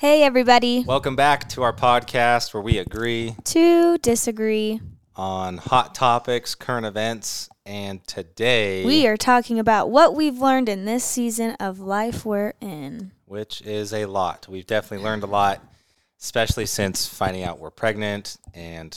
Hey, 0.00 0.22
everybody. 0.22 0.82
Welcome 0.86 1.14
back 1.14 1.46
to 1.50 1.62
our 1.62 1.74
podcast 1.74 2.54
where 2.54 2.62
we 2.62 2.78
agree 2.78 3.36
To 3.44 3.98
disagree, 3.98 4.80
on 5.14 5.58
hot 5.58 5.94
topics, 5.94 6.54
current 6.54 6.86
events, 6.86 7.50
and 7.66 8.02
today, 8.06 8.82
we 8.86 9.06
are 9.06 9.18
talking 9.18 9.58
about 9.58 9.90
what 9.90 10.14
we've 10.16 10.38
learned 10.38 10.70
in 10.70 10.86
this 10.86 11.04
season 11.04 11.50
of 11.60 11.80
life 11.80 12.24
we're 12.24 12.54
in. 12.62 13.12
which 13.26 13.60
is 13.60 13.92
a 13.92 14.06
lot. 14.06 14.48
We've 14.48 14.66
definitely 14.66 15.04
learned 15.04 15.22
a 15.22 15.26
lot, 15.26 15.62
especially 16.18 16.64
since 16.64 17.06
finding 17.06 17.44
out 17.44 17.58
we're 17.58 17.68
pregnant 17.70 18.38
and 18.54 18.96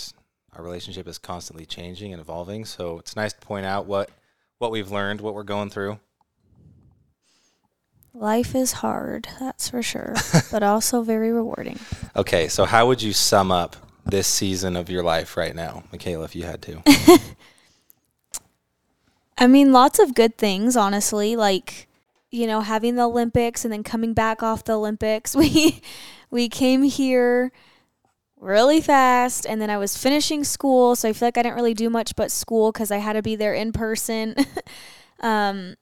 our 0.53 0.63
relationship 0.63 1.05
is 1.05 1.17
constantly 1.17 1.65
changing 1.65 2.13
and 2.13 2.21
evolving. 2.21 2.63
So 2.63 2.97
it's 2.99 3.17
nice 3.17 3.33
to 3.33 3.41
point 3.41 3.65
out 3.65 3.87
what 3.87 4.09
what 4.57 4.71
we've 4.71 4.89
learned, 4.89 5.19
what 5.19 5.33
we're 5.33 5.43
going 5.43 5.69
through. 5.69 5.99
Life 8.13 8.53
is 8.53 8.73
hard, 8.73 9.27
that's 9.39 9.69
for 9.69 9.81
sure, 9.81 10.15
but 10.51 10.61
also 10.63 11.01
very 11.01 11.31
rewarding. 11.31 11.79
Okay, 12.15 12.47
so 12.47 12.65
how 12.65 12.87
would 12.87 13.01
you 13.01 13.11
sum 13.11 13.51
up 13.51 13.75
this 14.05 14.27
season 14.27 14.75
of 14.75 14.89
your 14.89 15.03
life 15.03 15.35
right 15.35 15.55
now, 15.55 15.83
Mykayla, 15.91 16.25
if 16.25 16.35
you 16.35 16.43
had 16.43 16.61
to? 16.63 16.83
I 19.37 19.47
mean, 19.47 19.71
lots 19.71 19.97
of 19.97 20.13
good 20.13 20.37
things, 20.37 20.77
honestly, 20.77 21.35
like 21.35 21.87
you 22.33 22.47
know, 22.47 22.61
having 22.61 22.95
the 22.95 23.03
Olympics 23.03 23.63
and 23.63 23.71
then 23.71 23.83
coming 23.83 24.13
back 24.13 24.41
off 24.41 24.63
the 24.63 24.73
Olympics. 24.73 25.35
We 25.43 25.81
we 26.31 26.49
came 26.49 26.81
here 26.81 27.51
really 28.39 28.81
fast 28.81 29.45
and 29.45 29.61
then 29.61 29.69
I 29.69 29.77
was 29.77 29.95
finishing 29.95 30.43
school, 30.43 30.95
so 30.95 31.07
I 31.09 31.13
feel 31.13 31.27
like 31.27 31.37
I 31.37 31.43
didn't 31.43 31.55
really 31.55 31.75
do 31.75 31.91
much 31.91 32.15
but 32.15 32.31
school 32.31 32.71
cuz 32.71 32.89
I 32.89 32.97
had 32.97 33.13
to 33.13 33.21
be 33.21 33.35
there 33.35 33.53
in 33.53 33.71
person. 33.71 34.35
um 35.19 35.75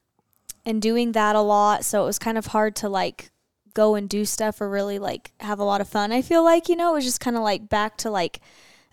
and 0.65 0.81
doing 0.81 1.13
that 1.13 1.35
a 1.35 1.41
lot, 1.41 1.85
so 1.85 2.03
it 2.03 2.05
was 2.05 2.19
kind 2.19 2.37
of 2.37 2.47
hard 2.47 2.75
to 2.77 2.89
like 2.89 3.31
go 3.73 3.95
and 3.95 4.09
do 4.09 4.25
stuff 4.25 4.59
or 4.59 4.69
really 4.69 4.99
like 4.99 5.31
have 5.39 5.59
a 5.59 5.63
lot 5.63 5.81
of 5.81 5.87
fun. 5.87 6.11
I 6.11 6.21
feel 6.21 6.43
like, 6.43 6.69
you 6.69 6.75
know, 6.75 6.91
it 6.91 6.95
was 6.95 7.05
just 7.05 7.19
kind 7.19 7.37
of 7.37 7.43
like 7.43 7.69
back 7.69 7.97
to 7.97 8.09
like 8.09 8.41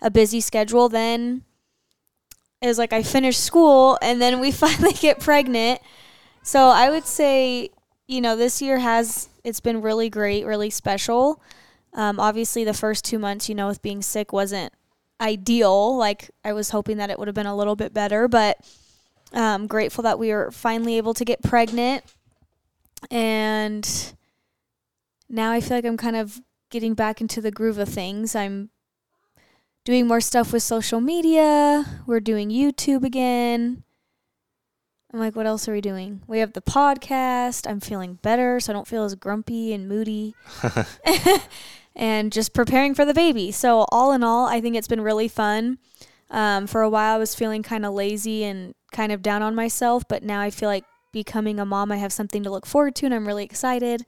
a 0.01 0.09
busy 0.09 0.39
schedule 0.39 0.87
then 0.87 1.43
it 2.61 2.67
was 2.67 2.77
like 2.77 2.93
I 2.93 3.03
finished 3.03 3.43
school 3.43 3.97
and 4.01 4.21
then 4.21 4.39
we 4.39 4.51
finally 4.51 4.93
get 4.93 5.19
pregnant. 5.19 5.81
So 6.43 6.67
I 6.67 6.89
would 6.89 7.05
say, 7.05 7.69
you 8.07 8.21
know, 8.21 8.35
this 8.35 8.61
year 8.61 8.79
has 8.79 9.29
it's 9.43 9.59
been 9.59 9.81
really 9.81 10.09
great, 10.09 10.45
really 10.45 10.69
special. 10.69 11.41
Um, 11.93 12.19
obviously, 12.19 12.63
the 12.63 12.73
first 12.73 13.03
two 13.03 13.17
months, 13.17 13.49
you 13.49 13.55
know, 13.55 13.67
with 13.67 13.81
being 13.81 14.01
sick 14.01 14.31
wasn't 14.31 14.73
ideal. 15.19 15.97
Like 15.97 16.29
I 16.43 16.53
was 16.53 16.69
hoping 16.69 16.97
that 16.97 17.09
it 17.09 17.17
would 17.17 17.27
have 17.27 17.35
been 17.35 17.45
a 17.45 17.55
little 17.55 17.75
bit 17.75 17.93
better, 17.93 18.27
but 18.27 18.57
um, 19.33 19.67
grateful 19.67 20.03
that 20.03 20.19
we 20.19 20.31
were 20.31 20.51
finally 20.51 20.97
able 20.97 21.13
to 21.13 21.25
get 21.25 21.41
pregnant. 21.41 22.03
And 23.09 24.13
now 25.29 25.51
I 25.51 25.61
feel 25.61 25.77
like 25.77 25.85
I'm 25.85 25.97
kind 25.97 26.15
of 26.15 26.41
getting 26.69 26.93
back 26.93 27.21
into 27.21 27.41
the 27.41 27.51
groove 27.51 27.77
of 27.77 27.89
things. 27.89 28.35
I'm 28.35 28.69
doing 29.85 30.07
more 30.07 30.21
stuff 30.21 30.53
with 30.53 30.63
social 30.63 31.01
media. 31.01 31.85
We're 32.05 32.19
doing 32.19 32.49
YouTube 32.49 33.03
again. 33.03 33.83
I'm 35.11 35.19
like, 35.19 35.35
what 35.35 35.47
else 35.47 35.67
are 35.67 35.73
we 35.73 35.81
doing? 35.81 36.21
We 36.27 36.39
have 36.39 36.53
the 36.53 36.61
podcast. 36.61 37.67
I'm 37.67 37.79
feeling 37.79 38.19
better, 38.21 38.59
so 38.59 38.71
I 38.71 38.73
don't 38.73 38.87
feel 38.87 39.05
as 39.05 39.15
grumpy 39.15 39.73
and 39.73 39.89
moody. 39.89 40.35
and 41.95 42.31
just 42.31 42.53
preparing 42.53 42.93
for 42.93 43.05
the 43.05 43.13
baby. 43.13 43.51
So, 43.51 43.85
all 43.91 44.11
in 44.11 44.23
all, 44.23 44.45
I 44.45 44.61
think 44.61 44.75
it's 44.75 44.87
been 44.87 45.01
really 45.01 45.27
fun. 45.27 45.79
Um, 46.31 46.67
for 46.67 46.81
a 46.81 46.89
while, 46.89 47.15
I 47.15 47.17
was 47.17 47.33
feeling 47.35 47.63
kind 47.63 47.85
of 47.85 47.93
lazy 47.93 48.43
and 48.43 48.75
kind 48.91 49.11
of 49.11 49.21
down 49.21 49.41
on 49.41 49.55
myself, 49.55 50.03
but 50.07 50.23
now 50.23 50.41
I 50.41 50.49
feel 50.49 50.69
like 50.69 50.85
becoming 51.11 51.59
a 51.59 51.65
mom, 51.65 51.91
I 51.91 51.97
have 51.97 52.13
something 52.13 52.43
to 52.43 52.51
look 52.51 52.65
forward 52.65 52.95
to, 52.97 53.05
and 53.05 53.15
I'm 53.15 53.27
really 53.27 53.43
excited 53.43 54.05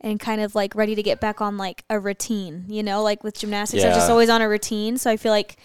and 0.00 0.20
kind 0.20 0.40
of 0.42 0.54
like 0.54 0.74
ready 0.74 0.94
to 0.94 1.02
get 1.02 1.20
back 1.20 1.40
on 1.40 1.56
like 1.56 1.84
a 1.88 1.98
routine, 1.98 2.64
you 2.68 2.82
know, 2.82 3.02
like 3.02 3.24
with 3.24 3.38
gymnastics, 3.38 3.82
I'm 3.82 3.94
just 3.94 4.10
always 4.10 4.28
on 4.28 4.42
a 4.42 4.48
routine. 4.48 4.98
So 4.98 5.10
I 5.10 5.16
feel 5.16 5.32
like 5.32 5.56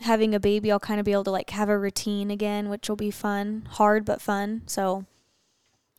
having 0.00 0.34
a 0.34 0.40
baby, 0.40 0.70
I'll 0.70 0.78
kind 0.78 1.00
of 1.00 1.04
be 1.06 1.10
able 1.12 1.24
to 1.24 1.32
like 1.32 1.50
have 1.50 1.68
a 1.68 1.76
routine 1.76 2.30
again, 2.30 2.68
which 2.68 2.88
will 2.88 2.96
be 2.96 3.10
fun, 3.10 3.66
hard 3.72 4.04
but 4.04 4.20
fun. 4.20 4.62
So 4.66 5.06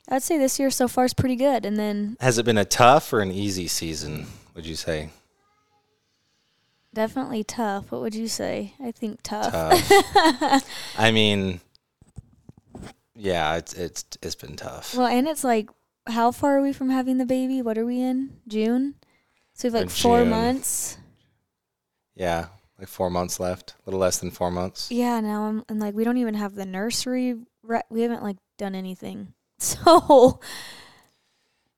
I'd 0.08 0.24
say 0.24 0.38
this 0.38 0.58
year 0.58 0.70
so 0.72 0.88
far 0.88 1.04
is 1.04 1.14
pretty 1.14 1.36
good. 1.36 1.66
And 1.66 1.78
then 1.78 2.16
Has 2.22 2.38
it 2.38 2.46
been 2.46 2.58
a 2.58 2.64
tough 2.64 3.12
or 3.12 3.20
an 3.20 3.32
easy 3.32 3.68
season, 3.68 4.28
would 4.56 4.66
you 4.66 4.76
say? 4.76 5.10
Definitely 7.00 7.46
tough. 7.46 7.94
What 7.94 8.02
would 8.02 8.14
you 8.14 8.28
say? 8.28 8.74
I 8.84 8.92
think 8.92 9.22
tough. 9.24 9.54
Tough. 9.54 10.64
I 10.98 11.12
mean, 11.12 11.62
yeah, 13.16 13.56
it's 13.56 13.74
it's 13.74 14.04
it's 14.22 14.36
been 14.36 14.58
tough. 14.58 14.94
Well, 14.98 15.08
and 15.08 15.26
it's 15.26 15.46
like, 15.46 15.70
how 16.08 16.32
far 16.32 16.58
are 16.58 16.62
we 16.62 16.74
from 16.74 16.90
having 16.90 17.18
the 17.18 17.26
baby? 17.26 17.62
What 17.62 17.78
are 17.78 17.86
we 17.86 18.02
in? 18.02 18.42
June? 18.50 18.96
So 19.54 19.68
we 19.68 19.72
have 19.72 19.74
like 19.76 19.84
In 19.84 19.90
four 19.90 20.20
June. 20.20 20.30
months. 20.30 20.98
Yeah, 22.16 22.48
like 22.78 22.90
four 22.90 23.10
months 23.10 23.40
left, 23.40 23.76
a 23.80 23.82
little 23.86 24.02
less 24.02 24.18
than 24.20 24.30
four 24.30 24.52
months. 24.52 24.92
Yeah, 24.92 25.22
now 25.22 25.44
I'm 25.46 25.64
and 25.70 25.80
like 25.80 25.96
we 25.96 26.04
don't 26.04 26.18
even 26.18 26.34
have 26.34 26.54
the 26.56 26.66
nursery. 26.66 27.36
Re- 27.64 27.82
we 27.90 28.02
haven't 28.02 28.24
like 28.24 28.38
done 28.58 28.76
anything. 28.76 29.34
So 29.60 30.40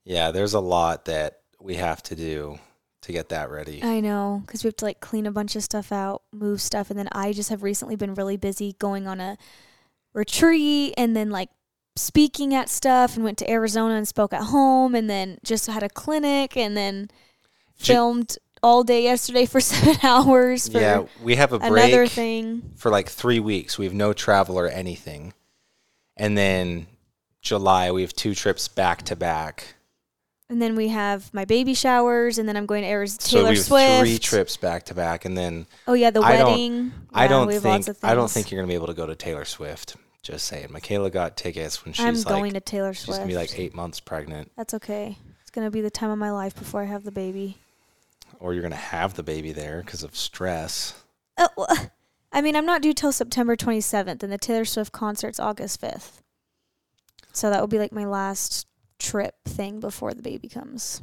Yeah, 0.04 0.32
there's 0.32 0.56
a 0.56 0.60
lot 0.60 1.06
that 1.06 1.42
we 1.60 1.76
have 1.76 2.02
to 2.04 2.16
do 2.16 2.58
to 3.02 3.12
get 3.12 3.30
that 3.30 3.50
ready. 3.50 3.82
I 3.84 4.00
know 4.00 4.44
because 4.46 4.64
we 4.64 4.68
have 4.68 4.76
to 4.78 4.86
like 4.86 5.00
clean 5.00 5.26
a 5.26 5.32
bunch 5.32 5.56
of 5.56 5.64
stuff 5.64 5.92
out, 5.92 6.24
move 6.32 6.62
stuff, 6.62 6.90
and 6.90 6.98
then 7.00 7.10
I 7.12 7.34
just 7.34 7.50
have 7.50 7.64
recently 7.64 7.96
been 7.96 8.14
really 8.14 8.38
busy 8.38 8.76
going 8.80 9.08
on 9.08 9.20
a 9.20 9.38
retreat 10.14 10.94
and 10.98 11.16
then 11.16 11.30
like 11.30 11.50
speaking 11.96 12.54
at 12.54 12.70
stuff 12.70 13.16
and 13.16 13.24
went 13.24 13.38
to 13.40 13.50
Arizona 13.50 13.96
and 13.96 14.08
spoke 14.08 14.34
at 14.34 14.44
home 14.44 14.96
and 14.96 15.10
then 15.10 15.38
just 15.44 15.68
had 15.68 15.84
a 15.84 15.90
clinic 15.90 16.56
and 16.56 16.78
then 16.78 17.10
filmed 17.76 18.38
all 18.64 18.84
day 18.84 19.04
yesterday 19.04 19.46
for 19.46 19.60
seven 19.62 19.98
hours 20.04 20.70
for 20.70 20.80
Yeah, 20.80 21.06
we 21.22 21.36
have 21.36 21.54
a 21.54 21.60
break 21.60 21.72
another 21.72 22.08
thing. 22.08 22.74
for 22.76 22.92
like 22.92 23.10
three 23.10 23.40
weeks. 23.40 23.78
We 23.78 23.86
have 23.86 23.94
no 23.94 24.14
travel 24.14 24.58
or 24.60 24.68
anything, 24.68 25.34
and 26.16 26.38
then 26.38 26.88
July 27.42 27.92
we 27.92 28.02
have 28.04 28.14
two 28.14 28.36
trips 28.36 28.68
back 28.68 29.02
to 29.04 29.16
back. 29.16 29.76
And 30.52 30.62
then 30.62 30.76
we 30.76 30.90
have 30.90 31.34
my 31.34 31.46
baby 31.46 31.74
showers, 31.74 32.38
and 32.38 32.48
then 32.48 32.58
I'm 32.58 32.66
going 32.66 32.82
to 32.84 32.88
Arizona. 32.90 33.22
So 33.22 33.38
Taylor 33.38 33.50
we 33.52 33.56
have 33.56 33.66
Swift. 33.66 34.00
three 34.02 34.18
trips 34.20 34.58
back 34.58 34.84
to 34.88 34.94
back, 34.94 35.24
and 35.24 35.38
then 35.38 35.66
Oh 35.88 35.94
yeah, 35.94 36.10
the 36.12 36.20
I 36.20 36.36
don't- 36.38 36.46
wedding. 36.52 36.92
I 37.14 37.24
Yeah, 37.24 37.28
don't 37.30 37.48
we 37.48 37.54
have 37.54 37.64
think 37.64 37.88
lots 37.88 37.88
of 37.88 37.98
I 38.04 38.14
don't 38.16 38.30
think 38.30 38.52
you're 38.52 38.60
gonna 38.62 38.68
be 38.68 38.74
able 38.76 38.88
to 38.88 38.94
go 38.94 39.06
to 39.06 39.16
Taylor 39.16 39.46
Swift. 39.46 39.96
Just 40.22 40.46
saying, 40.48 40.68
Mykayla 40.68 41.10
got 41.12 41.38
tickets 41.38 41.84
when 41.86 41.94
she's 41.94 42.06
I'm 42.06 42.16
like 42.16 42.26
going 42.26 42.54
to 42.54 42.60
Taylor 42.60 42.94
she's 42.94 43.06
Swift. 43.06 43.20
gonna 43.22 43.30
be 43.30 43.36
like 43.36 43.58
eight 43.58 43.74
months 43.74 44.00
pregnant, 44.02 44.52
That's 44.58 44.74
okay. 44.74 45.18
It's 45.42 45.50
gonna 45.52 45.72
be 45.72 45.80
the 45.82 45.90
time 45.90 46.12
of 46.12 46.18
my 46.20 46.32
life 46.32 46.54
before 46.56 46.82
I 46.82 46.86
have 46.86 47.06
the 47.06 47.12
baby. 47.14 47.58
or 48.40 48.54
you're 48.54 48.62
gonna 48.62 48.76
have 48.76 49.14
the 49.16 49.24
baby 49.24 49.52
there 49.54 49.82
because 49.86 50.04
of 50.04 50.16
stress. 50.18 50.94
Oh, 51.38 51.48
well, 51.56 51.68
I 52.34 52.42
mean, 52.42 52.56
I'm 52.58 52.66
not 52.66 52.82
due 52.82 52.94
till 52.94 53.12
September 53.14 53.56
27th, 53.56 54.22
and 54.22 54.32
the 54.34 54.38
Taylor 54.38 54.66
Swift 54.66 54.92
concert's 54.92 55.40
August 55.40 55.80
5th. 55.82 56.20
So 57.32 57.50
that 57.50 57.62
will 57.62 57.68
be 57.68 57.80
like 57.80 57.92
my 57.94 58.06
last 58.06 58.68
trip 59.02 59.36
thing 59.46 59.80
before 59.80 60.14
the 60.14 60.22
baby 60.22 60.48
comes. 60.48 61.02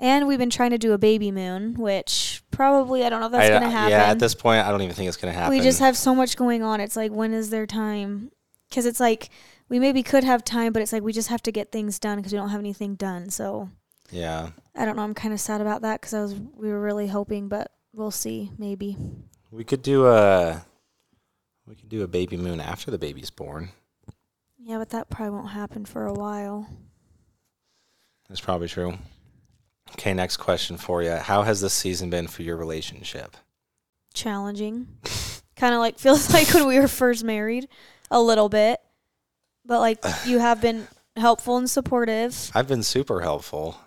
And 0.00 0.28
we've 0.28 0.38
been 0.38 0.50
trying 0.50 0.70
to 0.70 0.78
do 0.78 0.92
a 0.92 0.98
baby 0.98 1.32
moon, 1.32 1.74
which 1.74 2.42
probably 2.52 3.04
I 3.04 3.08
don't 3.08 3.20
know 3.20 3.26
if 3.26 3.32
that's 3.32 3.50
I- 3.50 3.58
gonna 3.58 3.70
happen. 3.70 3.90
Yeah, 3.90 4.04
at 4.10 4.18
this 4.20 4.34
point, 4.34 4.64
I 4.64 4.70
don't 4.70 4.82
even 4.82 4.94
think 4.94 5.08
it's 5.08 5.16
gonna 5.16 5.32
happen. 5.32 5.50
we 5.50 5.60
just 5.60 5.80
have 5.80 5.96
so 5.96 6.14
much 6.14 6.36
going 6.36 6.62
on. 6.62 6.80
It's 6.80 6.96
like 6.96 7.10
when 7.10 7.32
is 7.34 7.50
there 7.50 7.66
time? 7.66 8.30
Because 8.68 8.86
it's 8.86 9.00
like 9.00 9.30
we 9.68 9.78
maybe 9.80 10.02
could 10.02 10.22
have 10.24 10.44
time, 10.44 10.72
but 10.72 10.82
it's 10.82 10.92
like 10.92 11.02
we 11.02 11.12
just 11.12 11.28
have 11.28 11.42
to 11.42 11.52
get 11.52 11.72
things 11.72 11.98
done 11.98 12.18
because 12.18 12.32
we 12.32 12.38
don't 12.38 12.50
have 12.50 12.60
anything 12.60 12.94
done. 12.94 13.28
So 13.30 13.70
yeah. 14.10 14.50
I 14.76 14.84
don't 14.84 14.94
know. 14.96 15.02
I'm 15.02 15.14
kind 15.14 15.34
of 15.34 15.40
sad 15.40 15.60
about 15.60 15.82
that 15.82 16.00
because 16.00 16.14
I 16.14 16.22
was 16.22 16.34
we 16.34 16.68
were 16.68 16.80
really 16.80 17.08
hoping, 17.08 17.48
but 17.48 17.72
we'll 17.92 18.12
see. 18.12 18.52
Maybe. 18.56 18.96
We 19.50 19.64
could 19.64 19.82
do 19.82 20.06
a 20.06 20.64
we 21.66 21.74
could 21.74 21.88
do 21.88 22.02
a 22.04 22.08
baby 22.08 22.36
moon 22.36 22.60
after 22.60 22.92
the 22.92 22.98
baby's 22.98 23.30
born. 23.30 23.70
Yeah, 24.58 24.78
but 24.78 24.90
that 24.90 25.08
probably 25.08 25.30
won't 25.36 25.50
happen 25.50 25.84
for 25.84 26.06
a 26.06 26.12
while. 26.12 26.68
That's 28.28 28.40
probably 28.40 28.68
true. 28.68 28.98
Okay, 29.92 30.12
next 30.12 30.36
question 30.36 30.76
for 30.76 31.02
you. 31.02 31.12
How 31.12 31.42
has 31.42 31.60
this 31.60 31.72
season 31.72 32.10
been 32.10 32.26
for 32.26 32.42
your 32.42 32.56
relationship? 32.56 33.36
Challenging. 34.12 34.88
kind 35.56 35.74
of 35.74 35.80
like 35.80 35.98
feels 35.98 36.32
like 36.34 36.52
when 36.52 36.66
we 36.66 36.78
were 36.78 36.88
first 36.88 37.24
married, 37.24 37.68
a 38.10 38.20
little 38.20 38.48
bit. 38.48 38.80
But 39.64 39.80
like 39.80 39.98
you 40.26 40.38
have 40.40 40.60
been 40.60 40.86
helpful 41.16 41.56
and 41.56 41.68
supportive. 41.68 42.50
I've 42.54 42.68
been 42.68 42.82
super 42.82 43.20
helpful. 43.20 43.78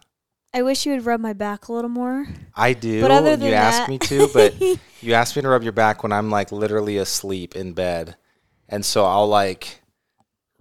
I 0.53 0.63
wish 0.63 0.85
you 0.85 0.91
would 0.93 1.05
rub 1.05 1.21
my 1.21 1.31
back 1.33 1.67
a 1.69 1.73
little 1.73 1.89
more. 1.89 2.27
I 2.55 2.73
do. 2.73 3.01
But 3.01 3.11
other 3.11 3.31
you 3.31 3.37
than 3.37 3.53
asked 3.53 3.79
that- 3.79 3.89
me 3.89 3.99
to, 3.99 4.27
but 4.33 4.59
you 5.01 5.13
asked 5.13 5.35
me 5.35 5.41
to 5.43 5.47
rub 5.49 5.63
your 5.63 5.71
back 5.71 6.03
when 6.03 6.11
I'm 6.11 6.29
like 6.29 6.51
literally 6.51 6.97
asleep 6.97 7.55
in 7.55 7.73
bed. 7.73 8.15
And 8.67 8.83
so 8.85 9.05
I'll 9.05 9.27
like 9.27 9.80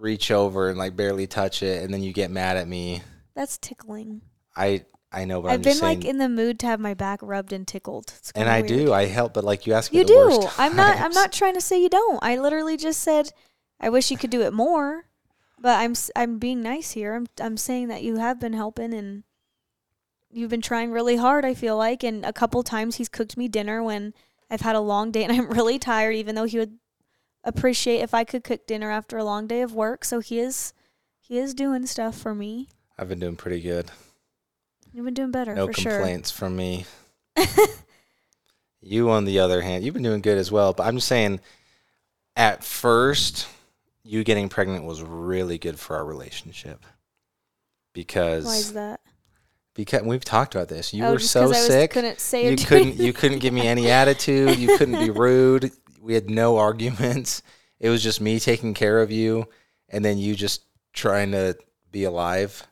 reach 0.01 0.31
over 0.31 0.69
and 0.69 0.79
like 0.79 0.97
barely 0.97 1.27
touch 1.27 1.63
it 1.63 1.83
and 1.83 1.93
then 1.93 2.03
you 2.03 2.13
get 2.13 2.31
mad 2.31 2.57
at 2.57 2.67
me. 2.67 3.03
That's 3.35 3.59
tickling. 3.59 4.23
I 4.57 4.85
I 5.13 5.25
know, 5.25 5.43
but 5.43 5.49
I've 5.49 5.55
I'm 5.55 5.63
been 5.63 5.79
like 5.81 6.05
in 6.05 6.19
the 6.19 6.29
mood 6.29 6.59
to 6.61 6.67
have 6.67 6.79
my 6.81 6.95
back 6.95 7.21
rubbed 7.23 7.53
and 7.53 7.67
tickled. 7.67 8.13
It's 8.19 8.31
and 8.33 8.49
I 8.49 8.61
weird. 8.61 8.69
do. 8.69 8.93
I 8.93 9.07
help, 9.07 9.35
but 9.35 9.45
like 9.45 9.67
you 9.67 9.73
ask 9.73 9.93
me 9.93 9.99
You 9.99 10.05
the 10.05 10.09
do. 10.13 10.17
worst 10.17 10.59
I'm 10.59 10.77
not. 10.77 11.01
I'm 11.01 11.13
not 11.13 11.33
trying 11.41 11.55
to 11.55 11.61
say 11.61 11.81
you 11.83 11.89
don't. 11.89 12.19
I 12.23 12.37
literally 12.37 12.77
just 12.77 13.01
said, 13.01 13.33
I 13.81 13.89
wish 13.89 14.11
you 14.11 14.17
could 14.17 14.31
do 14.31 14.43
it 14.43 14.53
more. 14.53 15.07
But 15.59 15.79
I'm. 15.81 15.95
I'm 16.17 16.39
being 16.39 16.63
nice 16.63 16.93
here. 16.93 17.15
I'm. 17.15 17.27
I'm 17.41 17.57
saying 17.57 17.89
that 17.89 18.03
you 18.03 18.17
have 18.17 18.39
been 18.41 18.53
helping, 18.53 18.95
and 18.95 19.25
you've 20.31 20.51
been 20.51 20.63
trying 20.63 20.91
really 20.93 21.17
hard, 21.17 21.45
I 21.45 21.55
feel 21.55 21.77
like, 21.77 22.03
and 22.03 22.25
a 22.25 22.33
couple 22.33 22.63
times 22.63 22.97
he's 22.97 23.09
cooked 23.09 23.37
me 23.37 23.49
dinner 23.49 23.83
when 23.83 24.15
I've 24.51 24.61
had 24.61 24.77
a 24.77 24.81
long 24.81 25.11
day 25.11 25.25
and 25.25 25.33
I'm 25.37 25.51
really 25.51 25.79
tired 25.79 26.15
even 26.15 26.35
though 26.35 26.45
he 26.45 26.59
would 26.59 26.79
appreciate 27.45 28.01
if 28.01 28.13
I 28.15 28.25
could 28.25 28.45
cook 28.45 28.67
dinner 28.67 28.91
after 28.91 29.17
a 29.19 29.25
long 29.25 29.47
day 29.47 29.63
of 29.63 29.75
work. 29.75 30.05
So 30.05 30.21
he 30.21 30.39
is 30.41 30.73
he 31.21 31.39
is 31.39 31.55
doing 31.55 31.87
stuff 31.87 32.17
for 32.17 32.35
me. 32.35 32.69
I've 32.99 33.09
been 33.09 33.21
doing 33.21 33.37
pretty 33.37 33.61
good. 33.61 33.91
You've 34.93 35.05
been 35.05 35.15
doing 35.15 35.31
better 35.31 35.55
No 35.55 35.69
for 35.69 35.73
sure. 35.73 35.93
complaints 35.93 36.31
from 36.31 36.57
me. 36.57 36.85
you, 38.81 39.11
on 39.11 39.25
the 39.25 39.39
other 39.39 39.61
hand, 39.63 39.85
you've 39.85 39.95
been 39.95 40.03
doing 40.03 40.21
good 40.21 40.39
as 40.39 40.51
well. 40.51 40.73
But 40.73 40.87
I'm 40.87 40.97
just 40.97 41.09
saying, 41.09 41.41
at 42.37 42.65
first, 42.65 43.47
you 44.03 44.25
getting 44.25 44.49
pregnant 44.49 44.85
was 44.85 45.03
really 45.03 45.59
good 45.59 45.79
for 45.79 45.97
our 45.97 46.05
relationship 46.05 46.85
because 47.93 48.45
Why 48.45 48.57
is 48.57 48.73
that? 48.73 49.01
because 49.75 50.03
we've 50.03 50.25
talked 50.25 50.55
about 50.55 50.69
this. 50.69 50.93
You 50.93 51.05
Oh, 51.05 51.13
were 51.13 51.19
so 51.19 51.27
so 51.27 51.41
'cause 51.47 51.57
I 51.57 51.59
was- 51.61 51.67
sick. 51.69 51.91
couldn't 51.93 52.33
you 52.61 52.67
couldn't 52.67 52.97
you 52.97 53.13
couldn't 53.13 53.39
give 53.41 53.53
me 53.55 53.67
any 53.67 53.89
attitude. 53.91 54.59
You 54.59 54.77
couldn't 54.79 54.99
be 54.99 55.11
rude. 55.19 55.71
We 56.01 56.15
had 56.15 56.31
no 56.31 56.57
arguments. 56.69 57.43
It 57.79 57.89
was 57.91 58.03
just 58.03 58.21
me 58.21 58.41
taking 58.41 58.75
care 58.75 59.01
of 59.01 59.11
you, 59.11 59.49
and 59.89 60.05
then 60.05 60.19
you 60.19 60.35
just 60.35 60.63
trying 60.93 61.33
to 61.33 61.57
be 61.93 62.05
alive. 62.05 62.67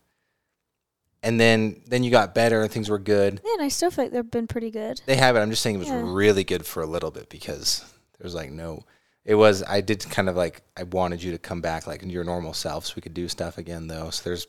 And 1.22 1.40
then 1.40 1.82
then 1.86 2.04
you 2.04 2.10
got 2.10 2.34
better 2.34 2.62
and 2.62 2.70
things 2.70 2.88
were 2.88 2.98
good. 2.98 3.40
Man, 3.44 3.60
I 3.60 3.68
still 3.68 3.90
feel 3.90 4.04
like 4.04 4.12
they've 4.12 4.30
been 4.30 4.46
pretty 4.46 4.70
good. 4.70 5.02
They 5.04 5.16
have 5.16 5.34
it. 5.34 5.40
I'm 5.40 5.50
just 5.50 5.62
saying 5.62 5.74
it 5.76 5.80
was 5.80 5.88
Yeah. 5.88 6.02
really 6.04 6.44
good 6.44 6.64
for 6.64 6.80
a 6.82 6.86
little 6.86 7.10
bit 7.10 7.28
because 7.28 7.80
there 8.16 8.24
was 8.24 8.34
like 8.34 8.50
no. 8.50 8.84
It 9.24 9.34
was. 9.34 9.62
I 9.64 9.80
did 9.80 10.08
kind 10.08 10.28
of 10.28 10.36
like 10.36 10.62
I 10.76 10.84
wanted 10.84 11.22
you 11.22 11.32
to 11.32 11.38
come 11.38 11.60
back 11.60 11.86
like 11.86 12.02
your 12.04 12.22
normal 12.24 12.54
self, 12.54 12.86
so 12.86 12.92
we 12.96 13.02
could 13.02 13.14
do 13.14 13.28
stuff 13.28 13.58
again 13.58 13.88
though. 13.88 14.10
So 14.10 14.22
there's 14.24 14.46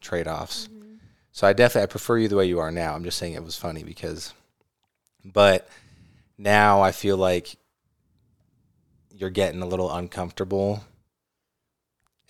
trade 0.00 0.28
offs. 0.28 0.68
Mm-hmm. 0.68 0.94
So 1.32 1.46
I 1.46 1.52
definitely 1.54 1.82
I 1.84 1.86
prefer 1.86 2.18
you 2.18 2.28
the 2.28 2.36
way 2.36 2.46
you 2.46 2.60
are 2.60 2.70
now. 2.70 2.94
I'm 2.94 3.04
just 3.04 3.18
saying 3.18 3.32
it 3.34 3.42
was 3.44 3.56
funny 3.56 3.82
because, 3.82 4.32
but 5.24 5.68
now 6.38 6.82
I 6.82 6.92
feel 6.92 7.16
like 7.16 7.56
you're 9.16 9.30
getting 9.30 9.62
a 9.62 9.66
little 9.66 9.92
uncomfortable, 9.92 10.84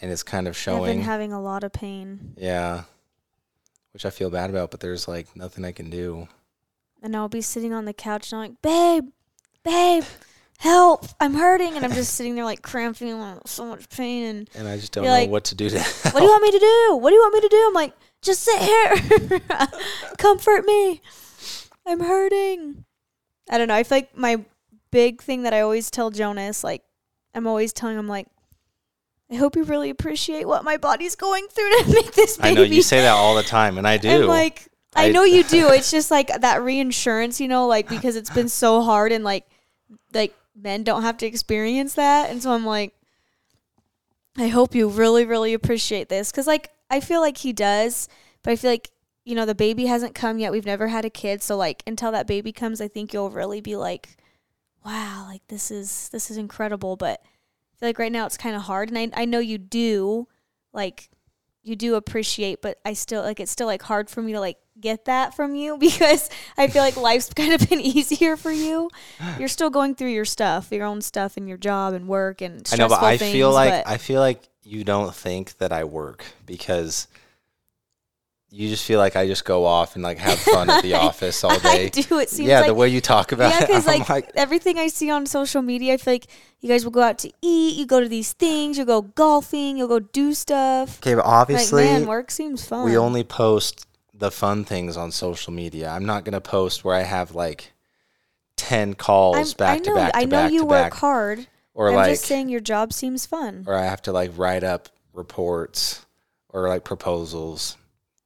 and 0.00 0.10
it's 0.10 0.22
kind 0.22 0.48
of 0.48 0.56
showing. 0.56 0.82
I've 0.82 0.96
been 0.96 1.02
having 1.02 1.32
a 1.32 1.40
lot 1.40 1.64
of 1.64 1.72
pain. 1.72 2.34
yeah, 2.36 2.84
which 3.92 4.04
I 4.04 4.10
feel 4.10 4.30
bad 4.30 4.50
about, 4.50 4.70
but 4.70 4.80
there's 4.80 5.06
like 5.08 5.34
nothing 5.36 5.64
I 5.64 5.72
can 5.72 5.90
do. 5.90 6.28
And 7.02 7.16
I'll 7.16 7.28
be 7.28 7.40
sitting 7.40 7.72
on 7.72 7.84
the 7.84 7.92
couch 7.92 8.32
and 8.32 8.40
I'm 8.40 8.48
like, 8.50 8.62
babe, 8.62 9.10
babe, 9.64 10.04
help, 10.58 11.06
I'm 11.20 11.34
hurting. 11.34 11.74
And 11.74 11.84
I'm 11.84 11.92
just 11.92 12.14
sitting 12.14 12.36
there 12.36 12.44
like 12.44 12.62
cramping 12.62 13.10
and 13.10 13.40
so 13.44 13.64
much 13.66 13.88
pain. 13.88 14.24
And 14.24 14.50
And 14.54 14.68
I 14.68 14.76
just 14.76 14.92
don't 14.92 15.04
know 15.04 15.10
like, 15.10 15.28
what 15.28 15.44
to 15.44 15.56
do 15.56 15.68
to. 15.68 15.78
what 16.12 16.14
do 16.14 16.22
you 16.22 16.30
want 16.30 16.42
me 16.44 16.52
to 16.52 16.58
do? 16.60 16.96
What 16.96 17.10
do 17.10 17.16
you 17.16 17.20
want 17.22 17.34
me 17.34 17.40
to 17.40 17.48
do? 17.48 17.64
I'm 17.66 17.74
like, 17.74 17.92
just 18.22 18.42
sit 18.42 18.60
here, 18.60 19.40
comfort 20.18 20.64
me. 20.64 21.02
I'm 21.84 21.98
hurting. 22.00 22.84
I 23.50 23.58
don't 23.58 23.66
know. 23.66 23.74
I 23.74 23.82
feel 23.82 23.98
like 23.98 24.16
my 24.16 24.44
big 24.92 25.20
thing 25.20 25.42
that 25.42 25.52
I 25.52 25.60
always 25.62 25.90
tell 25.90 26.10
Jonas, 26.10 26.62
like, 26.62 26.82
I'm 27.34 27.48
always 27.48 27.72
telling 27.72 27.98
him, 27.98 28.06
like, 28.06 28.28
I 29.32 29.36
hope 29.36 29.56
you 29.56 29.64
really 29.64 29.90
appreciate 29.90 30.46
what 30.46 30.62
my 30.62 30.76
body's 30.76 31.16
going 31.16 31.48
through 31.48 31.70
to 31.70 31.84
make 31.92 32.12
this 32.12 32.36
baby. 32.36 32.50
I 32.50 32.54
know 32.54 32.62
you 32.62 32.82
say 32.82 33.00
that 33.00 33.12
all 33.12 33.34
the 33.34 33.42
time, 33.42 33.78
and 33.78 33.88
I 33.88 33.96
do. 33.96 34.08
And 34.08 34.26
like 34.26 34.68
I, 34.94 35.06
I- 35.06 35.10
know 35.10 35.24
you 35.24 35.42
do. 35.42 35.68
It's 35.72 35.90
just 35.90 36.10
like 36.10 36.28
that 36.42 36.62
reinsurance, 36.62 37.40
you 37.40 37.48
know, 37.48 37.66
like 37.66 37.88
because 37.88 38.14
it's 38.14 38.28
been 38.30 38.50
so 38.50 38.82
hard 38.82 39.10
and 39.10 39.24
like 39.24 39.46
like 40.12 40.34
men 40.54 40.84
don't 40.84 41.00
have 41.02 41.16
to 41.18 41.26
experience 41.26 41.94
that. 41.94 42.28
And 42.30 42.42
so 42.42 42.52
I'm 42.52 42.66
like 42.66 42.92
I 44.36 44.48
hope 44.48 44.74
you 44.74 44.88
really 44.88 45.24
really 45.24 45.54
appreciate 45.54 46.10
this 46.10 46.30
cuz 46.30 46.46
like 46.46 46.70
I 46.90 47.00
feel 47.00 47.22
like 47.22 47.38
he 47.38 47.54
does, 47.54 48.08
but 48.42 48.50
I 48.50 48.56
feel 48.56 48.70
like 48.70 48.90
you 49.24 49.34
know 49.34 49.46
the 49.46 49.54
baby 49.54 49.86
hasn't 49.86 50.14
come 50.14 50.38
yet. 50.38 50.52
We've 50.52 50.66
never 50.66 50.88
had 50.88 51.06
a 51.06 51.10
kid, 51.10 51.42
so 51.42 51.56
like 51.56 51.82
until 51.86 52.12
that 52.12 52.26
baby 52.26 52.52
comes, 52.52 52.82
I 52.82 52.88
think 52.88 53.14
you'll 53.14 53.30
really 53.30 53.62
be 53.62 53.76
like 53.76 54.18
wow, 54.84 55.26
like 55.28 55.42
this 55.48 55.70
is 55.70 56.08
this 56.10 56.30
is 56.30 56.36
incredible, 56.36 56.96
but 56.96 57.20
I 57.24 57.78
feel 57.78 57.88
like 57.88 57.98
right 57.98 58.12
now 58.12 58.26
it's 58.26 58.36
kind 58.36 58.56
of 58.56 58.62
hard 58.62 58.90
and 58.90 58.98
I 58.98 59.22
I 59.22 59.24
know 59.24 59.38
you 59.38 59.58
do 59.58 60.28
like 60.72 61.08
you 61.62 61.76
do 61.76 61.94
appreciate, 61.94 62.60
but 62.60 62.78
I 62.84 62.92
still 62.92 63.22
like 63.22 63.40
it's 63.40 63.52
still 63.52 63.66
like 63.66 63.82
hard 63.82 64.10
for 64.10 64.20
me 64.22 64.32
to 64.32 64.40
like 64.40 64.58
get 64.80 65.04
that 65.04 65.34
from 65.34 65.54
you 65.54 65.78
because 65.80 66.28
I 66.56 66.66
feel 66.68 66.82
like 66.82 66.96
life's 66.96 67.32
kind 67.34 67.52
of 67.52 67.68
been 67.68 67.80
easier 67.80 68.36
for 68.36 68.50
you. 68.50 68.90
You're 69.38 69.48
still 69.48 69.70
going 69.70 69.94
through 69.94 70.10
your 70.10 70.24
stuff, 70.24 70.68
your 70.72 70.86
own 70.86 71.00
stuff, 71.00 71.36
and 71.36 71.48
your 71.48 71.58
job 71.58 71.94
and 71.94 72.08
work 72.08 72.40
and 72.40 72.68
I 72.72 72.76
know, 72.76 72.88
but 72.88 73.02
I 73.02 73.16
things, 73.16 73.32
feel 73.32 73.52
like 73.52 73.84
but 73.84 73.88
I 73.90 73.96
feel 73.98 74.20
like 74.20 74.48
you 74.64 74.84
don't 74.84 75.14
think 75.14 75.58
that 75.58 75.72
I 75.72 75.84
work 75.84 76.24
because 76.46 77.08
you 78.54 78.68
just 78.68 78.84
feel 78.84 78.98
like 78.98 79.16
I 79.16 79.26
just 79.26 79.46
go 79.46 79.64
off 79.64 79.94
and 79.94 80.04
like 80.04 80.18
have 80.18 80.38
fun 80.38 80.68
at 80.68 80.82
the 80.82 80.94
office 81.08 81.42
all 81.42 81.58
day. 81.58 81.68
I 81.68 81.88
day. 81.88 82.02
do. 82.02 82.18
It 82.18 82.28
seems 82.28 82.48
yeah, 82.48 82.58
like 82.58 82.66
the 82.66 82.74
way 82.74 82.88
you 82.88 83.00
talk 83.00 83.32
about 83.32 83.50
yeah, 83.50 83.64
it, 83.64 83.66
because 83.68 83.86
like, 83.86 84.06
like, 84.10 84.30
everything 84.34 84.78
I 84.78 84.88
see 84.88 85.10
on 85.10 85.24
social 85.24 85.62
media, 85.62 85.94
I 85.94 85.96
feel 85.96 86.14
like 86.14 86.26
you 86.60 86.68
guys 86.68 86.84
will 86.84 86.92
go 86.92 87.00
out 87.00 87.18
to 87.20 87.32
eat, 87.40 87.76
you 87.76 87.86
go 87.86 88.00
to 88.00 88.08
these 88.08 88.34
things, 88.34 88.76
you'll 88.76 88.86
go 88.86 89.00
golfing, 89.00 89.78
you'll 89.78 89.88
go 89.88 90.00
do 90.00 90.34
stuff. 90.34 90.98
okay, 90.98 91.14
but 91.14 91.24
Like 91.24 91.34
obviously 91.34 91.84
man, 91.84 92.06
work 92.06 92.30
seems 92.30 92.64
fun. 92.64 92.84
we 92.84 92.96
only 92.96 93.24
post 93.24 93.86
the 94.12 94.30
fun 94.30 94.64
things 94.66 94.98
on 94.98 95.10
social 95.10 95.52
media. 95.52 95.88
I'm 95.88 96.04
not 96.04 96.24
gonna 96.24 96.40
post 96.42 96.84
where 96.84 96.94
I 96.94 97.02
have 97.02 97.34
like 97.34 97.72
ten 98.56 98.92
calls 98.92 99.54
I'm, 99.54 99.56
back 99.56 99.70
I 99.70 99.78
know, 99.78 99.84
to 99.84 99.94
back 99.94 100.12
to 100.12 100.18
I 100.18 100.24
know 100.24 100.30
back 100.30 100.52
you 100.52 100.64
work 100.66 100.90
back, 100.90 100.94
hard. 100.94 101.46
or 101.72 101.88
I'm 101.88 101.94
like, 101.94 102.10
just 102.10 102.26
saying 102.26 102.50
your 102.50 102.60
job 102.60 102.92
seems 102.92 103.24
fun. 103.24 103.64
or 103.66 103.74
I 103.74 103.86
have 103.86 104.02
to 104.02 104.12
like 104.12 104.32
write 104.36 104.62
up 104.62 104.90
reports 105.14 106.04
or 106.50 106.68
like 106.68 106.84
proposals. 106.84 107.78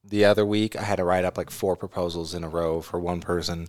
The 0.08 0.24
other 0.24 0.46
week, 0.46 0.76
I 0.76 0.82
had 0.82 0.96
to 0.96 1.04
write 1.04 1.24
up 1.24 1.36
like 1.36 1.50
four 1.50 1.74
proposals 1.76 2.34
in 2.34 2.44
a 2.44 2.48
row 2.48 2.80
for 2.80 3.00
one 3.00 3.20
person 3.20 3.68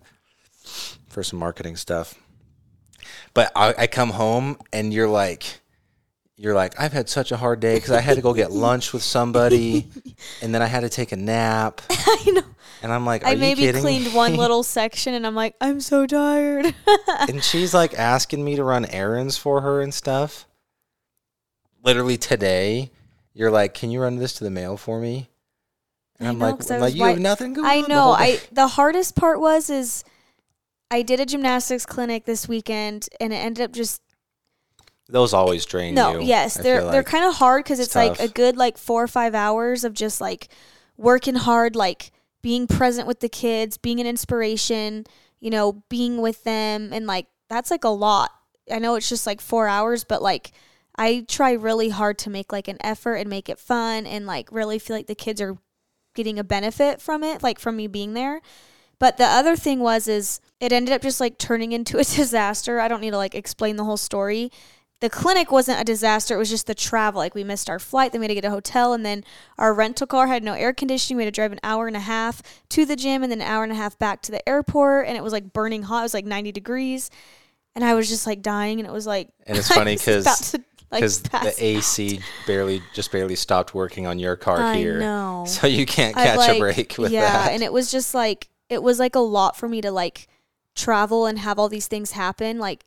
for 1.07 1.23
some 1.23 1.39
marketing 1.39 1.75
stuff. 1.75 2.13
But 3.33 3.51
I, 3.55 3.73
I 3.77 3.87
come 3.87 4.11
home 4.11 4.57
and 4.71 4.93
you're 4.93 5.07
like, 5.07 5.61
you're 6.35 6.53
like, 6.53 6.79
I've 6.79 6.93
had 6.93 7.09
such 7.09 7.31
a 7.31 7.37
hard 7.37 7.59
day 7.59 7.75
because 7.75 7.91
I 7.91 8.01
had 8.01 8.15
to 8.17 8.21
go 8.21 8.33
get 8.33 8.51
lunch 8.67 8.93
with 8.93 9.01
somebody, 9.01 9.87
and 10.41 10.53
then 10.53 10.61
I 10.61 10.67
had 10.67 10.81
to 10.81 10.89
take 10.89 11.11
a 11.11 11.15
nap, 11.15 11.81
I 11.89 12.31
know. 12.31 12.43
and 12.83 12.91
I'm 12.93 13.05
like, 13.05 13.25
I 13.25 13.33
maybe 13.33 13.71
cleaned 13.71 14.13
one 14.13 14.35
little 14.37 14.61
section 14.61 15.15
and 15.15 15.25
I'm 15.25 15.33
like, 15.33 15.55
I'm 15.59 15.79
so 15.79 16.05
tired. 16.05 16.75
and 17.27 17.43
she's 17.43 17.73
like 17.73 17.95
asking 17.95 18.43
me 18.45 18.55
to 18.55 18.63
run 18.63 18.85
errands 18.85 19.37
for 19.37 19.61
her 19.61 19.81
and 19.81 19.91
stuff. 19.91 20.45
Literally 21.83 22.17
today, 22.17 22.91
you're 23.33 23.51
like, 23.51 23.73
"Can 23.73 23.89
you 23.91 24.01
run 24.01 24.17
this 24.17 24.33
to 24.33 24.43
the 24.43 24.51
mail 24.51 24.77
for 24.77 24.99
me?" 24.99 25.29
And 26.19 26.27
I 26.27 26.31
I'm 26.31 26.39
know, 26.39 26.45
like, 26.47 26.55
'cause 26.59 26.71
I 26.71 26.75
I'm 26.75 26.81
like 26.81 26.95
you 26.95 27.03
have 27.03 27.15
right- 27.15 27.21
nothing 27.21 27.53
going 27.53 27.67
I 27.67 27.77
on 27.77 27.81
the 27.83 27.87
know. 27.89 28.11
I 28.11 28.39
the 28.51 28.67
hardest 28.67 29.15
part 29.15 29.39
was 29.39 29.69
is 29.69 30.03
I 30.89 31.01
did 31.01 31.19
a 31.19 31.25
gymnastics 31.25 31.85
clinic 31.85 32.25
this 32.25 32.47
weekend 32.47 33.09
and 33.19 33.33
it 33.33 33.37
ended 33.37 33.63
up 33.63 33.71
just 33.71 34.01
those 35.09 35.33
always 35.33 35.65
drain 35.65 35.93
no. 35.95 36.19
you. 36.19 36.25
Yes, 36.25 36.59
I 36.59 36.63
they're 36.63 36.81
feel 36.81 36.91
they're 36.91 37.03
kind 37.03 37.25
of 37.25 37.35
hard 37.35 37.63
because 37.63 37.79
it's 37.79 37.95
it's, 37.95 37.95
like 37.95 38.19
a 38.19 38.27
good 38.27 38.57
like 38.57 38.77
four 38.77 39.03
or 39.03 39.07
five 39.07 39.35
hours 39.35 39.83
of 39.83 39.93
just 39.93 40.19
like 40.19 40.49
working 40.97 41.35
hard, 41.35 41.75
like 41.75 42.11
being 42.41 42.67
present 42.67 43.07
with 43.07 43.19
the 43.19 43.29
kids, 43.29 43.77
being 43.77 43.99
an 43.99 44.07
inspiration, 44.07 45.05
you 45.39 45.49
know, 45.49 45.83
being 45.89 46.17
with 46.21 46.43
them, 46.43 46.91
and 46.91 47.07
like 47.07 47.27
that's 47.49 47.71
like 47.71 47.83
a 47.83 47.89
lot. 47.89 48.31
I 48.71 48.79
know 48.79 48.95
it's 48.95 49.07
just 49.07 49.25
like 49.25 49.39
four 49.39 49.67
hours, 49.67 50.03
but 50.03 50.21
like 50.21 50.51
I 50.97 51.25
try 51.27 51.53
really 51.53 51.89
hard 51.89 52.17
to 52.19 52.29
make 52.29 52.51
like 52.51 52.67
an 52.67 52.77
effort 52.81 53.15
and 53.15 53.29
make 53.29 53.47
it 53.49 53.59
fun 53.59 54.05
and 54.05 54.25
like 54.25 54.51
really 54.51 54.79
feel 54.79 54.95
like 54.95 55.07
the 55.07 55.15
kids 55.15 55.39
are 55.39 55.57
getting 56.17 56.37
a 56.37 56.43
benefit 56.43 57.01
from 57.01 57.23
it, 57.23 57.41
like 57.41 57.59
from 57.59 57.77
me 57.77 57.87
being 57.87 58.13
there. 58.13 58.41
But 58.99 59.17
the 59.17 59.25
other 59.25 59.55
thing 59.55 59.79
was 59.79 60.07
is 60.07 60.41
it 60.59 60.73
ended 60.73 60.93
up 60.93 61.01
just 61.01 61.21
like 61.21 61.37
turning 61.37 61.71
into 61.71 61.97
a 61.97 62.03
disaster. 62.03 62.81
I 62.81 62.89
don't 62.89 62.99
need 62.99 63.11
to 63.11 63.17
like 63.17 63.35
explain 63.35 63.77
the 63.77 63.85
whole 63.85 63.97
story. 63.97 64.51
The 64.99 65.11
clinic 65.11 65.51
wasn't 65.51 65.79
a 65.79 65.83
disaster, 65.83 66.33
it 66.33 66.39
was 66.39 66.49
just 66.49 66.65
the 66.65 66.73
travel. 66.73 67.19
Like 67.19 67.35
we 67.35 67.43
missed 67.43 67.69
our 67.69 67.77
flight, 67.77 68.11
then 68.11 68.19
we 68.19 68.25
had 68.25 68.29
to 68.29 68.35
get 68.35 68.45
a 68.45 68.49
hotel 68.49 68.93
and 68.93 69.05
then 69.05 69.23
our 69.59 69.71
rental 69.71 70.07
car 70.07 70.25
had 70.25 70.43
no 70.43 70.53
air 70.53 70.73
conditioning. 70.73 71.17
We 71.17 71.23
had 71.23 71.31
to 71.31 71.39
drive 71.39 71.51
an 71.51 71.59
hour 71.61 71.85
and 71.85 71.95
a 71.95 71.99
half 72.01 72.41
to 72.69 72.83
the 72.83 72.95
gym 72.95 73.21
and 73.21 73.31
then 73.31 73.39
an 73.39 73.47
hour 73.47 73.61
and 73.61 73.71
a 73.71 73.75
half 73.75 73.99
back 73.99 74.23
to 74.23 74.31
the 74.31 74.49
airport 74.49 75.07
and 75.07 75.15
it 75.15 75.21
was 75.23 75.33
like 75.33 75.53
burning 75.53 75.83
hot. 75.83 75.99
It 75.99 76.03
was 76.03 76.13
like 76.15 76.25
90 76.25 76.51
degrees. 76.51 77.11
And 77.75 77.85
I 77.85 77.93
was 77.93 78.09
just 78.09 78.25
like 78.25 78.41
dying 78.41 78.79
and 78.79 78.89
it 78.89 78.91
was 78.91 79.05
like 79.05 79.29
And 79.45 79.55
it's 79.55 79.67
funny 79.73 79.97
was 80.03 80.55
like, 80.91 81.01
because 81.01 81.21
the 81.21 81.53
AC 81.57 82.21
barely 82.45 82.81
just 82.93 83.11
barely 83.11 83.35
stopped 83.35 83.73
working 83.73 84.07
on 84.07 84.19
your 84.19 84.35
car 84.35 84.61
I 84.61 84.77
here, 84.77 84.99
know. 84.99 85.43
so 85.47 85.67
you 85.67 85.85
can't 85.85 86.15
catch 86.15 86.37
like- 86.37 86.55
a 86.55 86.59
break 86.59 86.95
with 86.97 87.11
yeah, 87.11 87.21
that. 87.21 87.51
and 87.51 87.61
it 87.63 87.73
was 87.73 87.91
just 87.91 88.13
like 88.13 88.49
it 88.69 88.81
was 88.81 88.99
like 88.99 89.15
a 89.15 89.19
lot 89.19 89.55
for 89.57 89.67
me 89.67 89.81
to 89.81 89.91
like 89.91 90.27
travel 90.75 91.25
and 91.25 91.39
have 91.39 91.59
all 91.59 91.69
these 91.69 91.87
things 91.87 92.11
happen. 92.11 92.59
Like 92.59 92.85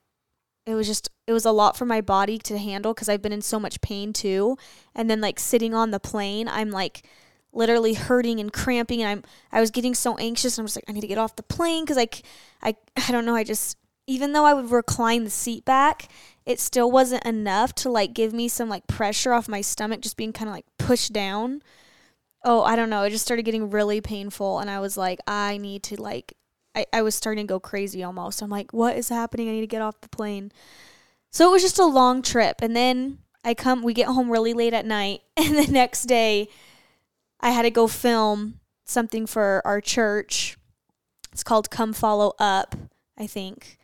it 0.66 0.74
was 0.74 0.86
just 0.86 1.10
it 1.26 1.32
was 1.32 1.44
a 1.44 1.52
lot 1.52 1.76
for 1.76 1.84
my 1.84 2.00
body 2.00 2.38
to 2.38 2.58
handle 2.58 2.94
because 2.94 3.08
I've 3.08 3.22
been 3.22 3.32
in 3.32 3.42
so 3.42 3.60
much 3.60 3.80
pain 3.80 4.12
too. 4.12 4.56
And 4.94 5.10
then 5.10 5.20
like 5.20 5.38
sitting 5.38 5.74
on 5.74 5.90
the 5.90 6.00
plane, 6.00 6.48
I'm 6.48 6.70
like 6.70 7.04
literally 7.52 7.94
hurting 7.94 8.38
and 8.40 8.52
cramping, 8.52 9.02
and 9.02 9.10
I'm 9.10 9.24
I 9.52 9.60
was 9.60 9.70
getting 9.70 9.94
so 9.94 10.16
anxious. 10.16 10.56
And 10.56 10.62
I'm 10.62 10.66
just 10.66 10.76
like 10.76 10.84
I 10.88 10.92
need 10.92 11.02
to 11.02 11.06
get 11.06 11.18
off 11.18 11.36
the 11.36 11.42
plane 11.42 11.84
because 11.84 11.96
like 11.96 12.22
I 12.62 12.76
I 12.96 13.12
don't 13.12 13.24
know. 13.24 13.34
I 13.34 13.44
just 13.44 13.76
even 14.06 14.32
though 14.32 14.44
I 14.44 14.54
would 14.54 14.70
recline 14.70 15.24
the 15.24 15.30
seat 15.30 15.64
back, 15.64 16.08
it 16.50 16.60
still 16.60 16.90
wasn't 16.90 17.24
enough 17.24 17.74
to 17.76 17.88
like 17.90 18.12
give 18.12 18.32
me 18.32 18.48
some 18.48 18.68
like 18.68 18.86
pressure 18.88 19.32
off 19.32 19.48
my 19.48 19.60
stomach 19.60 20.00
just 20.00 20.16
being 20.16 20.32
kind 20.32 20.48
of 20.48 20.54
like 20.54 20.66
pushed 20.78 21.12
down. 21.12 21.62
oh, 22.44 22.62
I 22.62 22.76
don't 22.76 22.90
know. 22.90 23.02
It 23.02 23.10
just 23.10 23.24
started 23.24 23.44
getting 23.44 23.70
really 23.70 24.00
painful. 24.00 24.60
And 24.60 24.70
I 24.70 24.80
was 24.80 24.96
like, 24.96 25.20
I 25.26 25.58
need 25.58 25.82
to, 25.84 26.00
like, 26.00 26.34
I, 26.74 26.86
I 26.92 27.02
was 27.02 27.14
starting 27.14 27.46
to 27.46 27.52
go 27.52 27.60
crazy 27.60 28.02
almost. 28.02 28.42
I'm 28.42 28.50
like, 28.50 28.72
what 28.72 28.96
is 28.96 29.08
happening? 29.08 29.48
I 29.48 29.52
need 29.52 29.60
to 29.60 29.66
get 29.66 29.82
off 29.82 30.00
the 30.00 30.08
plane. 30.08 30.52
So 31.30 31.48
it 31.48 31.52
was 31.52 31.62
just 31.62 31.78
a 31.78 31.84
long 31.84 32.22
trip. 32.22 32.56
And 32.62 32.74
then 32.74 33.18
I 33.44 33.54
come, 33.54 33.82
we 33.82 33.92
get 33.94 34.06
home 34.08 34.30
really 34.30 34.54
late 34.54 34.74
at 34.74 34.86
night. 34.86 35.20
And 35.36 35.56
the 35.56 35.70
next 35.70 36.04
day, 36.04 36.48
I 37.40 37.50
had 37.50 37.62
to 37.62 37.70
go 37.70 37.86
film 37.86 38.60
something 38.84 39.26
for 39.26 39.62
our 39.64 39.80
church. 39.80 40.56
It's 41.32 41.42
called 41.42 41.70
Come 41.70 41.92
Follow 41.92 42.34
Up, 42.38 42.76
I 43.16 43.26
think. 43.26 43.79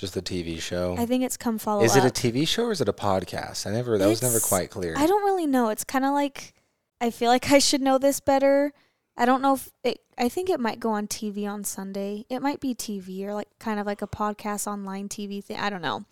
Just 0.00 0.16
a 0.16 0.22
TV 0.22 0.58
show. 0.60 0.96
I 0.98 1.04
think 1.04 1.22
it's 1.24 1.36
Come 1.36 1.58
Follow 1.58 1.82
is 1.84 1.94
it 1.94 2.04
a 2.04 2.08
TV 2.08 2.48
show 2.48 2.64
or 2.64 2.72
is 2.72 2.80
it 2.80 2.88
a 2.88 2.92
podcast? 2.92 3.66
I 3.66 3.70
never. 3.70 3.98
That 3.98 4.08
was 4.08 4.22
never 4.22 4.36
It's- 4.38 4.48
quite 4.48 4.70
clear. 4.70 4.94
I 4.96 5.06
don't 5.06 5.22
really 5.24 5.46
know. 5.46 5.68
It's 5.68 5.84
kind 5.84 6.04
of 6.06 6.12
like 6.12 6.54
I 7.02 7.10
feel 7.10 7.28
like 7.30 7.50
I 7.52 7.58
should 7.58 7.82
know 7.82 7.98
this 7.98 8.18
better. 8.20 8.72
I 9.16 9.26
don't 9.26 9.42
know 9.42 9.54
if 9.54 9.70
it. 9.84 10.00
I 10.16 10.30
think 10.30 10.48
it 10.48 10.58
might 10.60 10.80
go 10.80 10.90
on 10.90 11.06
TV 11.06 11.46
on 11.46 11.64
Sunday. 11.64 12.24
It 12.30 12.40
might 12.40 12.60
be 12.60 12.74
TV 12.74 13.24
or 13.24 13.34
like 13.34 13.48
kind 13.58 13.78
of 13.78 13.84
like 13.86 14.00
a 14.00 14.06
podcast 14.06 14.66
online 14.66 15.08
TV 15.10 15.44
thing. 15.44 15.58
I 15.58 15.68
don't 15.68 15.82
know. 15.82 16.04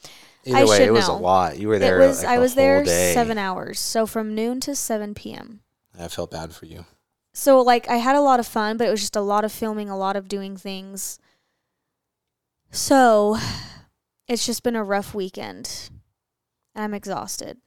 Either 0.44 0.58
I 0.58 0.64
way, 0.64 0.76
should 0.78 0.88
it 0.88 0.92
was 0.92 1.08
know. 1.08 1.16
a 1.16 1.18
lot. 1.18 1.58
You 1.58 1.68
were 1.68 1.78
there. 1.78 2.00
it 2.02 2.06
was. 2.06 2.22
like, 2.22 2.32
I 2.32 2.36
the 2.36 2.42
was 2.42 2.52
whole 2.52 2.56
there 2.62 2.84
day. 2.84 3.14
seven 3.14 3.38
hours, 3.38 3.78
so 3.80 4.04
from 4.06 4.34
noon 4.34 4.60
to 4.60 4.74
seven 4.74 5.14
p.m. 5.14 5.60
I 5.98 6.08
felt 6.08 6.30
bad 6.30 6.52
for 6.52 6.66
you. 6.66 6.84
So 7.32 7.62
like 7.62 7.88
I 7.88 7.96
had 7.96 8.16
a 8.16 8.20
lot 8.20 8.38
of 8.40 8.46
fun, 8.46 8.76
but 8.76 8.86
it 8.86 8.90
was 8.90 9.00
just 9.00 9.16
a 9.16 9.22
lot 9.22 9.44
of 9.46 9.52
filming, 9.52 9.88
a 9.88 9.96
lot 9.96 10.16
of 10.16 10.28
doing 10.28 10.56
things. 10.58 11.18
So 12.70 13.38
it's 14.28 14.46
just 14.46 14.62
been 14.62 14.76
a 14.76 14.84
rough 14.84 15.14
weekend. 15.14 15.90
I'm 16.74 16.94
exhausted. 16.94 17.58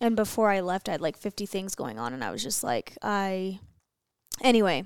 And 0.00 0.16
before 0.16 0.50
I 0.50 0.60
left, 0.60 0.88
I 0.88 0.92
had 0.92 1.00
like 1.00 1.16
50 1.16 1.46
things 1.46 1.74
going 1.74 1.98
on 1.98 2.12
and 2.12 2.24
I 2.24 2.30
was 2.30 2.42
just 2.42 2.64
like, 2.64 2.96
I 3.02 3.60
Anyway, 4.42 4.84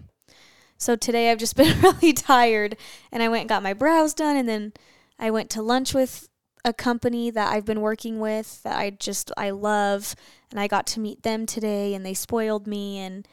so 0.76 0.97
today 0.97 1.31
I've 1.31 1.38
just 1.38 1.57
been 1.57 1.81
really 1.81 2.12
tired 2.12 2.76
and 3.12 3.23
I 3.23 3.28
went 3.28 3.43
and 3.43 3.49
got 3.49 3.62
my 3.62 3.73
brows 3.73 4.14
done 4.14 4.37
and 4.37 4.49
then 4.49 4.73
I 5.19 5.31
went 5.31 5.50
to 5.50 5.62
lunch 5.62 5.95
with 5.95 6.28
a 6.64 6.73
company 6.73 7.31
that 7.31 7.52
I've 7.52 7.66
been 7.66 7.83
working 7.83 8.21
with 8.21 8.62
that 8.62 8.76
I 8.78 8.90
just 8.90 9.31
I 9.37 9.50
love 9.50 10.16
and 10.50 10.59
I 10.59 10.66
got 10.66 10.87
to 10.88 11.00
meet 11.00 11.23
them 11.23 11.47
today 11.47 11.95
and 11.95 12.04
they 12.04 12.14
spoiled 12.14 12.66
me 12.66 12.99
and 12.99 13.28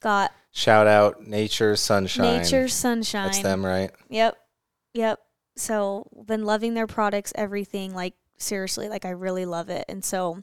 got 0.00 0.32
Shout 0.52 0.86
out 0.86 1.26
Nature 1.26 1.76
Sunshine. 1.76 2.42
Nature 2.42 2.68
Sunshine. 2.68 3.26
That's 3.26 3.42
them, 3.42 3.64
right? 3.64 3.90
Yep. 4.08 4.36
Yep. 4.94 5.20
So 5.58 6.06
been 6.26 6.44
loving 6.44 6.74
their 6.74 6.86
products, 6.86 7.32
everything. 7.34 7.94
Like 7.94 8.14
seriously, 8.36 8.88
like 8.88 9.04
I 9.04 9.10
really 9.10 9.44
love 9.44 9.68
it. 9.68 9.84
And 9.88 10.04
so 10.04 10.42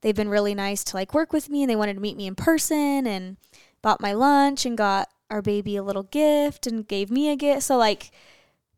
they've 0.00 0.14
been 0.14 0.28
really 0.28 0.54
nice 0.54 0.84
to 0.84 0.96
like 0.96 1.14
work 1.14 1.32
with 1.32 1.48
me 1.48 1.62
and 1.62 1.70
they 1.70 1.76
wanted 1.76 1.94
to 1.94 2.00
meet 2.00 2.16
me 2.16 2.26
in 2.26 2.34
person 2.34 3.06
and 3.06 3.36
bought 3.82 4.00
my 4.00 4.12
lunch 4.12 4.66
and 4.66 4.76
got 4.76 5.08
our 5.30 5.42
baby 5.42 5.76
a 5.76 5.82
little 5.82 6.02
gift 6.04 6.66
and 6.66 6.86
gave 6.86 7.10
me 7.10 7.30
a 7.30 7.36
gift. 7.36 7.62
So 7.62 7.76
like 7.76 8.10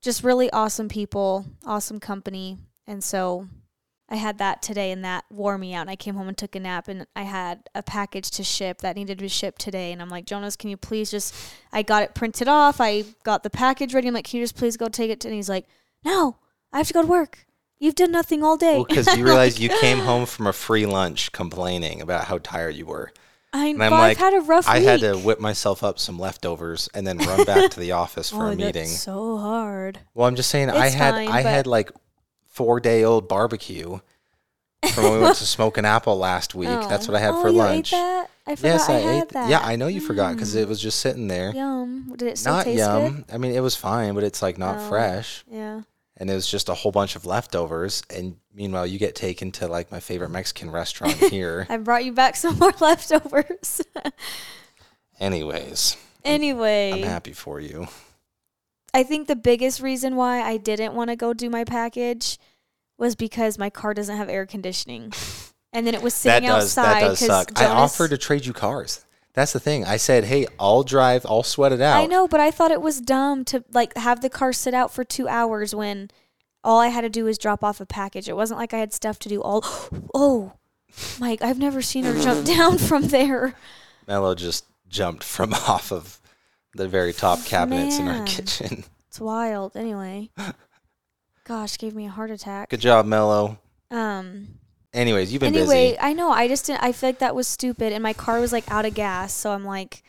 just 0.00 0.22
really 0.22 0.50
awesome 0.50 0.88
people, 0.88 1.46
awesome 1.64 2.00
company. 2.00 2.58
And 2.86 3.02
so 3.02 3.48
I 4.08 4.16
had 4.16 4.38
that 4.38 4.62
today 4.62 4.92
and 4.92 5.04
that 5.04 5.24
wore 5.30 5.58
me 5.58 5.74
out. 5.74 5.82
And 5.82 5.90
I 5.90 5.96
came 5.96 6.14
home 6.14 6.28
and 6.28 6.38
took 6.38 6.54
a 6.54 6.60
nap 6.60 6.86
and 6.86 7.06
I 7.16 7.22
had 7.22 7.68
a 7.74 7.82
package 7.82 8.30
to 8.32 8.44
ship 8.44 8.78
that 8.78 8.94
needed 8.94 9.18
to 9.18 9.22
be 9.22 9.28
shipped 9.28 9.60
today. 9.60 9.92
And 9.92 10.00
I'm 10.00 10.08
like, 10.08 10.26
Jonas, 10.26 10.54
can 10.54 10.70
you 10.70 10.76
please 10.76 11.10
just, 11.10 11.34
I 11.72 11.82
got 11.82 12.04
it 12.04 12.14
printed 12.14 12.46
off. 12.46 12.80
I 12.80 13.04
got 13.24 13.42
the 13.42 13.50
package 13.50 13.94
ready. 13.94 14.06
I'm 14.06 14.14
like, 14.14 14.26
can 14.26 14.38
you 14.38 14.44
just 14.44 14.56
please 14.56 14.76
go 14.76 14.88
take 14.88 15.10
it? 15.10 15.20
To, 15.20 15.28
and 15.28 15.34
he's 15.34 15.48
like, 15.48 15.66
no, 16.04 16.36
I 16.72 16.78
have 16.78 16.86
to 16.86 16.92
go 16.94 17.02
to 17.02 17.08
work. 17.08 17.46
You've 17.78 17.96
done 17.96 18.12
nothing 18.12 18.42
all 18.42 18.56
day. 18.56 18.76
Well, 18.76 18.84
because 18.84 19.16
you 19.16 19.24
realized 19.24 19.58
you 19.58 19.70
came 19.80 19.98
home 19.98 20.24
from 20.24 20.46
a 20.46 20.52
free 20.52 20.86
lunch 20.86 21.32
complaining 21.32 22.00
about 22.00 22.24
how 22.24 22.38
tired 22.38 22.76
you 22.76 22.86
were. 22.86 23.12
I, 23.52 23.68
And 23.68 23.82
I'm 23.82 23.92
I've 23.92 23.98
like, 23.98 24.16
had 24.18 24.34
a 24.34 24.40
rough 24.40 24.68
I 24.68 24.78
week. 24.78 24.86
had 24.86 25.00
to 25.00 25.14
whip 25.14 25.40
myself 25.40 25.82
up 25.82 25.98
some 25.98 26.18
leftovers 26.18 26.88
and 26.94 27.06
then 27.06 27.18
run 27.18 27.44
back 27.44 27.70
to 27.72 27.80
the 27.80 27.92
office 27.92 28.30
for 28.30 28.44
oh, 28.44 28.52
a 28.52 28.56
meeting. 28.56 28.86
So 28.86 29.36
hard. 29.38 29.98
Well, 30.14 30.28
I'm 30.28 30.36
just 30.36 30.50
saying, 30.50 30.70
I 30.70 30.88
had 30.88 31.14
fine, 31.14 31.28
I 31.28 31.40
had 31.42 31.66
like 31.66 31.90
four 32.56 32.80
day 32.80 33.04
old 33.04 33.28
barbecue 33.28 34.00
from 34.92 35.04
when 35.04 35.12
we 35.14 35.18
went 35.20 35.36
to 35.36 35.44
Smoke 35.56 35.76
an 35.78 35.84
Apple 35.84 36.16
last 36.16 36.54
week. 36.54 36.68
That's 36.68 37.08
Oh. 37.08 37.12
what 37.12 37.16
I 37.20 37.24
had 37.24 37.34
oh, 37.34 37.40
for 37.42 37.48
you 37.48 37.54
lunch. 37.56 37.92
Ate 37.92 37.96
that? 37.98 38.30
I 38.46 38.56
forgot 38.56 38.68
Yes, 38.68 38.88
I, 38.88 38.94
I, 38.94 39.20
ate. 39.22 39.28
that. 39.30 39.50
Yeah, 39.50 39.60
I 39.62 39.76
know 39.76 39.88
you 39.88 40.00
forgot 40.00 40.34
because 40.34 40.54
Mm. 40.54 40.60
it 40.62 40.68
was 40.68 40.80
just 40.80 41.00
sitting 41.00 41.28
there. 41.28 41.52
Yum. 41.54 42.12
Did 42.16 42.28
it 42.28 42.38
still 42.38 42.54
Not 42.54 42.64
taste 42.64 42.78
yum. 42.78 43.16
good? 43.16 43.24
I 43.34 43.38
mean, 43.38 43.52
it 43.52 43.60
was 43.60 43.76
fine, 43.76 44.14
but 44.14 44.24
it's 44.24 44.40
like 44.42 44.56
not 44.58 44.78
Oh. 44.78 44.88
fresh. 44.88 45.44
Yeah. 45.50 45.82
And 46.16 46.30
it 46.30 46.34
was 46.34 46.46
just 46.46 46.68
a 46.70 46.74
whole 46.74 46.92
bunch 46.92 47.14
of 47.14 47.26
leftovers. 47.26 48.02
And 48.08 48.36
meanwhile, 48.54 48.86
you 48.86 48.98
get 48.98 49.14
taken 49.14 49.52
to 49.52 49.66
like 49.68 49.92
my 49.92 50.00
favorite 50.00 50.30
Mexican 50.30 50.70
restaurant 50.70 51.12
here. 51.30 51.66
I 51.68 51.76
brought 51.76 52.04
you 52.06 52.12
back 52.12 52.36
some 52.36 52.58
more 52.58 52.72
leftovers. 52.80 53.82
Anyways, 55.18 55.96
anyway, 56.24 56.92
I'm 56.92 57.02
happy 57.02 57.32
for 57.32 57.58
you. 57.60 57.88
I 58.96 59.02
think 59.02 59.28
the 59.28 59.36
biggest 59.36 59.80
reason 59.82 60.16
why 60.16 60.40
I 60.42 60.56
didn't 60.56 60.94
want 60.94 61.10
to 61.10 61.16
go 61.16 61.34
do 61.34 61.50
my 61.50 61.64
package 61.64 62.38
was 62.96 63.14
because 63.14 63.58
my 63.58 63.68
car 63.68 63.92
doesn't 63.92 64.16
have 64.16 64.28
air 64.28 64.46
conditioning. 64.46 65.12
And 65.72 65.86
then 65.86 65.94
it 65.94 66.00
was 66.00 66.14
That 66.22 66.36
sitting 66.36 66.48
does 66.48 66.78
outside. 66.78 67.02
that 67.02 67.08
does 67.08 67.18
suck. 67.18 67.60
I 67.60 67.66
offered 67.66 68.08
to 68.08 68.16
trade 68.16 68.46
you 68.46 68.54
cars. 68.54 69.04
That's 69.34 69.52
the 69.52 69.60
thing. 69.60 69.84
I 69.84 69.98
said, 69.98 70.24
"Hey, 70.24 70.46
I'll 70.58 70.84
drive. 70.84 71.26
I'll 71.26 71.42
sweat 71.42 71.72
it 71.72 71.82
out." 71.82 72.02
I 72.02 72.06
know, 72.06 72.26
but 72.26 72.40
I 72.40 72.50
thought 72.50 72.70
it 72.70 72.80
was 72.80 73.02
dumb 73.02 73.44
to 73.46 73.62
like 73.74 73.94
have 73.98 74.22
the 74.22 74.30
car 74.30 74.54
sit 74.54 74.72
out 74.72 74.90
for 74.90 75.04
two 75.04 75.28
hours 75.28 75.74
when 75.74 76.08
all 76.64 76.80
I 76.80 76.86
had 76.86 77.02
to 77.02 77.10
do 77.10 77.24
was 77.24 77.36
drop 77.36 77.62
off 77.62 77.78
a 77.82 77.84
package. 77.84 78.26
It 78.26 78.36
wasn't 78.36 78.58
like 78.58 78.72
I 78.72 78.78
had 78.78 78.94
stuff 78.94 79.18
to 79.18 79.28
do 79.28 79.42
all. 79.42 79.62
Oh, 80.14 80.52
Mike, 81.18 81.42
I've 81.42 81.58
never 81.58 81.82
seen 81.82 82.04
her 82.04 82.18
jump 82.18 82.46
down 82.56 82.78
from 82.78 83.08
there. 83.08 83.54
Mello 84.06 84.34
just 84.34 84.64
jumped 84.88 85.24
from 85.24 85.52
off 85.68 85.92
of 85.92 86.20
the 86.76 86.88
very 86.88 87.12
top 87.12 87.44
cabinets 87.44 87.98
in 87.98 88.08
our 88.08 88.24
kitchen. 88.26 88.84
It's 89.08 89.20
wild. 89.20 89.76
Anyway, 89.76 90.28
gosh, 91.44 91.78
gave 91.78 91.94
me 91.94 92.04
a 92.04 92.10
heart 92.10 92.30
attack. 92.30 92.68
Good 92.68 92.80
job, 92.80 93.06
Mello. 93.06 93.58
Um. 93.90 94.58
Anyways, 94.92 95.32
you've 95.32 95.40
been 95.40 95.54
anyway, 95.54 95.92
busy. 95.92 95.98
I 95.98 96.12
know. 96.12 96.30
I 96.30 96.48
just 96.48 96.66
didn't. 96.66 96.82
I 96.82 96.92
feel 96.92 97.08
like 97.08 97.20
that 97.20 97.34
was 97.34 97.48
stupid, 97.48 97.94
and 97.94 98.02
my 98.02 98.12
car 98.12 98.40
was 98.40 98.52
like 98.52 98.70
out 98.70 98.84
of 98.84 98.92
gas. 98.92 99.32
So 99.32 99.52
I'm 99.52 99.64
like, 99.64 100.02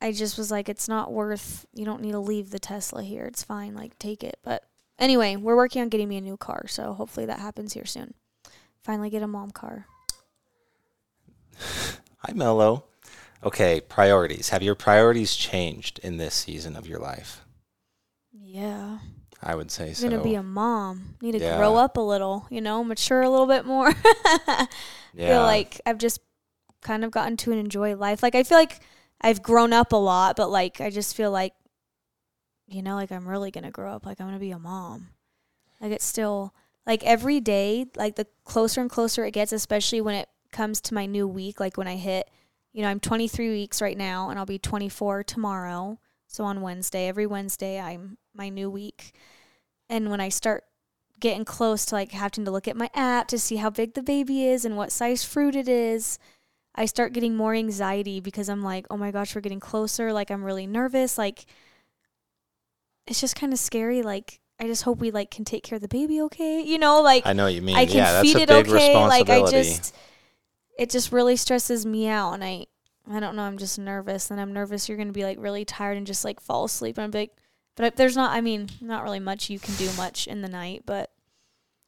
I 0.00 0.10
just 0.10 0.36
was 0.36 0.50
like, 0.50 0.68
it's 0.68 0.88
not 0.88 1.12
worth. 1.12 1.64
You 1.72 1.84
don't 1.84 2.02
need 2.02 2.12
to 2.12 2.18
leave 2.18 2.50
the 2.50 2.58
Tesla 2.58 3.04
here. 3.04 3.24
It's 3.26 3.44
fine. 3.44 3.76
Like, 3.76 3.96
take 4.00 4.24
it. 4.24 4.40
But 4.42 4.64
anyway, 4.98 5.36
we're 5.36 5.54
working 5.54 5.80
on 5.80 5.90
getting 5.90 6.08
me 6.08 6.16
a 6.16 6.20
new 6.20 6.36
car. 6.36 6.66
So 6.66 6.92
hopefully 6.92 7.26
that 7.26 7.38
happens 7.38 7.74
here 7.74 7.86
soon. 7.86 8.14
Finally, 8.82 9.10
get 9.10 9.22
a 9.22 9.28
mom 9.28 9.52
car. 9.52 9.86
Hi, 11.60 12.32
Mello. 12.34 12.84
Okay, 13.42 13.80
priorities. 13.80 14.50
Have 14.50 14.62
your 14.62 14.74
priorities 14.74 15.34
changed 15.34 15.98
in 16.00 16.18
this 16.18 16.34
season 16.34 16.76
of 16.76 16.86
your 16.86 16.98
life? 16.98 17.42
Yeah, 18.32 18.98
I 19.42 19.54
would 19.54 19.70
say 19.70 19.88
I'm 19.88 19.94
so. 19.94 20.08
gonna 20.10 20.22
be 20.22 20.34
a 20.34 20.42
mom. 20.42 21.14
Need 21.22 21.32
to 21.32 21.38
Yeah. 21.38 21.56
grow 21.56 21.76
up 21.76 21.96
a 21.96 22.00
little. 22.00 22.46
You 22.50 22.60
know, 22.60 22.84
mature 22.84 23.22
a 23.22 23.30
little 23.30 23.46
bit 23.46 23.64
more. 23.64 23.92
yeah. 25.14 25.28
feel 25.28 25.42
like 25.42 25.80
I've 25.86 25.98
just 25.98 26.20
kind 26.82 27.04
of 27.04 27.10
gotten 27.10 27.36
to 27.38 27.52
an 27.52 27.58
enjoy 27.58 27.96
life. 27.96 28.22
Like 28.22 28.34
I 28.34 28.42
feel 28.42 28.58
like 28.58 28.80
I've 29.20 29.42
grown 29.42 29.72
up 29.72 29.92
a 29.92 29.96
lot, 29.96 30.36
but 30.36 30.50
like 30.50 30.80
I 30.80 30.90
just 30.90 31.16
feel 31.16 31.30
like 31.30 31.54
you 32.66 32.82
know, 32.82 32.94
like 32.94 33.10
I'm 33.10 33.26
really 33.26 33.50
going 33.50 33.64
to 33.64 33.70
grow 33.72 33.92
up 33.92 34.06
like 34.06 34.20
I'm 34.20 34.26
going 34.28 34.38
to 34.38 34.40
be 34.40 34.52
a 34.52 34.58
mom. 34.58 35.08
Like 35.80 35.90
it's 35.92 36.04
still 36.04 36.54
like 36.86 37.02
every 37.04 37.40
day, 37.40 37.86
like 37.96 38.14
the 38.16 38.26
closer 38.44 38.80
and 38.80 38.88
closer 38.88 39.24
it 39.24 39.32
gets, 39.32 39.52
especially 39.52 40.00
when 40.00 40.14
it 40.14 40.28
comes 40.52 40.80
to 40.82 40.94
my 40.94 41.06
new 41.06 41.26
week, 41.26 41.58
like 41.58 41.76
when 41.76 41.88
I 41.88 41.96
hit, 41.96 42.30
you 42.72 42.82
know, 42.82 42.88
I'm 42.88 43.00
23 43.00 43.50
weeks 43.50 43.82
right 43.82 43.96
now 43.96 44.30
and 44.30 44.38
I'll 44.38 44.46
be 44.46 44.58
24 44.58 45.24
tomorrow. 45.24 45.98
So 46.26 46.44
on 46.44 46.60
Wednesday, 46.60 47.08
every 47.08 47.26
Wednesday 47.26 47.80
I'm 47.80 48.16
my 48.34 48.48
new 48.48 48.70
week. 48.70 49.12
And 49.88 50.10
when 50.10 50.20
I 50.20 50.28
start 50.28 50.64
getting 51.18 51.44
close 51.44 51.84
to 51.86 51.94
like 51.94 52.12
having 52.12 52.44
to 52.44 52.50
look 52.50 52.68
at 52.68 52.76
my 52.76 52.88
app 52.94 53.28
to 53.28 53.38
see 53.38 53.56
how 53.56 53.70
big 53.70 53.94
the 53.94 54.02
baby 54.02 54.46
is 54.46 54.64
and 54.64 54.76
what 54.76 54.92
size 54.92 55.24
fruit 55.24 55.56
it 55.56 55.68
is, 55.68 56.18
I 56.74 56.86
start 56.86 57.12
getting 57.12 57.36
more 57.36 57.54
anxiety 57.54 58.20
because 58.20 58.48
I'm 58.48 58.62
like, 58.62 58.86
oh 58.90 58.96
my 58.96 59.10
gosh, 59.10 59.34
we're 59.34 59.40
getting 59.40 59.60
closer. 59.60 60.12
Like 60.12 60.30
I'm 60.30 60.44
really 60.44 60.66
nervous. 60.66 61.18
Like 61.18 61.46
it's 63.06 63.20
just 63.20 63.36
kind 63.36 63.52
of 63.52 63.58
scary. 63.58 64.02
Like 64.02 64.40
I 64.60 64.66
just 64.66 64.84
hope 64.84 65.00
we 65.00 65.10
like 65.10 65.30
can 65.30 65.44
take 65.44 65.64
care 65.64 65.76
of 65.76 65.82
the 65.82 65.88
baby 65.88 66.22
okay. 66.22 66.62
You 66.62 66.78
know, 66.78 67.02
like 67.02 67.26
I 67.26 67.32
know 67.32 67.44
what 67.44 67.54
you 67.54 67.62
mean. 67.62 67.76
I 67.76 67.86
can 67.86 67.96
yeah, 67.96 68.12
that's 68.12 68.22
feed 68.22 68.36
a 68.36 68.42
it 68.42 68.48
big 68.48 68.68
okay. 68.68 68.94
Like 68.94 69.28
I 69.28 69.50
just 69.50 69.94
it 70.78 70.90
just 70.90 71.12
really 71.12 71.36
stresses 71.36 71.84
me 71.84 72.08
out 72.08 72.32
and 72.32 72.44
I 72.44 72.66
I 73.10 73.18
don't 73.18 73.34
know, 73.34 73.42
I'm 73.42 73.58
just 73.58 73.78
nervous 73.78 74.30
and 74.30 74.40
I'm 74.40 74.52
nervous 74.52 74.88
you're 74.88 74.98
gonna 74.98 75.12
be 75.12 75.24
like 75.24 75.38
really 75.40 75.64
tired 75.64 75.96
and 75.96 76.06
just 76.06 76.24
like 76.24 76.40
fall 76.40 76.64
asleep 76.64 76.96
and 76.98 77.04
I'm 77.04 77.10
like 77.18 77.32
but 77.76 77.84
I, 77.86 77.90
there's 77.90 78.16
not 78.16 78.32
I 78.36 78.40
mean, 78.40 78.68
not 78.80 79.02
really 79.02 79.20
much 79.20 79.50
you 79.50 79.58
can 79.58 79.74
do 79.76 79.90
much 79.96 80.26
in 80.26 80.42
the 80.42 80.48
night, 80.48 80.82
but 80.86 81.10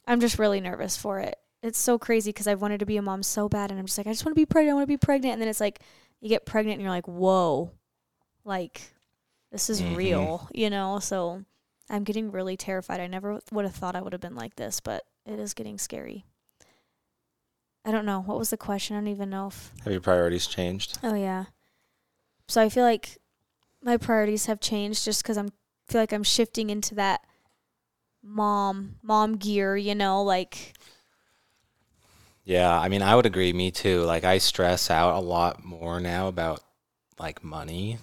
I'm 0.06 0.20
just 0.20 0.38
really 0.38 0.60
nervous 0.60 0.96
for 0.96 1.20
it. 1.20 1.36
It's 1.62 1.78
so 1.78 1.96
crazy 1.98 2.30
because 2.30 2.48
I've 2.48 2.62
wanted 2.62 2.80
to 2.80 2.86
be 2.86 2.96
a 2.96 3.02
mom 3.02 3.22
so 3.22 3.48
bad 3.48 3.70
and 3.70 3.78
I'm 3.78 3.86
just 3.86 3.98
like, 3.98 4.06
I 4.06 4.10
just 4.10 4.24
want 4.24 4.34
to 4.34 4.40
be 4.40 4.46
pregnant, 4.46 4.72
I 4.72 4.74
want 4.74 4.84
to 4.84 4.92
be 4.92 4.96
pregnant 4.96 5.34
and 5.34 5.42
then 5.42 5.48
it's 5.48 5.60
like 5.60 5.80
you 6.20 6.28
get 6.28 6.46
pregnant 6.46 6.74
and 6.74 6.82
you're 6.82 6.90
like, 6.90 7.06
Whoa, 7.08 7.72
like 8.44 8.80
this 9.50 9.68
is 9.70 9.82
Mhm. 9.82 9.96
real, 9.96 10.48
you 10.54 10.70
know? 10.70 10.98
So 10.98 11.44
I'm 11.90 12.04
getting 12.04 12.30
really 12.32 12.56
terrified. 12.56 13.00
I 13.00 13.06
never 13.06 13.38
would 13.52 13.64
have 13.64 13.74
thought 13.74 13.94
I 13.94 14.00
would 14.00 14.12
have 14.14 14.22
been 14.22 14.34
like 14.34 14.56
this, 14.56 14.80
but 14.80 15.04
it 15.26 15.38
is 15.38 15.52
getting 15.52 15.78
scary. 15.78 16.24
I 17.84 17.90
don't 17.90 18.06
know. 18.06 18.20
What 18.20 18.38
was 18.38 18.50
the 18.50 18.56
question? 18.56 18.96
I 18.96 19.00
don't 19.00 19.08
even 19.08 19.30
know 19.30 19.48
if. 19.48 19.72
Have 19.84 19.92
your 19.92 20.00
priorities 20.00 20.46
changed? 20.46 20.98
Oh, 21.02 21.14
yeah. 21.14 21.46
So 22.46 22.60
I 22.60 22.68
feel 22.68 22.84
like 22.84 23.18
my 23.82 23.96
priorities 23.96 24.46
have 24.46 24.60
changed 24.60 25.04
just 25.04 25.22
because 25.22 25.36
I'm 25.36 25.48
feel 25.88 26.00
like 26.00 26.12
I'm 26.12 26.22
shifting 26.22 26.70
into 26.70 26.94
that 26.94 27.22
mom 28.22 28.96
mom 29.02 29.36
gear. 29.36 29.76
You 29.76 29.94
know, 29.94 30.22
like 30.22 30.74
Yeah, 32.44 32.78
I 32.78 32.88
mean, 32.88 33.02
I 33.02 33.16
would 33.16 33.26
agree. 33.26 33.52
Me 33.52 33.70
too. 33.70 34.02
Like, 34.02 34.24
I 34.24 34.38
stress 34.38 34.90
out 34.90 35.16
a 35.16 35.20
lot 35.20 35.64
more 35.64 36.00
now 36.00 36.28
about 36.28 36.62
like 37.18 37.42
money, 37.44 37.98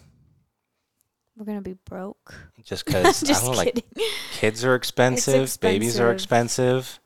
we're 1.35 1.45
gonna 1.45 1.61
be 1.61 1.75
broke. 1.85 2.35
just 2.63 2.85
because 2.85 3.23
I 3.29 3.33
don't 3.33 3.43
know, 3.45 3.51
like 3.51 3.85
kids 4.31 4.63
are 4.63 4.75
expensive, 4.75 5.59
babies 5.59 5.99
are 5.99 6.11
expensive, 6.11 6.99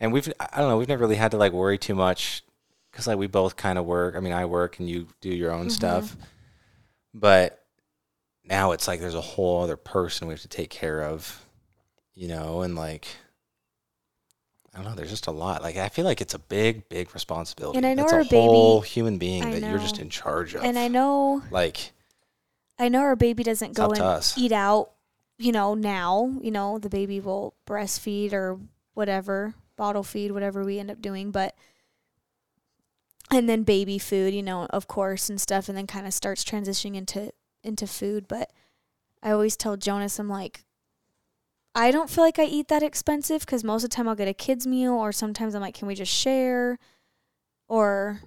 and 0.00 0.12
we've 0.12 0.32
I 0.38 0.58
don't 0.60 0.68
know, 0.68 0.76
we've 0.78 0.88
never 0.88 1.00
really 1.02 1.16
had 1.16 1.30
to 1.32 1.36
like 1.36 1.52
worry 1.52 1.78
too 1.78 1.94
much 1.94 2.42
because 2.90 3.06
like 3.06 3.18
we 3.18 3.26
both 3.26 3.56
kind 3.56 3.78
of 3.78 3.84
work. 3.84 4.14
I 4.16 4.20
mean, 4.20 4.32
I 4.32 4.44
work 4.46 4.78
and 4.78 4.88
you 4.88 5.08
do 5.20 5.28
your 5.30 5.52
own 5.52 5.66
Mhm. 5.66 5.72
stuff, 5.72 6.16
but 7.14 7.64
now 8.44 8.72
it's 8.72 8.86
like 8.88 9.00
there's 9.00 9.14
a 9.14 9.20
whole 9.20 9.62
other 9.62 9.76
person 9.76 10.28
we 10.28 10.34
have 10.34 10.40
to 10.42 10.48
take 10.48 10.70
care 10.70 11.02
of, 11.02 11.44
you 12.14 12.28
know, 12.28 12.62
and 12.62 12.74
like. 12.76 13.06
I 14.74 14.80
don't 14.80 14.90
know. 14.90 14.94
There's 14.94 15.08
just 15.08 15.26
a 15.26 15.30
lot. 15.30 15.62
Like 15.62 15.78
I 15.78 15.88
feel 15.88 16.04
like 16.04 16.20
it's 16.20 16.34
a 16.34 16.38
big, 16.38 16.86
big 16.90 17.14
responsibility. 17.14 17.78
And 17.78 17.86
I 17.86 17.94
know 17.94 18.04
It's 18.04 18.12
our 18.12 18.20
a 18.20 18.24
baby- 18.24 18.36
whole 18.36 18.82
human 18.82 19.16
being 19.16 19.42
I 19.42 19.58
that 19.58 19.62
you're 19.70 19.78
just 19.78 19.98
in 19.98 20.10
charge 20.10 20.54
of. 20.54 20.62
and 20.64 20.78
I 20.78 20.88
know 20.88 21.42
like 21.50 21.92
I 22.78 22.90
know 22.90 23.00
our 23.00 23.16
baby 23.16 23.42
doesn't 23.42 23.72
go 23.74 23.88
and 23.92 24.34
eat 24.36 24.52
out, 24.52 24.90
you 25.38 25.50
know, 25.50 25.72
now. 25.72 26.34
You 26.42 26.50
know, 26.50 26.78
the 26.78 26.90
baby 26.90 27.20
will 27.20 27.54
breastfeed 27.66 28.34
or 28.34 28.58
whatever, 28.92 29.54
bottle 29.76 30.02
feed, 30.02 30.32
whatever 30.32 30.64
we 30.64 30.78
end 30.78 30.90
up 30.90 31.00
doing. 31.00 31.30
But, 31.30 31.54
and 33.30 33.48
then 33.48 33.62
baby 33.62 33.98
food, 33.98 34.34
you 34.34 34.42
know, 34.42 34.66
of 34.70 34.88
course, 34.88 35.28
and 35.28 35.40
stuff, 35.40 35.68
and 35.68 35.76
then 35.76 35.86
kind 35.86 36.06
of 36.06 36.14
starts 36.14 36.44
transitioning 36.44 36.96
into 36.96 37.32
into 37.62 37.86
food. 37.86 38.28
But 38.28 38.52
I 39.22 39.30
always 39.32 39.56
tell 39.56 39.76
Jonas, 39.76 40.18
I'm 40.18 40.28
like, 40.28 40.64
I 41.74 41.90
don't 41.90 42.08
feel 42.08 42.24
like 42.24 42.38
I 42.38 42.44
eat 42.44 42.68
that 42.68 42.82
expensive 42.82 43.40
because 43.40 43.64
most 43.64 43.84
of 43.84 43.90
the 43.90 43.96
time 43.96 44.08
I'll 44.08 44.14
get 44.14 44.28
a 44.28 44.34
kids 44.34 44.66
meal, 44.66 44.92
or 44.92 45.12
sometimes 45.12 45.54
I'm 45.54 45.60
like, 45.60 45.74
can 45.74 45.88
we 45.88 45.94
just 45.94 46.12
share, 46.12 46.78
or 47.68 48.20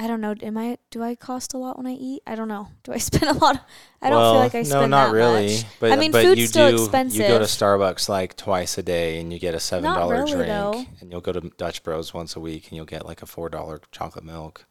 I 0.00 0.06
don't 0.06 0.20
know. 0.20 0.34
Am 0.42 0.56
I? 0.56 0.78
Do 0.90 1.02
I 1.02 1.16
cost 1.16 1.54
a 1.54 1.58
lot 1.58 1.76
when 1.76 1.86
I 1.86 1.94
eat? 1.94 2.22
I 2.26 2.36
don't 2.36 2.46
know. 2.46 2.68
Do 2.84 2.92
I 2.92 2.98
spend 2.98 3.24
a 3.24 3.32
lot? 3.32 3.66
I 4.00 4.10
don't 4.10 4.32
feel 4.32 4.40
like 4.40 4.54
I 4.54 4.62
spend 4.62 4.90
no, 4.90 4.96
not 4.98 5.06
that 5.08 5.12
really. 5.12 5.56
much. 5.56 5.64
But 5.80 5.92
I 5.92 5.96
mean, 5.96 6.12
but 6.12 6.24
food's 6.24 6.40
you 6.40 6.46
still 6.46 6.70
do. 6.88 7.08
You 7.08 7.22
go 7.26 7.38
to. 7.38 7.44
Starbucks 7.44 8.08
like 8.08 8.36
twice 8.36 8.78
a 8.78 8.82
day, 8.82 9.20
and 9.20 9.32
you 9.32 9.40
get 9.40 9.54
a 9.54 9.60
seven 9.60 9.92
dollar 9.92 10.18
really, 10.18 10.32
drink, 10.32 10.46
though. 10.46 10.84
and 11.00 11.10
you'll 11.10 11.20
go 11.20 11.32
to 11.32 11.40
Dutch 11.56 11.82
Bros 11.82 12.14
once 12.14 12.36
a 12.36 12.40
week, 12.40 12.68
and 12.68 12.76
you'll 12.76 12.86
get 12.86 13.04
like 13.06 13.22
a 13.22 13.26
four 13.26 13.48
dollar 13.48 13.80
chocolate 13.90 14.24
milk. 14.24 14.66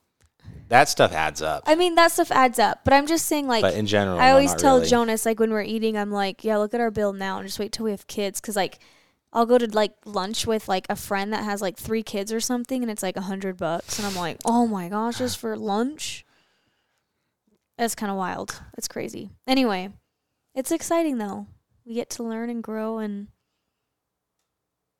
That 0.70 0.90
stuff 0.90 1.12
adds 1.14 1.42
up. 1.42 1.64
I 1.66 1.76
mean, 1.76 1.96
that 1.96 2.12
stuff 2.12 2.32
adds 2.32 2.60
up. 2.60 2.82
But 2.86 2.94
I'm 2.94 3.08
just 3.08 3.26
saying, 3.26 3.48
like, 3.48 3.62
but 3.62 3.74
in 3.74 3.86
general, 3.86 4.20
I 4.20 4.28
no, 4.28 4.34
always 4.34 4.52
not 4.52 4.60
tell 4.60 4.78
really. 4.78 4.90
Jonas, 4.90 5.26
like, 5.26 5.40
when 5.40 5.52
we're 5.52 5.62
eating, 5.62 5.98
I'm 5.98 6.12
like, 6.12 6.44
yeah, 6.44 6.58
look 6.58 6.74
at 6.74 6.80
our 6.80 6.92
bill 6.92 7.14
now, 7.14 7.40
and 7.40 7.48
just 7.48 7.60
wait 7.60 7.72
till 7.72 7.86
we 7.86 7.92
have 7.92 8.08
kids, 8.08 8.40
because 8.40 8.56
like, 8.56 8.80
I'll 9.34 9.46
go 9.46 9.58
to 9.58 9.68
like 9.68 9.94
lunch 10.06 10.48
with 10.48 10.68
like 10.68 10.86
a 10.90 10.96
friend 10.96 11.34
that 11.34 11.44
has 11.44 11.62
like 11.62 11.78
three 11.78 12.04
kids 12.04 12.32
or 12.32 12.40
something, 12.40 12.82
and 12.82 12.92
it's 12.92 13.04
like 13.04 13.18
a 13.18 13.22
hundred 13.22 13.58
bucks, 13.58 14.00
and 14.00 14.08
I'm 14.08 14.16
like, 14.16 14.38
oh 14.46 14.68
my 14.68 14.90
gosh, 14.90 15.18
just 15.18 15.38
for 15.38 15.58
lunch. 15.58 16.26
That's 17.78 17.96
kind 17.96 18.12
of 18.12 18.18
wild. 18.18 18.62
It's 18.78 18.88
crazy. 18.88 19.30
Anyway, 19.46 19.90
it's 20.56 20.72
exciting 20.72 21.18
though. 21.18 21.48
We 21.86 21.94
get 21.94 22.10
to 22.12 22.24
learn 22.24 22.50
and 22.50 22.64
grow, 22.64 22.98
and 23.00 23.28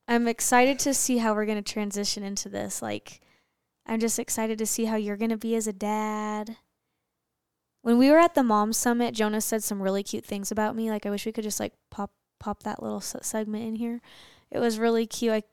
I'm 0.08 0.28
excited 0.28 0.80
to 0.80 0.94
see 0.94 1.18
how 1.18 1.34
we're 1.34 1.46
gonna 1.46 1.62
transition 1.62 2.24
into 2.24 2.50
this. 2.50 2.82
Like, 2.82 3.22
I'm 3.86 4.00
just 4.00 4.20
excited 4.20 4.58
to 4.60 4.66
see 4.66 4.86
how 4.86 4.98
you're 4.98 5.18
gonna 5.18 5.38
be 5.38 5.56
as 5.56 5.68
a 5.68 5.74
dad. 5.74 6.58
When 7.82 7.98
we 7.98 8.12
were 8.12 8.20
at 8.20 8.36
the 8.36 8.44
mom 8.44 8.74
summit, 8.74 9.16
Jonas 9.16 9.46
said 9.46 9.64
some 9.64 9.82
really 9.82 10.04
cute 10.04 10.26
things 10.26 10.52
about 10.52 10.76
me. 10.76 10.90
Like, 10.90 11.06
I 11.06 11.10
wish 11.10 11.26
we 11.26 11.32
could 11.32 11.46
just 11.46 11.60
like 11.60 11.74
pop 11.90 12.12
pop 12.40 12.64
that 12.64 12.82
little 12.82 13.02
segment 13.02 13.64
in 13.64 13.76
here. 13.76 14.02
It 14.52 14.60
was 14.60 14.80
really 14.80 15.06
cute. 15.06 15.34
I, 15.34 15.44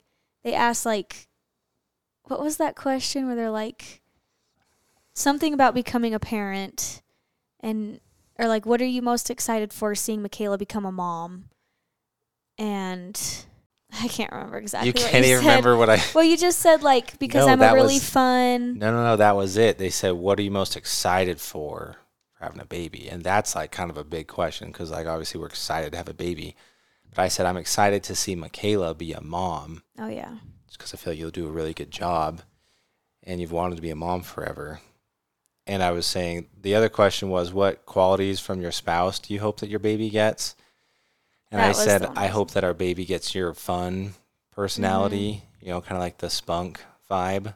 they 0.42 0.54
asked 0.54 0.86
like, 0.86 1.28
what 2.24 2.40
was 2.40 2.56
that 2.58 2.76
question 2.76 3.26
where 3.26 3.36
they're 3.36 3.50
like, 3.50 4.02
something 5.14 5.52
about 5.54 5.74
becoming 5.74 6.14
a 6.14 6.20
parent, 6.20 7.02
and 7.60 8.00
or 8.38 8.48
like, 8.48 8.66
what 8.66 8.80
are 8.82 8.86
you 8.86 9.02
most 9.02 9.30
excited 9.30 9.72
for 9.72 9.94
seeing 9.94 10.22
Mykayla 10.22 10.58
become 10.58 10.84
a 10.84 10.92
mom? 10.92 11.44
And 12.58 13.18
I 14.02 14.08
can't 14.08 14.32
remember 14.32 14.58
exactly. 14.58 14.88
you 14.88 14.92
can't 14.92 15.12
you 15.26 15.32
even 15.32 15.42
said. 15.42 15.48
remember 15.48 15.76
what 15.76 15.90
I. 15.90 16.02
Well, 16.14 16.24
you 16.24 16.36
just 16.36 16.58
said 16.60 16.82
like 16.82 17.18
because 17.18 17.46
No, 17.46 17.52
I'm 17.52 17.62
a 17.62 17.72
really 17.72 17.94
was- 17.94 18.08
fun. 18.08 18.78
No, 18.78 18.90
no, 18.92 19.04
no. 19.04 19.16
That 19.16 19.36
was 19.36 19.56
it. 19.56 19.78
They 19.78 19.90
said, 19.90 20.12
"What 20.12 20.38
are 20.38 20.42
you 20.42 20.50
most 20.50 20.76
excited 20.76 21.40
for 21.40 21.96
for 22.36 22.44
having 22.44 22.60
a 22.60 22.64
baby?" 22.66 23.08
And 23.08 23.22
that's 23.22 23.54
like 23.54 23.70
kind 23.70 23.90
of 23.90 23.96
a 23.96 24.04
big 24.04 24.26
question 24.28 24.68
because, 24.68 24.90
like, 24.90 25.06
obviously 25.06 25.40
we're 25.40 25.46
excited 25.46 25.92
to 25.92 25.98
have 25.98 26.08
a 26.08 26.14
baby. 26.14 26.56
But 27.14 27.22
I 27.22 27.28
said 27.28 27.46
I'm 27.46 27.56
excited 27.56 28.02
to 28.04 28.14
see 28.14 28.34
Mykayla 28.36 28.96
be 28.98 29.12
a 29.12 29.20
mom 29.20 29.82
Oh 29.98 30.08
yeah. 30.08 30.34
just 30.66 30.78
because 30.78 30.92
I 30.94 30.96
feel 30.96 31.12
like 31.12 31.20
you'll 31.20 31.30
do 31.30 31.46
a 31.46 31.52
really 31.52 31.74
good 31.74 31.90
job, 31.90 32.42
and 33.22 33.40
you've 33.40 33.52
wanted 33.52 33.76
to 33.76 33.82
be 33.82 33.90
a 33.90 33.96
mom 33.96 34.22
forever. 34.22 34.80
And 35.66 35.82
I 35.82 35.92
was 35.92 36.04
saying 36.06 36.48
the 36.60 36.74
other 36.74 36.88
question 36.90 37.30
was, 37.30 37.52
what 37.52 37.86
qualities 37.86 38.38
from 38.40 38.60
your 38.60 38.72
spouse 38.72 39.18
do 39.18 39.32
you 39.32 39.40
hope 39.40 39.60
that 39.60 39.70
your 39.70 39.78
baby 39.78 40.10
gets? 40.10 40.56
And 41.50 41.60
That 41.60 41.68
I 41.68 41.72
said, 41.72 42.04
I 42.16 42.26
hope 42.26 42.50
that 42.50 42.64
our 42.64 42.74
baby 42.74 43.04
gets 43.04 43.34
your 43.34 43.54
fun 43.54 44.14
personality, 44.50 45.44
Mm-hmm. 45.60 45.66
you 45.66 45.72
know, 45.72 45.80
kind 45.80 45.96
of 45.96 46.00
like 46.02 46.18
the 46.18 46.28
spunk 46.28 46.82
vibe. 47.10 47.54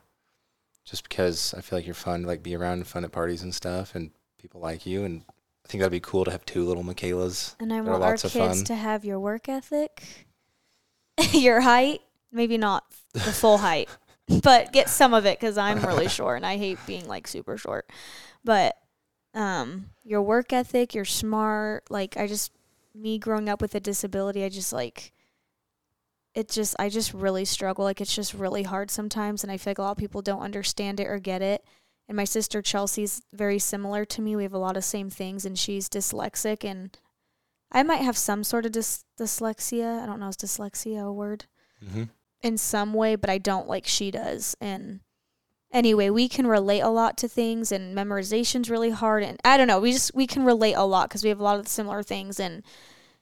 Just 0.84 1.06
because 1.08 1.52
I 1.52 1.60
feel 1.60 1.78
like 1.78 1.84
you're 1.86 1.94
fun, 1.94 2.22
to, 2.22 2.26
like 2.28 2.42
be 2.42 2.54
around 2.56 2.74
and 2.78 2.86
fun 2.86 3.04
at 3.04 3.12
parties 3.12 3.42
and 3.42 3.54
stuff, 3.54 3.94
and 3.94 4.10
people 4.40 4.60
like 4.60 4.86
you. 4.86 5.04
And 5.04 5.22
I 5.68 5.70
think 5.70 5.82
that'd 5.82 5.92
be 5.92 6.00
cool 6.00 6.24
to 6.24 6.30
have 6.30 6.46
two 6.46 6.64
little 6.64 6.82
Mykaylas. 6.82 7.54
And 7.60 7.74
I 7.74 7.82
want 7.82 8.02
our 8.02 8.14
of 8.14 8.22
kids 8.22 8.32
fun. 8.32 8.64
to 8.64 8.74
have 8.74 9.04
your 9.04 9.20
work 9.20 9.50
ethic, 9.50 10.26
your 11.32 11.60
height, 11.60 12.00
maybe 12.32 12.56
not 12.56 12.86
the 13.12 13.20
full 13.20 13.58
height, 13.58 13.90
but 14.42 14.72
get 14.72 14.88
some 14.88 15.12
of 15.12 15.26
it 15.26 15.38
because 15.38 15.58
I'm 15.58 15.82
really 15.84 16.08
short 16.08 16.38
and 16.38 16.46
I 16.46 16.56
hate 16.56 16.78
being 16.86 17.06
like 17.06 17.28
super 17.28 17.58
short. 17.58 17.90
But 18.42 18.78
um, 19.34 19.90
your 20.04 20.22
work 20.22 20.54
ethic, 20.54 20.94
you're 20.94 21.04
smart. 21.04 21.84
Like 21.90 22.16
I 22.16 22.26
just, 22.26 22.50
me 22.94 23.18
growing 23.18 23.50
up 23.50 23.60
with 23.60 23.74
a 23.74 23.80
disability, 23.80 24.44
I 24.44 24.48
just 24.48 24.72
like, 24.72 25.12
it 26.34 26.48
just, 26.48 26.76
I 26.78 26.88
just 26.88 27.12
really 27.12 27.44
struggle. 27.44 27.84
Like 27.84 28.00
it's 28.00 28.16
just 28.16 28.32
really 28.32 28.62
hard 28.62 28.90
sometimes, 28.90 29.42
and 29.42 29.52
I 29.52 29.58
feel 29.58 29.72
like 29.72 29.78
a 29.78 29.82
lot 29.82 29.90
of 29.90 29.98
people 29.98 30.22
don't 30.22 30.40
understand 30.40 30.98
it 30.98 31.08
or 31.08 31.18
get 31.18 31.42
it. 31.42 31.62
And 32.08 32.16
my 32.16 32.24
sister 32.24 32.62
Chelsea's 32.62 33.22
very 33.32 33.58
similar 33.58 34.04
to 34.06 34.22
me. 34.22 34.34
We 34.34 34.42
have 34.42 34.54
a 34.54 34.58
lot 34.58 34.76
of 34.78 34.84
same 34.84 35.10
things, 35.10 35.44
and 35.44 35.58
she's 35.58 35.88
dyslexic, 35.88 36.64
and 36.64 36.96
I 37.70 37.82
might 37.82 38.00
have 38.00 38.16
some 38.16 38.44
sort 38.44 38.64
of 38.64 38.72
dys- 38.72 39.04
dyslexia. 39.20 40.02
I 40.02 40.06
don't 40.06 40.18
know, 40.18 40.28
is 40.28 40.36
dyslexia 40.36 41.06
a 41.06 41.12
word? 41.12 41.44
Mm-hmm. 41.84 42.04
In 42.40 42.56
some 42.56 42.94
way, 42.94 43.14
but 43.14 43.28
I 43.28 43.38
don't 43.38 43.68
like 43.68 43.86
she 43.86 44.10
does. 44.10 44.56
And 44.60 45.00
anyway, 45.70 46.08
we 46.08 46.28
can 46.28 46.46
relate 46.46 46.80
a 46.80 46.88
lot 46.88 47.18
to 47.18 47.28
things, 47.28 47.70
and 47.70 47.94
memorization's 47.94 48.70
really 48.70 48.90
hard. 48.90 49.22
And 49.22 49.38
I 49.44 49.58
don't 49.58 49.66
know, 49.66 49.80
we 49.80 49.92
just 49.92 50.14
we 50.14 50.26
can 50.26 50.44
relate 50.44 50.74
a 50.74 50.84
lot 50.84 51.10
because 51.10 51.22
we 51.22 51.28
have 51.28 51.40
a 51.40 51.44
lot 51.44 51.60
of 51.60 51.68
similar 51.68 52.02
things, 52.02 52.40
and 52.40 52.62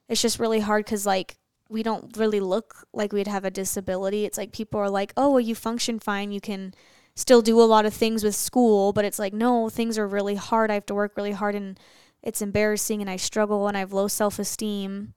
it's 0.09 0.23
just 0.23 0.39
really 0.39 0.61
hard 0.61 0.85
because 0.85 1.07
like 1.07 1.39
we 1.69 1.83
don't 1.83 2.17
really 2.17 2.41
look 2.41 2.87
like 2.93 3.13
we'd 3.13 3.27
have 3.27 3.45
a 3.45 3.51
disability. 3.51 4.25
It's 4.25 4.39
like 4.39 4.53
people 4.53 4.79
are 4.79 4.91
like, 4.91 5.13
oh, 5.17 5.31
well, 5.31 5.41
you 5.41 5.57
function 5.57 5.99
fine, 5.99 6.31
you 6.31 6.41
can 6.41 6.75
still 7.17 7.43
do 7.43 7.61
a 7.61 7.65
lot 7.65 7.85
of 7.87 7.93
things 7.93 8.23
with 8.23 8.37
school, 8.37 8.93
but 8.93 9.05
it's 9.05 9.19
like 9.19 9.33
no, 9.33 9.69
things 9.69 9.99
are 9.99 10.07
really 10.07 10.37
hard. 10.37 10.71
I 10.71 10.75
have 10.75 10.87
to 10.87 10.95
work 10.95 11.17
really 11.17 11.33
hard, 11.33 11.57
and 11.57 11.79
it's 12.23 12.41
embarrassing, 12.43 13.01
and 13.01 13.11
I 13.11 13.17
struggle, 13.17 13.67
and 13.67 13.77
I 13.77 13.81
have 13.81 13.93
low 13.93 14.07
self 14.07 14.39
esteem. 14.39 15.15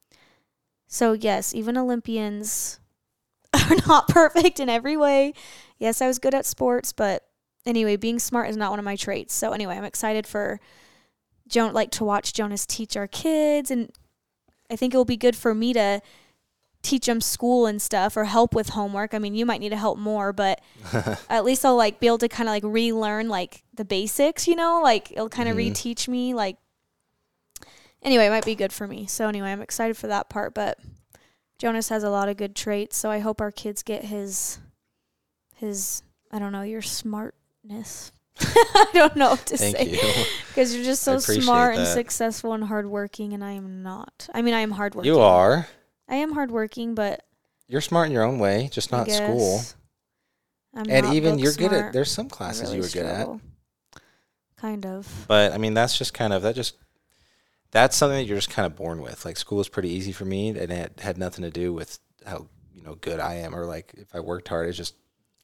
So 0.88 1.14
yes, 1.14 1.54
even 1.54 1.78
Olympians 1.78 2.80
are 3.54 3.76
not 3.88 4.08
perfect 4.08 4.60
in 4.60 4.70
every 4.70 4.98
way. 4.98 5.34
Yes, 5.78 6.02
I 6.02 6.08
was 6.08 6.18
good 6.18 6.34
at 6.34 6.48
sports, 6.48 6.92
but 6.92 7.28
anyway, 7.66 7.96
being 7.96 8.18
smart 8.18 8.50
is 8.50 8.58
not 8.58 8.72
one 8.72 8.80
of 8.80 8.86
my 8.86 8.96
traits. 8.96 9.34
So 9.34 9.52
anyway, 9.52 9.78
I'm 9.78 9.84
excited 9.84 10.26
for 10.26 10.60
Joan 11.48 11.74
like 11.74 11.92
to 11.92 12.04
watch 12.04 12.34
Jonas 12.34 12.66
teach 12.66 12.96
our 12.96 13.08
kids 13.08 13.72
and 13.72 13.92
I 14.70 14.76
think 14.76 14.94
it 14.94 14.98
will 14.98 15.06
be 15.06 15.18
good 15.18 15.36
for 15.36 15.56
me 15.56 15.74
to 15.74 16.02
teach 16.82 17.06
them 17.08 17.20
school 17.22 17.66
and 17.66 17.82
stuff 17.82 18.16
or 18.16 18.24
help 18.26 18.56
with 18.56 18.70
homework. 18.70 19.14
I 19.14 19.20
mean, 19.20 19.36
you 19.36 19.46
might 19.46 19.60
need 19.60 19.70
to 19.70 19.78
help 19.78 19.98
more, 20.00 20.32
but 20.32 20.62
at 21.30 21.44
least 21.44 21.66
I'll 21.66 21.76
like 21.76 22.00
be 22.00 22.08
able 22.08 22.18
to 22.20 22.30
kind 22.30 22.48
of 22.48 22.54
like 22.54 22.64
relearn 22.64 23.28
like 23.30 23.64
the 23.74 23.86
basics, 23.86 24.48
you 24.48 24.56
know? 24.56 24.82
Like 24.82 25.12
it'll 25.12 25.30
kind 25.30 25.50
of 25.50 25.56
Mhm. 25.58 25.72
reteach 25.72 26.08
me 26.08 26.34
like 26.34 26.58
anyway, 28.02 28.28
it 28.28 28.32
might 28.32 28.46
be 28.46 28.56
good 28.56 28.72
for 28.74 28.88
me. 28.88 29.06
So 29.08 29.28
anyway, 29.28 29.52
I'm 29.52 29.62
excited 29.62 29.98
for 29.98 30.08
that 30.08 30.30
part, 30.30 30.54
but 30.54 30.80
Jonas 31.58 31.90
has 31.90 32.04
a 32.04 32.10
lot 32.10 32.30
of 32.30 32.38
good 32.38 32.56
traits, 32.56 32.96
so 32.98 33.12
I 33.12 33.20
hope 33.20 33.42
our 33.42 33.52
kids 33.52 33.84
get 33.84 34.06
his 34.06 34.60
his 35.56 36.02
I 36.32 36.40
don't 36.40 36.52
know, 36.52 36.62
your 36.62 36.82
smartness. 36.82 38.12
I 38.40 38.86
don't 38.94 39.18
know 39.18 39.32
what 39.32 39.46
to 39.48 39.58
Thank 39.58 39.76
say 39.76 40.28
because 40.48 40.74
you're 40.74 40.86
just 40.86 41.04
so 41.04 41.20
smart 41.20 41.76
and 41.76 41.86
successful 41.86 42.54
and 42.54 42.64
hardworking, 42.64 43.34
and 43.34 43.44
I 43.44 43.52
am 43.52 43.84
not. 43.84 44.30
I 44.34 44.42
mean, 44.42 44.54
I 44.54 44.62
am 44.62 44.72
hardworking. 44.72 45.12
You 45.12 45.20
are. 45.20 45.68
I 46.10 46.16
am 46.16 46.34
hardworking, 46.34 46.96
but 46.96 47.24
You're 47.68 47.82
smart 47.82 48.08
in 48.08 48.14
your 48.14 48.24
own 48.24 48.40
way, 48.40 48.70
just 48.72 48.92
not 48.92 49.10
school. 49.10 49.62
I'm 50.76 50.90
And 50.90 51.06
not 51.06 51.16
even 51.16 51.40
you're 51.40 51.54
good 51.54 51.74
at. 51.74 51.94
There's 51.94 52.12
some 52.12 52.30
classes 52.30 52.64
really 52.64 52.78
you 52.78 52.82
were 52.84 52.90
good 52.90 53.06
at. 53.06 53.28
kind 54.58 54.86
of. 54.86 55.26
But 55.28 55.54
I 55.54 55.58
mean, 55.58 55.74
that's 55.74 55.98
just 55.98 56.14
kind 56.14 56.34
of 56.34 56.42
that 56.44 56.56
just 56.56 56.76
that's 57.72 57.96
something 57.96 58.18
that 58.18 58.26
you're 58.26 58.38
just 58.38 58.50
kind 58.50 58.66
of 58.66 58.76
born 58.76 59.02
with. 59.02 59.26
Like 59.26 59.38
school 59.38 59.60
was 59.60 59.70
pretty 59.70 59.90
easy 59.90 60.12
for 60.12 60.26
me, 60.26 60.50
and 60.50 60.72
it 60.72 61.00
had 61.00 61.18
nothing 61.18 61.44
to 61.44 61.52
do 61.52 61.74
with 61.74 62.00
how 62.26 62.48
you 62.74 62.84
know 62.84 62.96
good 62.96 63.20
I 63.20 63.36
am 63.36 63.56
or 63.56 63.66
like 63.66 63.94
if 63.98 64.14
I 64.16 64.20
worked 64.20 64.48
hard. 64.48 64.68
It's 64.68 64.78
just 64.78 64.96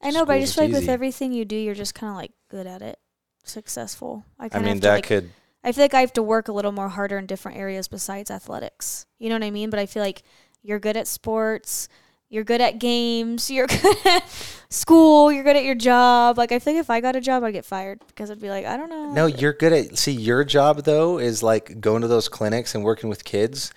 I 0.01 0.11
know, 0.11 0.25
but 0.25 0.33
I 0.33 0.39
just 0.39 0.55
feel 0.55 0.65
like 0.65 0.73
with 0.73 0.89
everything 0.89 1.31
you 1.33 1.45
do, 1.45 1.55
you're 1.55 1.75
just 1.75 1.95
kind 1.95 2.11
of 2.11 2.17
like 2.17 2.31
good 2.49 2.67
at 2.67 2.81
it, 2.81 2.99
successful. 3.43 4.25
I 4.39 4.49
I 4.51 4.59
mean, 4.59 4.79
that 4.81 4.95
like, 4.95 5.05
could 5.05 5.31
I 5.63 5.71
feel 5.71 5.83
like 5.83 5.93
I 5.95 6.01
have 6.01 6.13
to 6.13 6.23
work 6.23 6.47
a 6.47 6.51
little 6.53 6.71
more 6.71 6.89
harder 6.89 7.17
in 7.17 7.25
different 7.25 7.57
areas 7.57 7.87
besides 7.87 8.29
athletics. 8.29 9.07
You 9.17 9.29
know 9.29 9.35
what 9.35 9.43
I 9.43 9.51
mean? 9.51 9.69
But 9.69 9.79
I 9.79 9.85
feel 9.87 10.03
like 10.03 10.23
you're 10.65 10.79
good 10.79 10.97
at 10.97 11.07
sports, 11.07 11.87
you're 12.29 12.43
good 12.43 12.59
at 12.59 12.79
games, 12.79 13.51
you're 13.51 13.67
good 13.81 13.97
at 14.05 14.23
school, 14.69 15.31
you're 15.31 15.43
good 15.43 15.55
at 15.55 15.63
your 15.63 15.75
job. 15.75 16.37
Like 16.37 16.51
I 16.51 16.59
feel 16.59 16.73
like 16.73 16.81
if 16.81 16.89
I 16.89 17.01
got 17.01 17.15
a 17.15 17.21
job, 17.21 17.43
I'd 17.43 17.51
get 17.51 17.65
fired 17.65 18.01
because 18.07 18.31
I'd 18.31 18.41
be 18.41 18.49
like, 18.49 18.65
I 18.65 18.75
don't 18.75 18.89
know. 18.89 19.11
no. 19.13 19.25
You're 19.27 19.53
good 19.53 19.71
at 19.71 19.97
see 19.97 20.11
your 20.11 20.43
job 20.43 20.83
though 20.83 21.19
is 21.19 21.43
like 21.43 21.79
going 21.79 22.01
to 22.01 22.07
those 22.07 22.27
clinics 22.27 22.73
and 22.75 22.83
working 22.83 23.09
with 23.09 23.23
kids. 23.23 23.71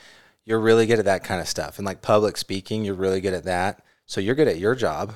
You're 0.45 0.61
really 0.61 0.87
good 0.87 0.99
at 0.99 1.05
that 1.05 1.25
kind 1.25 1.43
of 1.43 1.49
stuff, 1.49 1.79
and 1.79 1.85
like 1.85 2.01
public 2.01 2.39
speaking, 2.39 2.83
you're 2.83 2.95
really 2.95 3.21
good 3.21 3.35
at 3.35 3.45
that. 3.45 3.85
So 4.07 4.23
you're 4.23 4.35
good 4.35 4.49
at 4.49 4.59
your 4.59 4.75
job. 4.75 5.13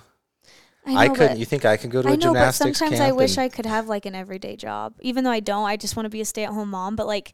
I, 0.84 0.92
know, 0.92 1.00
I 1.00 1.08
couldn't. 1.08 1.38
You 1.38 1.46
think 1.46 1.64
I 1.64 1.78
could 1.78 1.90
go 1.90 2.02
to 2.02 2.08
a 2.08 2.12
I 2.12 2.16
know, 2.16 2.34
but 2.34 2.50
sometimes? 2.50 3.00
I 3.00 3.12
wish 3.12 3.38
I 3.38 3.48
could 3.48 3.64
have 3.64 3.86
like 3.86 4.04
an 4.04 4.14
everyday 4.14 4.56
job. 4.56 4.94
Even 5.00 5.24
though 5.24 5.30
I 5.30 5.40
don't, 5.40 5.64
I 5.64 5.76
just 5.76 5.96
want 5.96 6.04
to 6.04 6.10
be 6.10 6.20
a 6.20 6.24
stay 6.24 6.44
at 6.44 6.50
home 6.50 6.70
mom. 6.70 6.96
But 6.96 7.06
like, 7.06 7.32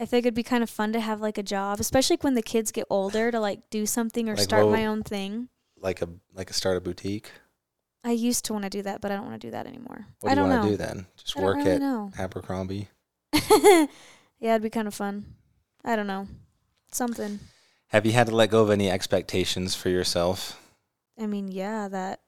I 0.00 0.06
think 0.06 0.24
it'd 0.24 0.34
be 0.34 0.42
kind 0.42 0.62
of 0.62 0.70
fun 0.70 0.92
to 0.94 1.00
have 1.00 1.20
like 1.20 1.36
a 1.38 1.42
job, 1.42 1.78
especially 1.78 2.16
when 2.22 2.34
the 2.34 2.42
kids 2.42 2.72
get 2.72 2.86
older, 2.88 3.30
to 3.30 3.38
like 3.38 3.68
do 3.70 3.84
something 3.86 4.28
or 4.28 4.34
Like, 4.34 4.42
start 4.44 4.64
what- 4.66 4.72
my 4.72 4.86
own 4.86 5.02
thing. 5.02 5.48
like 5.78 6.00
a 6.02 6.08
like 6.34 6.50
a 6.50 6.54
start 6.54 6.76
a 6.76 6.80
boutique. 6.80 7.30
I 8.02 8.12
used 8.12 8.46
to 8.46 8.54
want 8.54 8.64
to 8.64 8.70
do 8.70 8.80
that, 8.82 9.02
but 9.02 9.12
I 9.12 9.16
don't 9.16 9.26
want 9.28 9.38
to 9.40 9.46
do 9.46 9.50
that 9.50 9.66
anymore. 9.66 10.06
What 10.20 10.32
I 10.32 10.34
do 10.34 10.40
you 10.40 10.46
don't 10.46 10.50
want 10.56 10.62
know. 10.64 10.70
to 10.70 10.76
do 10.78 10.82
then? 10.82 11.06
Just 11.18 11.36
I 11.36 11.40
don't 11.40 11.44
work 11.46 11.56
really 11.58 11.70
at 11.72 11.80
know. 11.82 12.10
Abercrombie. 12.18 12.88
yeah, 13.34 13.86
it'd 14.40 14.62
be 14.62 14.70
kind 14.70 14.88
of 14.88 14.94
fun. 14.94 15.34
I 15.84 15.96
don't 15.96 16.06
know. 16.06 16.26
Something. 16.92 17.40
Have 17.88 18.06
you 18.06 18.12
had 18.12 18.26
to 18.28 18.34
let 18.34 18.50
go 18.50 18.62
of 18.62 18.70
any 18.70 18.90
expectations 18.90 19.74
for 19.74 19.90
yourself? 19.90 20.58
I 21.20 21.26
mean, 21.26 21.48
yeah, 21.52 21.88
that. 21.88 22.20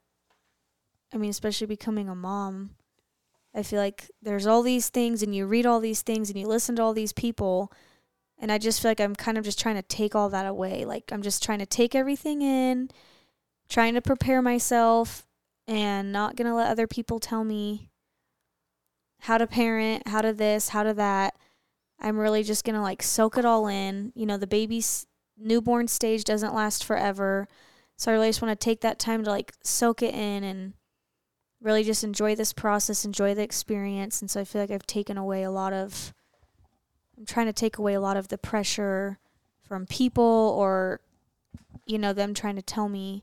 I 1.15 1.17
mean, 1.17 1.31
especially 1.31 1.67
becoming 1.67 2.09
a 2.09 2.15
mom. 2.15 2.71
I 3.55 3.63
feel 3.63 3.79
like 3.79 4.11
there's 4.23 4.47
all 4.47 4.63
these 4.63 4.89
things, 4.89 5.23
and 5.23 5.35
you 5.35 5.47
read 5.47 5.67
all 5.67 5.81
these 5.81 6.03
things, 6.03 6.31
and 6.31 6.39
you 6.39 6.47
listen 6.47 6.77
to 6.77 6.83
all 6.83 6.95
these 6.95 7.13
people, 7.13 7.73
and 8.39 8.51
I 8.51 8.59
just 8.59 8.81
feel 8.81 8.91
like 8.91 9.01
I'm 9.01 9.15
kind 9.15 9.39
of 9.39 9.45
just 9.45 9.61
trying 9.61 9.77
to 9.77 9.83
take 9.83 10.15
all 10.15 10.29
that 10.31 10.47
away. 10.47 10.85
Like 10.85 11.13
I'm 11.13 11.23
just 11.23 11.43
trying 11.43 11.61
to 11.61 11.67
take 11.67 11.95
everything 11.95 12.43
in, 12.43 12.91
trying 13.69 13.95
to 13.95 14.01
prepare 14.01 14.43
myself, 14.43 15.27
and 15.67 16.13
not 16.13 16.37
gonna 16.37 16.55
let 16.55 16.71
other 16.71 16.87
people 16.87 17.21
tell 17.21 17.45
me 17.45 17.91
how 19.21 19.39
to 19.39 19.47
parent, 19.47 20.09
how 20.09 20.21
to 20.23 20.33
this, 20.33 20.71
how 20.71 20.83
to 20.83 20.95
that. 20.95 21.35
I'm 22.01 22.19
really 22.19 22.43
just 22.43 22.65
gonna 22.65 22.83
like 22.83 23.03
soak 23.03 23.39
it 23.39 23.45
all 23.45 23.69
in. 23.69 24.13
You 24.17 24.27
know, 24.27 24.37
the 24.37 24.47
baby's 24.47 25.07
newborn 25.39 25.89
stage 25.89 26.25
doesn't 26.25 26.55
last 26.55 26.85
forever. 26.85 27.47
So 27.97 28.11
I 28.11 28.15
really 28.15 28.29
just 28.29 28.43
want 28.43 28.59
to 28.59 28.65
take 28.65 28.81
that 28.81 28.99
time 28.99 29.23
to 29.25 29.31
like 29.31 29.53
soak 29.63 30.03
it 30.03 30.15
in 30.15 30.43
and 30.43 30.73
really 31.63 31.85
just 31.85 32.05
enjoy 32.05 32.35
this 32.35 32.53
process, 32.53 33.05
enjoy 33.05 33.35
the 33.35 33.43
experience. 33.43 34.21
And 34.21 34.31
so 34.31 34.41
I 34.41 34.45
feel 34.45 34.61
like 34.61 34.71
I've 34.71 34.87
taken 34.87 35.17
away 35.17 35.43
a 35.43 35.51
lot 35.51 35.73
of 35.73 36.13
I'm 37.17 37.27
trying 37.27 37.47
to 37.47 37.53
take 37.53 37.79
away 37.79 37.95
a 37.95 38.01
lot 38.01 38.17
of 38.17 38.29
the 38.29 38.39
pressure 38.39 39.19
from 39.63 39.87
people 39.87 40.55
or 40.59 41.01
you 41.87 41.99
know 41.99 42.13
them 42.13 42.35
trying 42.35 42.57
to 42.57 42.63
tell 42.63 42.89
me 42.89 43.23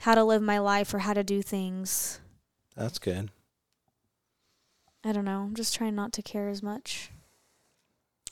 how 0.00 0.14
to 0.14 0.24
live 0.24 0.42
my 0.42 0.58
life 0.58 0.92
or 0.92 0.98
how 0.98 1.14
to 1.14 1.22
do 1.22 1.42
things. 1.42 2.20
That's 2.76 2.98
good. 2.98 3.30
I 5.04 5.12
don't 5.12 5.24
know. 5.24 5.42
I'm 5.42 5.54
just 5.54 5.74
trying 5.74 5.94
not 5.94 6.12
to 6.14 6.22
care 6.22 6.48
as 6.48 6.62
much. 6.62 7.10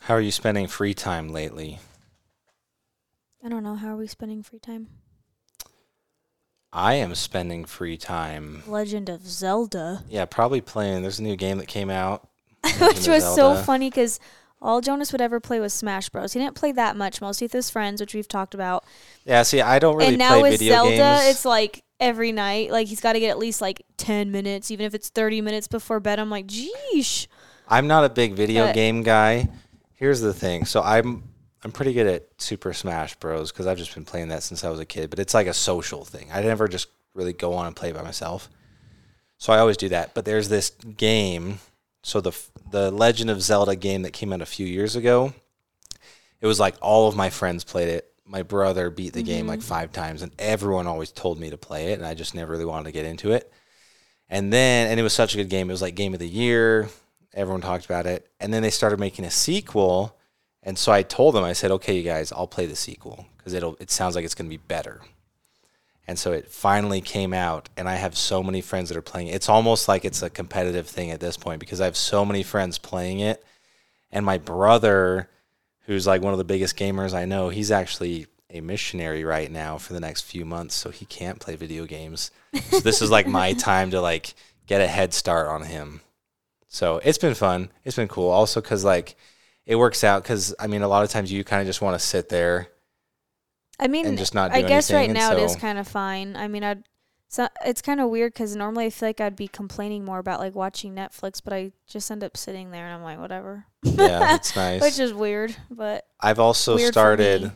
How 0.00 0.14
are 0.14 0.20
you 0.20 0.33
spending 0.33 0.66
free 0.66 0.92
time 0.92 1.29
lately? 1.29 1.79
I 3.44 3.48
don't 3.48 3.62
know. 3.62 3.77
How 3.77 3.94
are 3.94 3.96
we 3.96 4.07
spending 4.07 4.42
free 4.42 4.59
time? 4.59 4.88
I 6.75 6.95
am 6.95 7.15
spending 7.15 7.65
free 7.65 7.97
time. 7.97 8.65
Legend 8.67 9.09
of 9.09 9.27
Zelda. 9.27 10.03
Yeah, 10.09 10.25
probably 10.25 10.61
playing. 10.61 11.03
There's 11.03 11.21
a 11.21 11.23
new 11.23 11.37
game 11.37 11.59
that 11.59 11.69
came 11.69 11.89
out. 11.89 12.29
which 12.81 13.07
was 13.07 13.23
so 13.35 13.55
funny 13.55 13.91
because 13.91 14.19
all 14.61 14.81
Jonas 14.81 15.13
would 15.13 15.21
ever 15.21 15.39
play 15.39 15.61
was 15.61 15.73
Smash 15.73 16.09
Bros. 16.09 16.33
He 16.33 16.41
didn't 16.41 16.57
play 16.57 16.73
that 16.73 16.97
much, 16.97 17.21
mostly 17.21 17.45
with 17.45 17.53
his 17.53 17.71
friends, 17.71 18.01
which 18.01 18.15
we've 18.15 18.27
talked 18.27 18.55
about. 18.55 18.85
Yeah, 19.25 19.43
see, 19.43 19.61
I 19.61 19.79
don't 19.79 19.97
really 19.97 20.09
and 20.09 20.19
now 20.19 20.41
play 20.41 20.51
with 20.51 20.59
video 20.59 20.75
Zelda, 20.75 20.97
games. 20.97 21.27
it's 21.27 21.45
like 21.45 21.85
every 22.01 22.33
night, 22.33 22.71
like 22.71 22.89
he's 22.89 23.01
got 23.01 23.13
to 23.13 23.21
get 23.21 23.29
at 23.31 23.39
least 23.39 23.61
like 23.61 23.85
ten 23.99 24.33
minutes, 24.33 24.71
even 24.71 24.87
if 24.87 24.95
it's 24.95 25.11
thirty 25.11 25.41
minutes 25.43 25.69
before 25.69 26.01
bed. 26.01 26.19
I'm 26.19 26.31
like, 26.31 26.47
geesh. 26.47 27.27
I'm 27.69 27.87
not 27.87 28.05
a 28.05 28.09
big 28.09 28.33
video 28.35 28.67
But- 28.67 28.75
game 28.75 29.03
guy. 29.03 29.49
Here's 29.93 30.21
the 30.21 30.35
thing. 30.35 30.65
So 30.65 30.83
I'm 30.83 31.23
I'm 31.64 31.72
pretty 31.72 31.94
good 31.94 32.07
at 32.07 32.29
Super 32.37 32.74
Smash 32.74 33.16
Bros 33.16 33.50
because 33.50 33.66
I've 33.66 33.79
just 33.79 33.94
been 33.94 34.05
playing 34.05 34.29
that 34.29 34.42
since 34.42 34.64
I 34.64 34.68
was 34.68 34.81
a 34.81 34.85
kid. 34.85 35.09
But 35.09 35.18
it's 35.18 35.33
like 35.33 35.46
a 35.46 35.55
social 35.55 36.05
thing. 36.05 36.29
I 36.33 36.42
never 36.42 36.68
just 36.68 36.88
really 37.14 37.33
go 37.33 37.55
on 37.55 37.66
and 37.66 37.74
play 37.74 37.90
by 37.90 38.03
myself. 38.03 38.50
So 39.38 39.53
I 39.53 39.59
always 39.59 39.79
do 39.79 39.88
that. 39.88 40.14
But 40.14 40.27
there's 40.27 40.50
this 40.50 40.70
game. 40.70 41.61
So 42.03 42.20
the 42.20 42.38
the 42.70 42.90
Legend 42.90 43.31
of 43.31 43.40
Zelda 43.40 43.77
game 43.77 44.03
that 44.03 44.12
came 44.12 44.33
out 44.33 44.42
a 44.42 44.46
few 44.46 44.66
years 44.66 44.94
ago. 44.94 45.33
It 46.40 46.46
was 46.46 46.61
like 46.61 46.77
all 46.83 47.09
of 47.09 47.16
my 47.16 47.31
friends 47.31 47.64
played 47.64 47.88
it. 47.88 48.12
My 48.27 48.42
brother 48.42 48.90
beat 48.90 49.14
the 49.14 49.22
game 49.22 49.46
like 49.46 49.61
mm-hmm. 49.61 49.68
five 49.68 49.92
times, 49.92 50.22
and 50.22 50.33
everyone 50.38 50.87
always 50.87 51.12
told 51.12 51.38
me 51.38 51.50
to 51.50 51.57
play 51.57 51.92
it, 51.92 51.98
and 51.98 52.07
I 52.07 52.14
just 52.14 52.35
never 52.35 52.53
really 52.53 52.64
wanted 52.64 52.85
to 52.85 52.92
get 52.92 53.07
into 53.07 53.33
it. 53.33 53.50
And 54.29 54.53
then, 54.53 54.90
and 54.90 54.98
it 54.98 55.03
was 55.03 55.12
such 55.12 55.35
a 55.35 55.37
good 55.37 55.50
game. 55.50 55.68
It 55.68 55.72
was 55.72 55.83
like 55.83 55.94
game 55.94 56.14
of 56.14 56.20
the 56.20 56.29
year. 56.29 56.88
Everyone 57.35 57.61
talked 57.61 57.85
about 57.85 58.07
it. 58.07 58.29
And 58.40 58.53
then 58.53 58.62
they 58.62 58.70
started 58.70 58.98
making 58.98 59.24
a 59.24 59.31
sequel. 59.31 60.16
And 60.64 60.79
so 60.79 60.90
I 60.90 61.03
told 61.03 61.35
them, 61.35 61.44
I 61.44 61.53
said, 61.53 61.70
okay, 61.72 61.94
you 61.94 62.03
guys, 62.03 62.33
I'll 62.33 62.46
play 62.46 62.64
the 62.64 62.74
sequel 62.74 63.27
because 63.37 63.53
it'll, 63.53 63.77
it 63.79 63.90
sounds 63.90 64.16
like 64.16 64.24
it's 64.24 64.35
going 64.35 64.48
to 64.48 64.57
be 64.57 64.62
better. 64.66 65.03
And 66.09 66.18
so 66.18 66.33
it 66.33 66.50
finally 66.50 67.03
came 67.03 67.35
out. 67.35 67.68
And 67.77 67.88
I 67.88 67.94
have 67.94 68.16
so 68.16 68.42
many 68.42 68.62
friends 68.62 68.88
that 68.88 68.96
are 68.96 69.03
playing 69.03 69.29
it. 69.29 69.35
It's 69.35 69.50
almost 69.50 69.88
like 69.88 70.05
it's 70.05 70.22
a 70.22 70.31
competitive 70.31 70.87
thing 70.87 71.11
at 71.11 71.20
this 71.20 71.37
point 71.37 71.61
because 71.61 71.81
I 71.81 71.85
have 71.85 71.96
so 71.96 72.24
many 72.24 72.42
friends 72.42 72.79
playing 72.79 73.20
it. 73.20 73.44
And 74.11 74.24
my 74.24 74.38
brother, 74.38 75.29
who's 75.83 76.07
like 76.07 76.22
one 76.22 76.33
of 76.33 76.38
the 76.38 76.44
biggest 76.44 76.79
gamers 76.79 77.14
I 77.14 77.27
know, 77.27 77.50
he's 77.50 77.70
actually 77.70 78.27
a 78.48 78.61
missionary 78.61 79.24
right 79.24 79.50
now 79.50 79.77
for 79.77 79.92
the 79.92 80.00
next 80.00 80.22
few 80.22 80.46
months. 80.46 80.74
So 80.74 80.90
he 80.90 81.05
can't 81.05 81.40
play 81.40 81.57
video 81.57 81.85
games. 81.85 82.31
So 82.70 82.81
this 82.81 83.03
is 83.03 83.11
like 83.11 83.27
my 83.27 83.53
time 83.55 83.90
to 83.90 84.00
like 84.00 84.35
get 84.66 84.81
a 84.81 84.87
head 84.87 85.12
start 85.12 85.48
on 85.48 85.64
him. 85.64 86.00
So 86.68 87.00
it's 87.05 87.18
been 87.18 87.35
fun. 87.35 87.70
It's 87.85 87.96
been 87.96 88.09
cool. 88.09 88.31
Also, 88.31 88.61
because 88.61 88.85
like 88.85 89.16
it 89.66 89.77
works 89.77 90.05
out. 90.05 90.22
Because 90.22 90.55
I 90.59 90.66
mean, 90.66 90.83
a 90.83 90.88
lot 90.88 91.05
of 91.05 91.11
times 91.11 91.33
you 91.33 91.44
kind 91.44 91.61
of 91.61 91.66
just 91.66 91.81
want 91.81 91.98
to 91.98 92.05
sit 92.05 92.29
there. 92.29 92.68
I 93.79 93.88
mean, 93.88 94.07
And 94.07 94.18
just 94.18 94.35
not 94.35 94.53
do 94.53 94.59
I 94.59 94.62
guess 94.62 94.92
right 94.92 95.11
now 95.11 95.33
it 95.33 95.40
is 95.40 95.57
kind 95.57 95.79
of 95.79 95.88
fine. 95.88 96.37
I 96.37 96.48
mean, 96.48 96.62
I'd. 96.64 96.85
So 97.29 97.48
it's 97.66 97.83
kind 97.83 98.00
of 98.00 98.11
weird 98.11 98.33
because 98.33 98.55
normally 98.55 98.85
I 98.87 98.90
feel 98.90 99.09
like 99.09 99.20
I'd 99.20 99.35
be 99.35 99.48
complaining 99.48 100.05
more 100.05 100.20
about 100.20 100.38
like 100.38 100.55
watching 100.55 100.94
Netflix, 100.94 101.40
but 101.42 101.53
I 101.53 101.72
just 101.85 102.09
end 102.09 102.22
up 102.22 102.37
sitting 102.37 102.70
there 102.70 102.85
and 102.85 102.94
I'm 102.94 103.03
like, 103.03 103.18
whatever. 103.18 103.66
Yeah, 103.83 104.37
it's 104.37 104.55
nice. 104.57 104.81
Which 104.81 105.00
is 105.00 105.12
weird, 105.12 105.57
but 105.68 106.07
I've 106.20 106.38
also 106.38 106.77
started. 106.77 107.50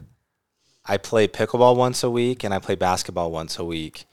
I 0.84 0.96
play 0.96 1.28
pickleball 1.28 1.76
once 1.76 2.02
a 2.02 2.10
week, 2.10 2.44
and 2.44 2.52
I 2.52 2.58
play 2.58 2.74
basketball 2.74 3.30
once 3.30 3.58
a 3.58 3.64
week. 3.64 4.06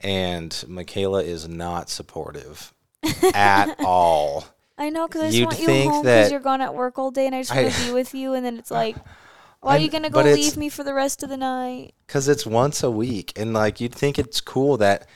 And 0.00 0.50
Mykayla 0.50 1.24
is 1.24 1.48
not 1.48 1.88
supportive 1.88 2.74
at 3.34 3.76
all. 3.80 4.44
I 4.78 4.90
know 4.90 5.06
because 5.08 5.22
I 5.22 5.26
just 5.26 5.36
You'd 5.38 5.46
want 5.46 5.58
you 5.60 5.66
think 5.66 5.92
home 5.92 6.04
that- 6.04 6.16
because 6.20 6.30
you're 6.30 6.40
gone 6.40 6.60
at 6.60 6.74
work 6.74 6.98
all 6.98 7.10
day, 7.10 7.26
and 7.26 7.34
I 7.34 7.40
just 7.42 7.54
want 7.54 7.72
to 7.72 7.86
be 7.86 7.92
with 8.00 8.14
you. 8.14 8.34
And 8.34 8.44
then 8.46 8.56
it's 8.58 8.70
like, 8.70 8.96
why 9.60 9.76
are 9.76 9.78
you 9.80 9.90
gonna 9.90 10.08
go 10.10 10.20
but 10.20 10.26
it's- 10.26 10.38
leave 10.44 10.56
me 10.56 10.68
for 10.68 10.84
the 10.84 10.94
rest 10.94 11.22
of 11.22 11.28
the 11.30 11.36
night? 11.36 11.94
because 12.06 12.28
it's 12.28 12.46
once 12.46 12.82
a 12.82 12.90
week 12.90 13.32
and 13.36 13.52
like 13.52 13.80
you'd 13.80 13.94
think 13.94 14.18
it's 14.18 14.40
cool 14.40 14.76
that 14.78 15.06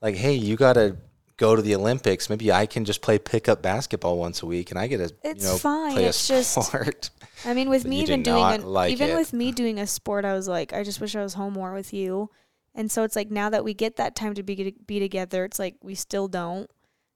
like 0.00 0.14
hey 0.14 0.32
you 0.32 0.56
gotta 0.56 0.96
go 1.36 1.54
to 1.56 1.60
the 1.60 1.74
olympics 1.74 2.30
maybe 2.30 2.50
i 2.52 2.64
can 2.66 2.84
just 2.86 3.02
play 3.02 3.18
pickup 3.18 3.60
basketball 3.60 4.16
once 4.16 4.42
a 4.42 4.46
week 4.46 4.70
and 4.70 4.78
i 4.80 4.86
get 4.86 4.98
to 4.98 5.12
It's 5.22 5.42
you 5.44 5.50
know 5.50 5.56
fine, 5.58 5.92
play 5.94 6.04
it's 6.06 6.30
a 6.30 6.34
just- 6.34 6.52
sport 6.68 7.10
I 7.44 7.52
mean, 7.52 7.68
with 7.68 7.82
But 7.84 7.90
me 7.90 7.96
you 7.96 8.02
even 8.04 8.22
do 8.22 8.30
doing 8.30 8.42
not 8.42 8.60
an, 8.60 8.66
like 8.66 8.92
even 8.92 9.10
it. 9.10 9.16
with 9.16 9.32
me 9.32 9.50
doing 9.50 9.78
a 9.80 9.86
sport, 9.86 10.24
I 10.26 10.34
was 10.34 10.46
like, 10.46 10.72
I 10.74 10.82
just 10.84 11.00
wish 11.00 11.16
I 11.16 11.22
was 11.22 11.34
home 11.34 11.54
more 11.54 11.72
with 11.72 11.92
you. 11.94 12.28
And 12.74 12.90
so 12.92 13.02
it's 13.02 13.16
like 13.16 13.30
now 13.30 13.48
that 13.50 13.64
we 13.64 13.72
get 13.74 13.96
that 13.96 14.14
time 14.14 14.34
to 14.34 14.42
be 14.42 14.74
be 14.86 14.98
together, 15.00 15.44
it's 15.46 15.58
like 15.58 15.76
we 15.82 15.94
still 15.94 16.28
don't. 16.28 16.70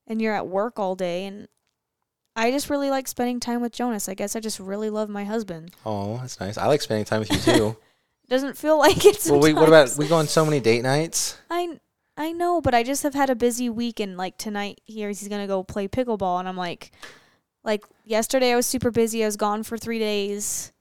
And 0.06 0.20
you're 0.22 0.34
at 0.34 0.46
work 0.48 0.78
all 0.78 0.94
day, 0.96 1.26
and 1.26 1.46
I 2.36 2.50
just 2.50 2.68
really 2.68 2.90
like 2.90 3.06
spending 3.08 3.40
time 3.40 3.60
with 3.60 3.72
Jonas. 3.72 4.08
I 4.08 4.14
guess 4.14 4.34
I 4.34 4.40
just 4.40 4.58
really 4.58 4.90
love 4.90 5.08
my 5.08 5.24
husband. 5.24 5.74
oh 5.86 6.18
that's 6.18 6.40
nice 6.40 6.58
i 6.58 6.66
like 6.66 6.82
spending 6.82 7.04
time 7.04 7.20
with 7.20 7.30
you 7.30 7.38
too 7.38 7.76
Doesn't 8.28 8.56
feel 8.56 8.78
like 8.78 9.04
it. 9.04 9.18
well 9.28 9.38
we, 9.38 9.52
what 9.52 9.68
about 9.68 9.96
we 9.98 10.08
go 10.08 10.16
on 10.16 10.26
so 10.26 10.44
many 10.46 10.58
date 10.58 10.82
nights 10.82 11.36
I 11.50 11.78
I 12.16 12.30
know, 12.32 12.60
but 12.60 12.74
I 12.74 12.84
just 12.84 13.02
have 13.02 13.14
had 13.14 13.28
a 13.28 13.34
busy 13.34 13.68
week, 13.68 13.98
and 13.98 14.16
like 14.16 14.38
tonight 14.38 14.80
here 14.84 15.08
he's 15.08 15.26
gonna 15.26 15.48
go 15.48 15.64
play 15.64 15.88
pickleball, 15.88 16.38
and 16.38 16.48
I'm 16.48 16.56
like, 16.56 16.92
like 17.64 17.84
yesterday 18.04 18.52
I 18.52 18.56
was 18.56 18.66
super 18.66 18.92
busy. 18.92 19.24
I 19.24 19.26
was 19.26 19.36
gone 19.36 19.64
for 19.64 19.76
three 19.76 19.98
days, 19.98 20.72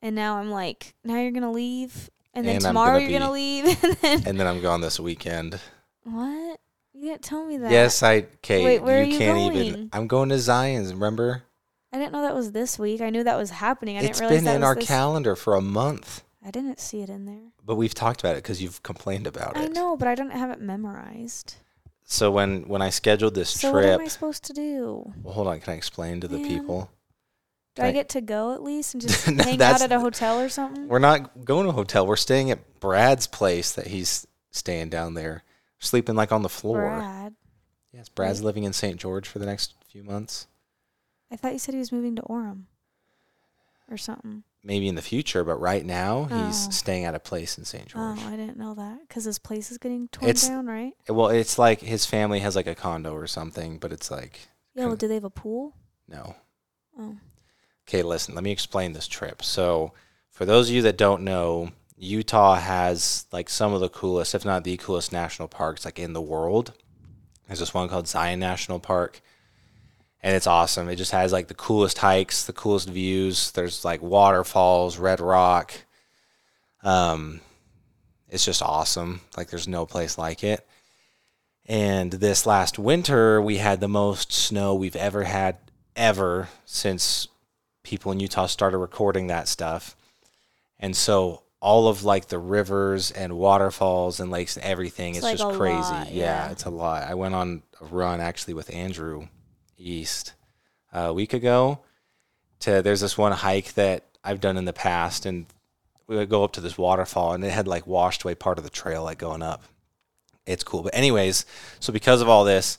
and 0.00 0.14
now 0.14 0.36
I'm 0.36 0.50
like, 0.52 0.94
now 1.02 1.16
you're 1.20 1.32
gonna 1.32 1.50
leave, 1.50 2.08
and 2.32 2.46
then 2.46 2.56
And 2.56 2.64
tomorrow 2.64 2.98
gonna 3.00 3.10
you're 3.10 3.18
gonna 3.18 3.32
leave, 3.32 3.64
and 3.84 3.94
then 3.96 4.22
and 4.24 4.40
then 4.40 4.46
i'm 4.46 4.60
gone 4.62 4.80
this 4.80 5.00
weekend 5.00 5.58
what? 6.04 6.41
You 7.02 7.10
didn't 7.10 7.22
tell 7.22 7.44
me 7.44 7.56
that. 7.56 7.70
Yes, 7.72 8.00
I. 8.04 8.20
Kate, 8.42 8.64
Wait, 8.64 8.78
where 8.78 8.98
you 8.98 9.02
are 9.02 9.06
you 9.06 9.18
can't 9.18 9.36
going? 9.36 9.56
even. 9.66 9.90
I'm 9.92 10.06
going 10.06 10.28
to 10.28 10.38
Zion's. 10.38 10.92
Remember? 10.94 11.42
I 11.92 11.98
didn't 11.98 12.12
know 12.12 12.22
that 12.22 12.32
was 12.34 12.52
this 12.52 12.78
week. 12.78 13.00
I 13.00 13.10
knew 13.10 13.24
that 13.24 13.36
was 13.36 13.50
happening. 13.50 13.96
I 13.96 14.02
it's 14.02 14.20
didn't 14.20 14.20
realize 14.20 14.36
been 14.38 14.44
that 14.44 14.54
in 14.54 14.60
was 14.60 14.68
our 14.68 14.74
this. 14.76 14.86
calendar 14.86 15.34
for 15.34 15.56
a 15.56 15.60
month, 15.60 16.22
I 16.46 16.52
didn't 16.52 16.78
see 16.78 17.02
it 17.02 17.10
in 17.10 17.24
there. 17.26 17.50
but 17.66 17.74
we've 17.74 17.92
talked 17.92 18.20
about 18.20 18.34
it 18.36 18.44
because 18.44 18.62
you've 18.62 18.84
complained 18.84 19.26
about 19.26 19.56
it. 19.56 19.64
I 19.64 19.66
know, 19.66 19.96
but 19.96 20.06
I 20.06 20.14
don't 20.14 20.30
have 20.30 20.50
it 20.50 20.60
memorized. 20.60 21.56
So 22.04 22.30
when 22.30 22.68
when 22.68 22.82
I 22.82 22.90
scheduled 22.90 23.34
this 23.34 23.50
So 23.50 23.72
what 23.72 23.80
trip, 23.82 23.94
am 24.00 24.06
I 24.06 24.08
supposed 24.08 24.44
to 24.44 24.52
do? 24.52 25.12
well, 25.24 25.34
hold 25.34 25.48
on, 25.48 25.58
can 25.58 25.72
I 25.72 25.76
explain 25.76 26.20
to 26.20 26.28
the 26.28 26.38
Man. 26.38 26.46
people? 26.46 26.88
Do 27.74 27.82
I 27.82 27.86
Right. 27.86 27.94
get 27.94 28.10
to 28.10 28.20
go 28.20 28.52
at 28.54 28.62
least 28.62 28.94
and 28.94 29.00
just 29.08 29.26
No, 29.28 29.42
hang 29.42 29.60
out 29.60 29.82
at 29.82 29.90
a 29.90 29.98
hotel 29.98 30.38
or 30.38 30.48
something? 30.48 30.86
We're 30.86 31.00
not 31.00 31.44
going 31.44 31.64
to 31.64 31.70
a 31.70 31.72
hotel. 31.72 32.06
We're 32.06 32.14
staying 32.16 32.52
at 32.52 32.78
Brad's 32.80 33.26
place 33.26 33.72
that 33.72 33.88
he's 33.88 34.24
staying 34.52 34.90
down 34.90 35.14
there, 35.14 35.42
sleeping 35.82 36.14
like 36.14 36.32
on 36.32 36.42
the 36.42 36.48
floor. 36.48 36.78
Brad. 36.80 37.34
Yes, 37.92 38.08
Brad's 38.08 38.40
Right. 38.40 38.46
living 38.46 38.64
in 38.64 38.72
St. 38.72 38.98
George 38.98 39.28
for 39.28 39.38
the 39.38 39.46
next 39.46 39.74
few 39.88 40.02
months. 40.02 40.46
I 41.30 41.36
thought 41.36 41.52
you 41.52 41.58
said 41.58 41.74
he 41.74 41.78
was 41.80 41.92
moving 41.92 42.16
to 42.16 42.22
Orem 42.22 42.64
or 43.90 43.96
something. 43.96 44.44
Maybe 44.64 44.86
in 44.88 44.94
the 44.94 45.02
future, 45.02 45.42
but 45.44 45.56
right 45.60 45.84
now 45.84 46.24
he's 46.24 46.68
Oh. 46.68 46.70
staying 46.70 47.04
at 47.04 47.14
a 47.16 47.18
place 47.20 47.58
in 47.58 47.64
St. 47.64 47.84
Oh, 47.96 48.14
George. 48.14 48.18
Oh, 48.22 48.28
I 48.28 48.36
didn't 48.36 48.56
know 48.56 48.74
that 48.74 49.00
because 49.08 49.24
his 49.24 49.38
place 49.38 49.70
is 49.72 49.78
getting 49.78 50.08
torn 50.08 50.30
It's- 50.30 50.46
down, 50.46 50.66
right? 50.66 50.92
Well, 51.08 51.28
it's 51.28 51.58
like 51.58 51.80
his 51.80 52.06
family 52.06 52.38
has 52.40 52.54
like 52.54 52.68
a 52.68 52.74
condo 52.74 53.12
or 53.14 53.26
something, 53.26 53.78
but 53.78 53.92
it's 53.92 54.10
like 54.10 54.48
Yeah. 54.74 54.86
Well, 54.86 54.96
do 54.96 55.08
they 55.08 55.14
have 55.14 55.24
a 55.24 55.30
pool? 55.30 55.74
no. 56.08 56.36
Oh, 56.98 57.16
Okay, 57.88 58.02
listen, 58.02 58.34
let 58.34 58.44
me 58.44 58.52
explain 58.52 58.92
this 58.92 59.08
trip. 59.08 59.42
So, 59.42 59.92
for 60.30 60.44
those 60.46 60.68
of 60.68 60.74
you 60.74 60.82
that 60.82 60.96
don't 60.96 61.22
know, 61.24 61.72
Utah 62.02 62.56
has 62.56 63.26
like 63.30 63.48
some 63.48 63.72
of 63.72 63.80
the 63.80 63.88
coolest, 63.88 64.34
if 64.34 64.44
not 64.44 64.64
the 64.64 64.76
coolest 64.76 65.12
national 65.12 65.46
parks 65.46 65.84
like 65.84 66.00
in 66.00 66.14
the 66.14 66.20
world. 66.20 66.72
There's 67.46 67.60
this 67.60 67.72
one 67.72 67.88
called 67.88 68.08
Zion 68.08 68.40
National 68.40 68.80
Park. 68.80 69.20
And 70.20 70.34
it's 70.34 70.48
awesome. 70.48 70.88
It 70.88 70.96
just 70.96 71.12
has 71.12 71.32
like 71.32 71.46
the 71.46 71.54
coolest 71.54 71.98
hikes, 71.98 72.44
the 72.44 72.52
coolest 72.52 72.88
views. 72.88 73.52
There's 73.52 73.84
like 73.84 74.02
waterfalls, 74.02 74.98
red 74.98 75.20
rock. 75.20 75.72
Um 76.82 77.40
it's 78.28 78.44
just 78.44 78.62
awesome. 78.62 79.20
Like 79.36 79.50
there's 79.50 79.68
no 79.68 79.86
place 79.86 80.18
like 80.18 80.42
it. 80.42 80.66
And 81.66 82.10
this 82.10 82.46
last 82.46 82.80
winter, 82.80 83.40
we 83.40 83.58
had 83.58 83.80
the 83.80 83.86
most 83.86 84.32
snow 84.32 84.74
we've 84.74 84.96
ever 84.96 85.22
had 85.22 85.58
ever 85.94 86.48
since 86.64 87.28
people 87.84 88.10
in 88.10 88.18
Utah 88.18 88.46
started 88.46 88.78
recording 88.78 89.28
that 89.28 89.46
stuff. 89.46 89.94
And 90.80 90.96
so 90.96 91.42
all 91.62 91.86
of 91.86 92.02
like 92.02 92.26
the 92.26 92.40
rivers 92.40 93.12
and 93.12 93.38
waterfalls 93.38 94.18
and 94.18 94.32
lakes 94.32 94.56
and 94.56 94.66
everything, 94.66 95.14
It's 95.14 95.18
it's, 95.18 95.24
like 95.24 95.38
just 95.38 95.56
crazy. 95.58 95.76
lot, 95.76 96.12
yeah. 96.12 96.46
yeah. 96.46 96.50
it's 96.50 96.64
a 96.64 96.70
lot. 96.70 97.04
I 97.04 97.14
went 97.14 97.36
on 97.36 97.62
a 97.80 97.84
run 97.86 98.20
actually 98.20 98.54
with 98.54 98.74
Andrew 98.74 99.28
East 99.78 100.34
uh, 100.92 100.98
a 100.98 101.12
week 101.12 101.32
ago. 101.32 101.78
To 102.60 102.82
there's 102.82 103.00
this 103.00 103.16
one 103.16 103.30
hike 103.32 103.74
that 103.74 104.04
I've 104.24 104.40
done 104.40 104.56
in 104.56 104.64
the 104.64 104.72
past, 104.72 105.24
and 105.24 105.46
we 106.08 106.16
would 106.16 106.28
go 106.28 106.42
up 106.42 106.52
to 106.54 106.60
this 106.60 106.76
waterfall, 106.76 107.32
and 107.32 107.44
it 107.44 107.50
had 107.50 107.68
like 107.68 107.86
washed 107.86 108.24
away 108.24 108.34
part 108.34 108.58
of 108.58 108.64
the 108.64 108.70
trail, 108.70 109.04
like 109.04 109.18
going 109.18 109.42
up. 109.42 109.62
It's 110.44 110.64
cool, 110.64 110.82
but 110.82 110.94
anyways, 110.96 111.46
so 111.78 111.92
because 111.92 112.20
of 112.20 112.28
all 112.28 112.44
this, 112.44 112.76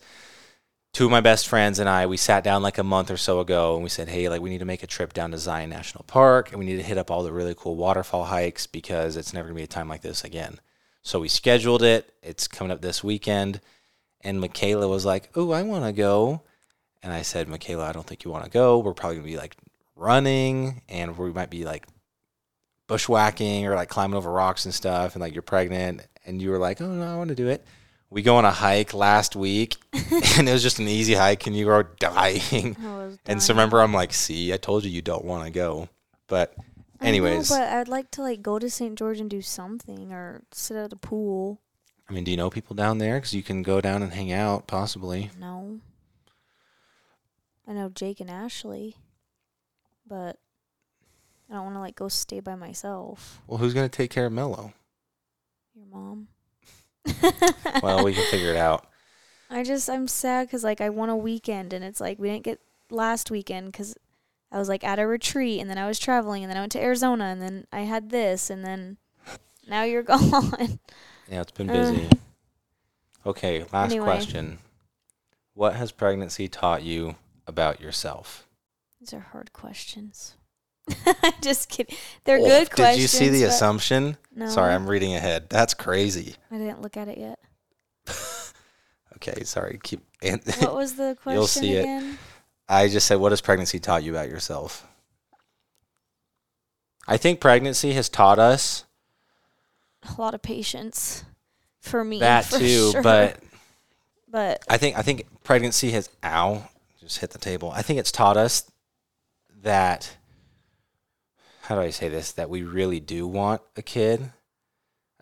two 0.94 1.06
of 1.06 1.12
my 1.12 1.22
best 1.22 1.48
friends 1.48 1.80
and 1.80 1.90
I, 1.90 2.06
we 2.06 2.18
sat 2.18 2.44
down 2.44 2.62
like 2.62 2.78
a 2.78 2.84
month 2.84 3.10
or 3.10 3.18
so 3.18 3.40
ago 3.40 3.74
and 3.74 3.84
we 3.84 3.90
said, 3.90 4.08
hey, 4.08 4.30
like 4.30 4.42
we 4.42 4.52
need 4.52 4.60
to 4.60 4.66
make 4.66 4.84
a 4.84 4.88
trip 4.88 5.12
down 5.12 5.32
to 5.32 5.40
Zion 5.40 5.72
National 5.72 6.04
Park 6.04 6.52
and 6.52 6.60
we 6.60 6.66
need 6.66 6.78
to 6.78 6.84
hit 6.84 7.00
up 7.00 7.10
all 7.10 7.24
the 7.24 7.34
really 7.34 7.56
cool 7.58 7.76
waterfall 7.76 8.26
hikes 8.26 8.68
because 8.68 9.18
it's 9.18 9.34
never 9.34 9.48
gonna 9.48 9.58
be 9.58 9.64
a 9.64 9.68
time 9.68 9.90
like 9.90 10.02
this 10.02 10.24
again. 10.24 10.60
So 11.02 11.20
we 11.20 11.28
scheduled 11.28 11.82
it. 11.82 12.14
It's 12.22 12.48
coming 12.48 12.72
up 12.72 12.82
this 12.82 13.04
weekend. 13.04 13.60
And 14.22 14.42
Mykayla 14.42 14.88
was 14.88 15.04
like, 15.04 15.30
oh, 15.36 15.52
I 15.52 15.64
wanna 15.64 15.94
go. 15.94 16.44
And 17.02 17.12
I 17.12 17.24
said, 17.24 17.48
Mykayla, 17.48 17.84
I 17.84 17.92
don't 17.92 18.06
think 18.06 18.24
you 18.24 18.30
wanna 18.30 18.50
go. 18.50 18.78
We're 18.78 18.94
probably 18.94 19.18
gonna 19.18 19.28
be 19.28 19.38
like 19.38 19.58
running 19.96 20.84
and 20.90 21.18
we 21.18 21.32
might 21.32 21.50
be 21.50 21.66
like 21.66 21.88
bushwhacking 22.88 23.66
or 23.66 23.76
like 23.76 23.90
climbing 23.90 24.16
over 24.16 24.32
rocks 24.32 24.66
and 24.66 24.74
stuff 24.74 25.16
and 25.16 25.22
like 25.22 25.34
you're 25.34 25.42
pregnant 25.42 26.08
and 26.24 26.40
you 26.40 26.52
were 26.52 26.60
like, 26.60 26.82
Oh 26.82 26.88
no, 26.88 27.12
I 27.12 27.18
wanna 27.18 27.34
do 27.34 27.48
it. 27.48 27.66
We 28.14 28.22
go 28.22 28.36
on 28.36 28.46
a 28.46 28.52
hike 28.52 28.94
last 28.94 29.36
week 29.36 29.76
and 30.38 30.48
it 30.48 30.54
was 30.54 30.62
just 30.62 30.78
an 30.78 30.88
easy 30.88 31.16
hike 31.16 31.48
and 31.48 31.56
you 31.56 31.66
were 31.66 31.90
dying. 31.98 32.78
Was 32.80 33.18
And 33.26 33.42
so 33.42 33.56
remember, 33.56 33.82
I'm 33.82 33.92
like, 33.92 34.14
see, 34.14 34.54
I 34.54 34.58
told 34.58 34.84
you 34.84 34.92
you 34.92 35.02
don't 35.02 35.26
want 35.26 35.46
to 35.46 35.52
go. 35.52 35.90
But 36.28 36.54
I 37.02 37.06
know, 37.06 37.10
anyways, 37.10 37.52
I, 37.52 37.58
but 37.58 37.68
I'd 37.70 37.88
like 37.88 38.12
to 38.12 38.22
like 38.22 38.44
go 38.44 38.60
to 38.60 38.70
St. 38.70 38.96
George 39.00 39.20
and 39.20 39.32
do 39.32 39.42
something 39.42 40.14
or 40.14 40.44
sit 40.52 40.78
at 40.78 40.94
a 40.94 40.96
pool. 40.96 41.60
I 42.08 42.14
mean, 42.14 42.24
do 42.24 42.30
you 42.30 42.38
know 42.38 42.52
people 42.52 42.76
down 42.76 43.00
there? 43.00 43.16
Because 43.16 43.34
you 43.34 43.42
can 43.42 43.64
go 43.64 43.82
down 43.82 44.04
and 44.04 44.14
hang 44.14 44.32
out, 44.32 44.68
possibly. 44.68 45.32
No. 45.40 45.80
I 47.68 47.74
know 47.74 47.90
Jake 47.90 48.20
and 48.20 48.30
Ashley, 48.30 48.96
but 50.08 50.38
I 51.50 51.56
don't 51.56 51.64
want 51.64 51.78
to 51.78 51.80
like 51.80 51.96
go 51.96 52.10
stay 52.10 52.42
by 52.42 52.54
myself. 52.54 53.42
Well, 53.48 53.58
who's 53.58 53.74
going 53.74 53.90
to 53.90 53.98
take 53.98 54.12
care 54.12 54.28
of 54.28 54.34
Mello? 54.34 54.74
Your 55.74 55.88
mom. 55.88 56.28
Well, 57.82 58.04
we 58.04 58.14
can 58.14 58.26
figure 58.26 58.50
it 58.50 58.56
out. 58.58 58.88
I 59.50 59.64
just 59.64 59.90
I'm 59.90 60.08
sad 60.08 60.48
because 60.48 60.64
like 60.64 60.82
I 60.82 60.90
want 60.90 61.12
a 61.12 61.16
weekend 61.16 61.74
and 61.74 61.84
it's 61.84 62.00
like 62.02 62.18
we 62.20 62.30
didn't 62.30 62.44
get 62.46 62.60
last 62.90 63.30
weekend 63.30 63.72
because 63.72 63.96
I 64.52 64.58
was 64.58 64.70
like 64.70 64.84
at 64.84 65.00
a 65.00 65.06
retreat 65.08 65.60
and 65.62 65.70
then 65.70 65.78
I 65.78 65.88
was 65.88 66.00
traveling 66.00 66.44
and 66.44 66.50
then 66.50 66.58
I 66.58 66.62
went 66.62 66.72
to 66.74 66.82
Arizona 66.82 67.26
and 67.26 67.42
then 67.42 67.68
I 67.72 67.82
had 67.82 68.10
this 68.10 68.50
and 68.50 68.64
then 68.66 68.98
now 69.68 69.84
you're 69.84 70.04
gone. 70.14 70.80
Yeah, 71.30 71.42
it's 71.42 71.52
been 71.52 71.70
Uh. 71.70 71.74
busy. 71.74 72.10
Okay, 73.26 73.66
last 73.72 73.92
Anyway. 73.92 74.06
question. 74.06 74.60
What 75.54 75.76
has 75.76 75.92
pregnancy 75.92 76.48
taught 76.48 76.84
you 76.84 77.16
about 77.48 77.80
yourself? 77.80 78.48
These 79.00 79.14
are 79.14 79.20
hard 79.20 79.54
questions. 79.54 80.36
just 81.42 81.70
kidding. 81.70 81.96
They're 82.24 82.38
Oh, 82.40 82.46
good 82.46 82.72
questions. 82.72 82.96
Did 82.96 83.02
you 83.02 83.08
see 83.08 83.30
the 83.30 83.44
assumption? 83.44 84.18
No, 84.36 84.48
Sorry, 84.50 84.74
I'm 84.74 84.88
reading 84.88 85.16
ahead. 85.16 85.50
That's 85.50 85.74
crazy. 85.74 86.36
I 86.52 86.58
didn't 86.58 86.82
look 86.82 86.98
at 86.98 87.08
it 87.08 87.18
yet. 87.18 87.40
Okay, 89.26 89.46
sorry. 89.46 89.80
Keep. 89.82 90.02
And 90.22 90.42
What 90.60 90.76
was 90.76 90.96
the 90.96 91.16
question 91.22 91.38
You'll 91.38 91.48
see 91.48 91.74
it. 91.76 92.18
I 92.68 92.90
just 92.90 93.08
said, 93.08 93.16
what 93.22 93.32
has 93.32 93.40
pregnancy 93.40 93.80
taught 93.80 94.04
you 94.04 94.12
about 94.12 94.28
yourself? 94.28 94.86
I 97.08 97.16
think 97.16 97.40
pregnancy 97.40 97.94
has 97.94 98.10
taught 98.10 98.38
us 98.38 98.84
A 100.18 100.20
lot 100.22 100.34
of 100.34 100.42
patience 100.42 101.24
for 101.80 102.04
me. 102.04 102.20
that 102.20 102.46
for 102.46 102.60
too, 102.60 102.92
sure. 102.92 103.02
but 103.02 103.38
but 104.30 104.64
I 104.70 104.78
think 104.78 104.98
I 104.98 105.02
think 105.04 105.26
pregnancy 105.44 105.92
has 105.92 106.10
ow 106.24 106.68
just 107.00 107.20
hit 107.20 107.30
the 107.32 107.40
table. 107.40 107.72
I 107.72 107.82
think 107.82 108.00
it's 108.00 108.12
taught 108.12 108.36
us 108.36 108.70
that 109.62 110.18
how 111.64 111.76
do 111.76 111.82
I 111.82 111.90
say 111.92 112.10
this 112.10 112.34
that 112.34 112.50
we 112.50 112.64
really 112.64 113.00
do 113.00 113.26
want 113.26 113.62
a 113.78 113.82
kid. 113.82 114.32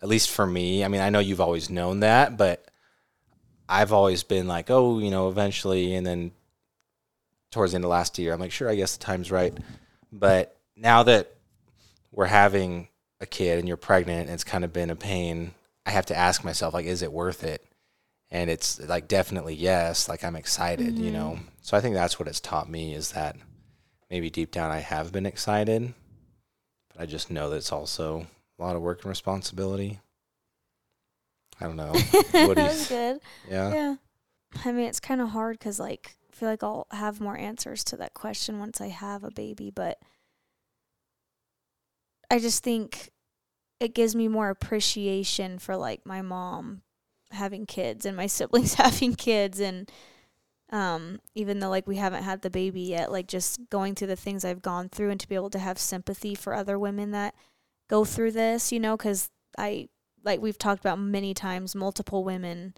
At 0.02 0.08
least 0.08 0.30
for 0.30 0.44
me. 0.44 0.84
I 0.84 0.88
mean, 0.88 1.00
I 1.00 1.10
know 1.10 1.20
you've 1.20 1.40
always 1.40 1.70
known 1.70 2.00
that, 2.00 2.36
but 2.36 2.66
I've 3.68 3.92
always 3.92 4.24
been 4.24 4.48
like, 4.48 4.68
oh, 4.68 4.98
you 4.98 5.10
know, 5.10 5.28
eventually 5.28 5.94
and 5.94 6.04
then 6.04 6.32
towards 7.52 7.72
the 7.72 7.76
end 7.76 7.84
of 7.84 7.90
last 7.90 8.18
year, 8.18 8.32
I'm 8.32 8.40
like, 8.40 8.50
sure, 8.50 8.68
I 8.68 8.74
guess 8.74 8.96
the 8.96 9.04
time's 9.04 9.30
right. 9.30 9.56
But 10.10 10.56
now 10.76 11.04
that 11.04 11.32
we're 12.10 12.26
having 12.26 12.88
a 13.20 13.26
kid 13.26 13.60
and 13.60 13.68
you're 13.68 13.76
pregnant 13.76 14.22
and 14.22 14.30
it's 14.30 14.42
kind 14.42 14.64
of 14.64 14.72
been 14.72 14.90
a 14.90 14.96
pain, 14.96 15.54
I 15.86 15.90
have 15.92 16.06
to 16.06 16.16
ask 16.16 16.42
myself, 16.44 16.74
like, 16.74 16.86
is 16.86 17.02
it 17.02 17.12
worth 17.12 17.44
it? 17.44 17.64
and 18.34 18.48
it's 18.48 18.80
like 18.88 19.08
definitely 19.08 19.54
yes 19.54 20.08
like 20.08 20.24
i'm 20.24 20.36
excited 20.36 20.98
you 20.98 21.10
Mhm. 21.10 21.12
know 21.12 21.38
so 21.60 21.76
i 21.76 21.82
think 21.82 21.94
that's 21.94 22.18
what 22.18 22.26
it's 22.26 22.40
taught 22.40 22.66
me 22.66 22.94
is 22.94 23.12
that 23.12 23.36
maybe 24.10 24.30
deep 24.30 24.50
down 24.50 24.70
i 24.70 24.78
have 24.78 25.12
been 25.12 25.26
excited 25.26 25.92
but 26.94 27.02
i 27.02 27.06
just 27.06 27.30
know 27.30 27.50
that 27.50 27.56
it's 27.56 27.72
also 27.72 28.26
a 28.58 28.62
lot 28.62 28.76
of 28.76 28.82
work 28.82 28.98
and 29.02 29.08
responsibility 29.08 30.00
i 31.60 31.64
don't 31.64 31.76
know 31.76 31.92
that 32.32 32.56
was 32.56 32.88
good. 32.88 33.20
yeah 33.48 33.72
Yeah. 33.72 33.94
I 34.66 34.70
mean, 34.72 34.84
it's 34.84 35.00
kind 35.00 35.22
of 35.22 35.30
hard 35.30 35.58
because, 35.58 35.80
like, 35.80 36.14
I 36.30 36.36
feel 36.36 36.48
like 36.50 36.62
I'll 36.62 36.86
have 36.90 37.22
more 37.22 37.38
answers 37.38 37.82
to 37.84 37.96
that 37.96 38.12
question 38.12 38.58
once 38.58 38.82
I 38.82 38.88
have 38.88 39.24
a 39.24 39.30
baby, 39.30 39.70
but 39.70 39.98
I 42.30 42.38
just 42.38 42.62
think 42.62 43.10
it 43.80 43.94
gives 43.94 44.14
me 44.14 44.28
more 44.28 44.50
appreciation 44.50 45.58
for, 45.58 45.74
like, 45.76 46.04
my 46.04 46.20
mom 46.20 46.82
having 47.30 47.64
kids 47.64 48.04
and 48.04 48.14
my 48.14 48.26
siblings 48.38 48.74
having 48.86 49.14
kids. 49.14 49.58
And 49.58 49.90
um, 50.72 51.20
even 51.34 51.60
though, 51.60 51.68
like, 51.68 51.86
we 51.86 51.96
haven't 51.96 52.24
had 52.24 52.42
the 52.42 52.50
baby 52.50 52.80
yet, 52.80 53.12
like, 53.12 53.28
just 53.28 53.60
going 53.70 53.94
through 53.94 54.08
the 54.08 54.16
things 54.16 54.44
I've 54.44 54.62
gone 54.62 54.88
through 54.88 55.10
and 55.10 55.20
to 55.20 55.28
be 55.28 55.34
able 55.34 55.50
to 55.50 55.58
have 55.58 55.78
sympathy 55.78 56.34
for 56.34 56.54
other 56.54 56.78
women 56.78 57.10
that 57.10 57.34
go 57.88 58.04
through 58.06 58.32
this, 58.32 58.72
you 58.72 58.80
know, 58.80 58.96
because 58.96 59.30
I, 59.58 59.90
like, 60.24 60.40
we've 60.40 60.58
talked 60.58 60.80
about 60.80 60.98
many 60.98 61.34
times, 61.34 61.74
multiple 61.74 62.24
women 62.24 62.74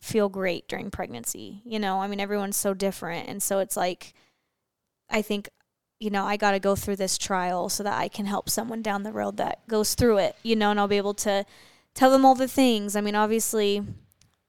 feel 0.00 0.28
great 0.28 0.68
during 0.68 0.90
pregnancy. 0.90 1.62
You 1.64 1.80
know, 1.80 2.00
I 2.00 2.06
mean, 2.06 2.20
everyone's 2.20 2.56
so 2.56 2.74
different. 2.74 3.28
And 3.28 3.42
so 3.42 3.58
it's 3.58 3.76
like, 3.76 4.14
I 5.10 5.20
think, 5.20 5.48
you 5.98 6.10
know, 6.10 6.24
I 6.24 6.36
got 6.36 6.52
to 6.52 6.60
go 6.60 6.76
through 6.76 6.96
this 6.96 7.18
trial 7.18 7.68
so 7.68 7.82
that 7.82 7.98
I 7.98 8.06
can 8.08 8.26
help 8.26 8.48
someone 8.48 8.82
down 8.82 9.02
the 9.02 9.12
road 9.12 9.36
that 9.38 9.66
goes 9.68 9.94
through 9.94 10.18
it, 10.18 10.36
you 10.44 10.54
know, 10.54 10.70
and 10.70 10.78
I'll 10.78 10.88
be 10.88 10.96
able 10.96 11.14
to 11.14 11.44
tell 11.92 12.10
them 12.10 12.24
all 12.24 12.36
the 12.36 12.48
things. 12.48 12.94
I 12.94 13.00
mean, 13.00 13.16
obviously, 13.16 13.82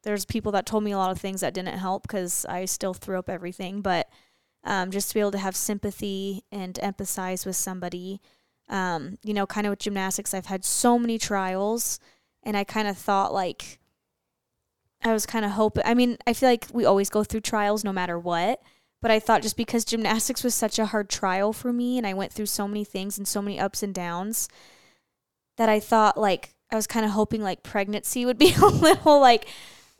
there's 0.03 0.25
people 0.25 0.51
that 0.53 0.65
told 0.65 0.83
me 0.83 0.91
a 0.91 0.97
lot 0.97 1.11
of 1.11 1.19
things 1.19 1.41
that 1.41 1.53
didn't 1.53 1.77
help 1.77 2.03
because 2.03 2.45
I 2.45 2.65
still 2.65 2.93
threw 2.93 3.19
up 3.19 3.29
everything. 3.29 3.81
But 3.81 4.09
um, 4.63 4.91
just 4.91 5.09
to 5.09 5.13
be 5.13 5.19
able 5.19 5.31
to 5.31 5.37
have 5.37 5.55
sympathy 5.55 6.43
and 6.51 6.75
empathize 6.75 7.45
with 7.45 7.55
somebody, 7.55 8.21
um, 8.69 9.17
you 9.23 9.33
know, 9.33 9.45
kind 9.45 9.67
of 9.67 9.71
with 9.71 9.79
gymnastics, 9.79 10.33
I've 10.33 10.45
had 10.47 10.65
so 10.65 10.97
many 10.97 11.17
trials, 11.17 11.99
and 12.43 12.57
I 12.57 12.63
kind 12.63 12.87
of 12.87 12.97
thought 12.97 13.33
like 13.33 13.79
I 15.03 15.13
was 15.13 15.25
kind 15.25 15.45
of 15.45 15.51
hoping. 15.51 15.83
I 15.85 15.93
mean, 15.93 16.17
I 16.25 16.33
feel 16.33 16.49
like 16.49 16.67
we 16.73 16.85
always 16.85 17.09
go 17.09 17.23
through 17.23 17.41
trials 17.41 17.83
no 17.83 17.93
matter 17.93 18.17
what. 18.17 18.61
But 19.01 19.09
I 19.11 19.19
thought 19.19 19.41
just 19.41 19.57
because 19.57 19.83
gymnastics 19.83 20.43
was 20.43 20.53
such 20.53 20.77
a 20.77 20.85
hard 20.85 21.09
trial 21.09 21.53
for 21.53 21.73
me 21.73 21.97
and 21.97 22.05
I 22.05 22.13
went 22.13 22.31
through 22.31 22.45
so 22.45 22.67
many 22.67 22.83
things 22.83 23.17
and 23.17 23.27
so 23.27 23.41
many 23.41 23.59
ups 23.59 23.81
and 23.81 23.95
downs 23.95 24.47
that 25.57 25.69
I 25.69 25.79
thought 25.79 26.17
like 26.17 26.53
I 26.71 26.75
was 26.75 26.85
kind 26.85 27.03
of 27.03 27.11
hoping 27.11 27.41
like 27.41 27.63
pregnancy 27.63 28.25
would 28.25 28.37
be 28.37 28.53
a 28.61 28.67
little 28.67 29.19
like 29.19 29.47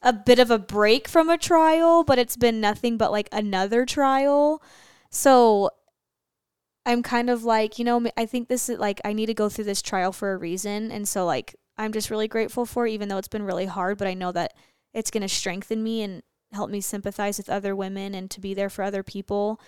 a 0.02 0.14
bit 0.14 0.40
of 0.40 0.50
a 0.50 0.60
break 0.60 1.08
from 1.08 1.30
a 1.30 1.38
trial, 1.38 2.04
but 2.04 2.18
it's 2.18 2.38
been 2.38 2.60
nothing 2.60 2.98
but 2.98 3.12
like 3.12 3.30
another 3.32 3.86
trial. 3.86 4.62
So 5.10 5.70
I'm 6.86 7.04
kind 7.04 7.30
of 7.30 7.44
like, 7.44 7.78
you 7.78 7.86
know, 7.86 8.08
I 8.18 8.26
think 8.26 8.48
this 8.48 8.70
is 8.70 8.80
like 8.80 9.00
I 9.06 9.14
need 9.14 9.28
to 9.28 9.34
go 9.34 9.50
through 9.50 9.66
this 9.66 9.82
trial 9.82 10.12
for 10.12 10.34
a 10.34 10.38
reason. 10.38 10.92
And 10.92 11.08
so 11.08 11.26
like 11.26 11.56
I'm 11.78 11.94
just 11.94 12.10
really 12.10 12.28
grateful 12.28 12.66
for 12.66 12.88
it, 12.88 12.92
even 12.92 13.10
though 13.10 13.18
it's 13.18 13.28
been 13.28 13.44
really 13.44 13.66
hard, 13.66 13.98
but 13.98 14.08
I 14.08 14.14
know 14.14 14.32
that 14.32 14.54
it's 14.94 15.12
going 15.12 15.22
to 15.22 15.30
strengthen 15.30 15.84
me 15.84 16.02
and 16.02 16.24
help 16.52 16.70
me 16.70 16.82
sympathize 16.82 17.38
with 17.38 17.50
other 17.50 17.76
women 17.76 18.14
and 18.14 18.30
to 18.32 18.42
be 18.42 18.54
there 18.54 18.70
for 18.70 18.84
other 18.84 19.04
people 19.04 19.62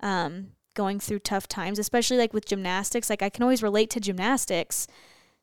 um, 0.00 0.48
going 0.74 1.00
through 1.00 1.18
tough 1.18 1.48
times, 1.48 1.78
especially 1.78 2.16
like 2.16 2.32
with 2.32 2.46
gymnastics. 2.46 3.10
Like 3.10 3.22
I 3.22 3.28
can 3.28 3.42
always 3.42 3.62
relate 3.62 3.90
to 3.90 4.00
gymnastics, 4.00 4.86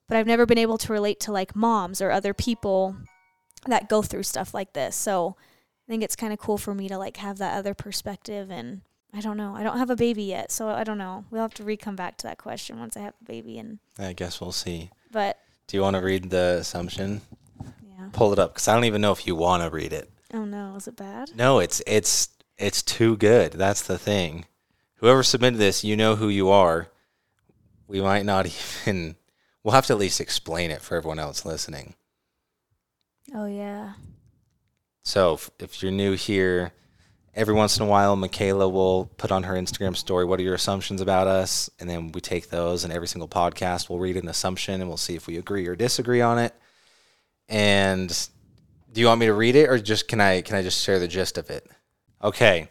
but 0.07 0.17
I've 0.17 0.25
never 0.27 0.45
been 0.45 0.57
able 0.57 0.77
to 0.79 0.93
relate 0.93 1.19
to 1.21 1.31
like 1.31 1.55
moms 1.55 2.01
or 2.01 2.11
other 2.11 2.33
people 2.33 2.95
that 3.71 3.89
go 3.89 4.01
through 4.01 4.23
stuff 4.23 4.53
like 4.53 4.73
this. 4.73 4.95
So 4.95 5.35
I 5.87 5.91
think 5.91 6.03
it's 6.03 6.15
kind 6.15 6.33
of 6.33 6.39
cool 6.39 6.57
for 6.57 6.73
me 6.73 6.87
to 6.89 6.97
like 6.97 7.17
have 7.17 7.37
that 7.37 7.57
other 7.57 7.73
perspective 7.73 8.51
and 8.51 8.81
I 9.13 9.21
don't 9.21 9.37
know. 9.37 9.55
I 9.55 9.63
don't 9.63 9.77
have 9.77 9.89
a 9.89 9.95
baby 9.95 10.23
yet, 10.23 10.51
so 10.51 10.67
I 10.67 10.83
don't 10.83 10.97
know. 10.97 11.25
We'll 11.31 11.41
have 11.41 11.53
to 11.55 11.63
re 11.63 11.77
come 11.77 11.95
back 11.95 12.17
to 12.17 12.27
that 12.27 12.37
question 12.37 12.77
once 12.77 12.97
I 12.97 13.01
have 13.01 13.13
a 13.21 13.25
baby 13.25 13.57
and 13.57 13.79
I 13.97 14.13
guess 14.13 14.41
we'll 14.41 14.51
see. 14.51 14.91
But 15.11 15.39
do 15.67 15.77
you 15.77 15.81
want 15.81 15.95
to 15.95 16.01
read 16.01 16.29
the 16.29 16.57
assumption? 16.59 17.21
Yeah. 17.63 18.09
Pull 18.11 18.33
it 18.33 18.39
up 18.39 18.55
cuz 18.55 18.67
I 18.67 18.73
don't 18.73 18.85
even 18.85 19.01
know 19.01 19.13
if 19.13 19.25
you 19.25 19.35
want 19.35 19.63
to 19.63 19.69
read 19.69 19.93
it. 19.93 20.09
Oh 20.33 20.45
no, 20.45 20.75
is 20.75 20.87
it 20.87 20.97
bad? 20.97 21.35
No, 21.35 21.59
it's 21.59 21.81
it's 21.87 22.29
it's 22.57 22.83
too 22.83 23.15
good. 23.17 23.53
That's 23.53 23.81
the 23.81 23.97
thing. 23.97 24.45
Whoever 24.95 25.23
submitted 25.23 25.59
this, 25.59 25.83
you 25.83 25.95
know 25.95 26.15
who 26.15 26.27
you 26.27 26.49
are. 26.49 26.89
We 27.87 28.01
might 28.01 28.25
not 28.25 28.45
even 28.85 29.15
we'll 29.63 29.73
have 29.73 29.85
to 29.87 29.93
at 29.93 29.99
least 29.99 30.19
explain 30.19 30.71
it 30.71 30.81
for 30.81 30.95
everyone 30.95 31.19
else 31.19 31.45
listening. 31.45 31.95
Oh 33.33 33.45
yeah. 33.45 33.93
So 35.03 35.35
if, 35.35 35.49
if 35.59 35.83
you're 35.83 35.91
new 35.91 36.13
here, 36.13 36.73
every 37.33 37.53
once 37.53 37.77
in 37.77 37.83
a 37.83 37.89
while, 37.89 38.17
Mykayla 38.17 38.71
will 38.71 39.05
put 39.17 39.31
on 39.31 39.43
her 39.43 39.53
Instagram 39.53 39.95
story, 39.95 40.25
"What 40.25 40.39
are 40.39 40.43
your 40.43 40.55
assumptions 40.55 41.01
about 41.01 41.27
us?" 41.27 41.69
And 41.79 41.89
then 41.89 42.11
we 42.11 42.21
take 42.21 42.49
those, 42.49 42.83
and 42.83 42.91
every 42.91 43.07
single 43.07 43.27
podcast 43.27 43.89
we'll 43.89 43.99
read 43.99 44.17
an 44.17 44.27
assumption, 44.27 44.81
and 44.81 44.89
we'll 44.89 44.97
see 44.97 45.15
if 45.15 45.27
we 45.27 45.37
agree 45.37 45.67
or 45.67 45.75
disagree 45.75 46.21
on 46.21 46.39
it. 46.39 46.53
And 47.47 48.09
do 48.91 49.01
you 49.01 49.07
want 49.07 49.19
me 49.19 49.27
to 49.27 49.33
read 49.33 49.55
it, 49.55 49.69
or 49.69 49.79
just 49.79 50.07
can 50.07 50.19
I 50.19 50.41
can 50.41 50.55
I 50.55 50.61
just 50.61 50.83
share 50.83 50.99
the 50.99 51.07
gist 51.07 51.37
of 51.37 51.49
it? 51.49 51.69
Okay. 52.23 52.69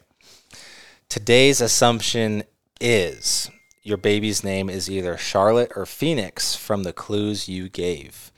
Today's 1.09 1.61
assumption 1.61 2.42
is 2.81 3.51
your 3.83 3.97
baby's 3.97 4.42
name 4.42 4.69
is 4.69 4.90
either 4.90 5.16
Charlotte 5.16 5.71
or 5.77 5.87
Phoenix 5.87 6.57
from 6.57 6.83
the 6.83 6.92
clues 6.92 7.49
you 7.49 7.69
gave. 7.69 8.33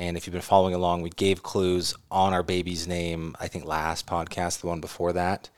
And 0.00 0.16
if 0.16 0.26
you've 0.26 0.32
been 0.32 0.40
following 0.40 0.72
along, 0.72 1.02
we 1.02 1.10
gave 1.10 1.42
clues 1.42 1.94
on 2.10 2.32
our 2.32 2.42
baby's 2.42 2.88
name, 2.88 3.36
I 3.38 3.48
think 3.48 3.66
last 3.66 4.06
podcast, 4.06 4.62
the 4.62 4.66
one 4.66 4.80
before 4.80 5.12
that. 5.12 5.50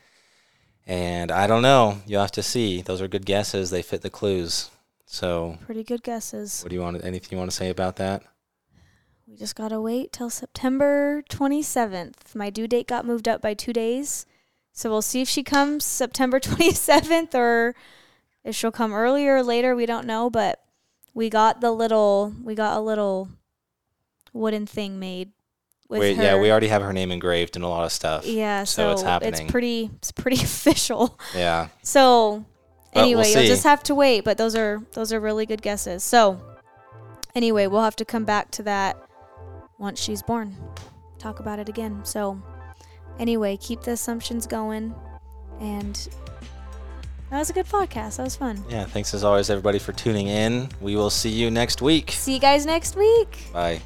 And 0.85 1.31
I 1.31 1.46
don't 1.46 1.62
know. 1.62 1.98
You'll 2.09 2.22
have 2.22 2.33
to 2.33 2.42
see. 2.42 2.83
Those 2.83 3.00
are 3.00 3.07
good 3.07 3.24
guesses. 3.24 3.70
They 3.70 3.83
fit 3.83 4.02
the 4.02 4.11
clues. 4.11 4.68
So 5.07 5.59
pretty 5.64 5.85
good 5.85 6.02
guesses. 6.02 6.61
What 6.61 6.70
do 6.70 6.74
you 6.74 6.83
want 6.83 7.05
anything 7.05 7.28
you 7.31 7.38
want 7.38 7.52
to 7.52 7.57
say 7.57 7.70
about 7.70 7.94
that? 7.96 8.24
We 9.28 9.37
just 9.37 9.55
gotta 9.55 9.81
wait 9.81 10.12
till 10.12 10.28
September 10.28 11.22
twenty 11.28 11.62
seventh. 11.62 12.35
My 12.35 12.50
due 12.50 12.66
date 12.66 12.88
got 12.88 13.07
moved 13.07 13.28
up 13.28 13.40
by 13.42 13.55
two 13.55 13.72
days. 13.72 14.26
So 14.72 14.90
we'll 14.90 15.02
see 15.02 15.20
if 15.20 15.28
she 15.28 15.44
comes 15.44 15.85
September 15.85 16.40
twenty 16.40 16.72
seventh 16.72 17.33
or 17.37 17.76
if 18.42 18.57
she'll 18.57 18.72
come 18.72 18.92
earlier 18.92 19.37
or 19.37 19.42
later, 19.44 19.76
we 19.76 19.87
don't 19.87 20.07
know, 20.07 20.28
but 20.31 20.64
we 21.14 21.31
got 21.31 21.61
the 21.61 21.70
little 21.70 22.35
we 22.42 22.57
got 22.57 22.76
a 22.76 22.81
little 22.81 23.28
wooden 24.33 24.66
thing 24.66 24.99
made 24.99 25.33
with 25.88 26.16
her. 26.16 26.23
Yeah, 26.23 26.40
we 26.40 26.51
already 26.51 26.68
have 26.68 26.83
her 26.83 26.92
name 26.92 27.12
engraved 27.12 27.57
in 27.57 27.62
a 27.62 27.68
lot 27.68 27.85
of 27.85 27.92
stuff. 27.92 28.27
Yeah, 28.27 28.64
so, 28.64 28.83
so 28.83 28.92
it's 28.92 29.03
happening. 29.03 29.42
It's 29.42 29.51
pretty 29.51 29.90
it's 29.97 30.12
pretty 30.12 30.37
official. 30.42 31.18
Yeah. 31.35 31.68
So 31.83 32.45
anyway, 32.92 33.23
we'll 33.23 33.42
you'll 33.42 33.49
just 33.49 33.64
have 33.64 33.83
to 33.85 33.95
wait, 33.95 34.25
but 34.25 34.38
those 34.38 34.57
are 34.57 34.83
those 34.92 35.12
are 35.12 35.21
really 35.21 35.47
good 35.47 35.62
guesses. 35.62 36.03
So 36.03 36.40
anyway, 37.35 37.66
we'll 37.66 37.83
have 37.83 37.97
to 37.97 38.05
come 38.05 38.25
back 38.25 38.51
to 38.53 38.62
that 38.64 38.97
once 39.79 40.01
she's 40.01 40.23
born. 40.23 40.57
Talk 41.18 41.40
about 41.40 41.59
it 41.59 41.68
again. 41.68 42.05
So 42.05 42.40
anyway, 43.18 43.57
keep 43.57 43.83
the 43.83 43.92
assumptions 43.92 44.47
going 44.47 44.95
and 45.61 46.09
that 47.31 47.38
was 47.38 47.49
a 47.49 47.53
good 47.55 47.66
podcast. 47.66 48.16
That 48.16 48.25
was 48.25 48.37
fun. 48.37 48.62
Yeah, 48.68 48.85
thanks 48.85 49.14
as 49.14 49.25
always 49.25 49.49
everybody 49.49 49.79
for 49.79 49.92
tuning 49.92 50.29
in. 50.29 50.68
We 50.81 50.97
will 50.97 51.11
see 51.11 51.31
you 51.31 51.51
next 51.51 51.81
week. 51.81 52.11
See 52.11 52.35
you 52.35 52.40
guys 52.40 52.66
next 52.66 52.95
week. 52.95 53.51
Bye. 53.53 53.81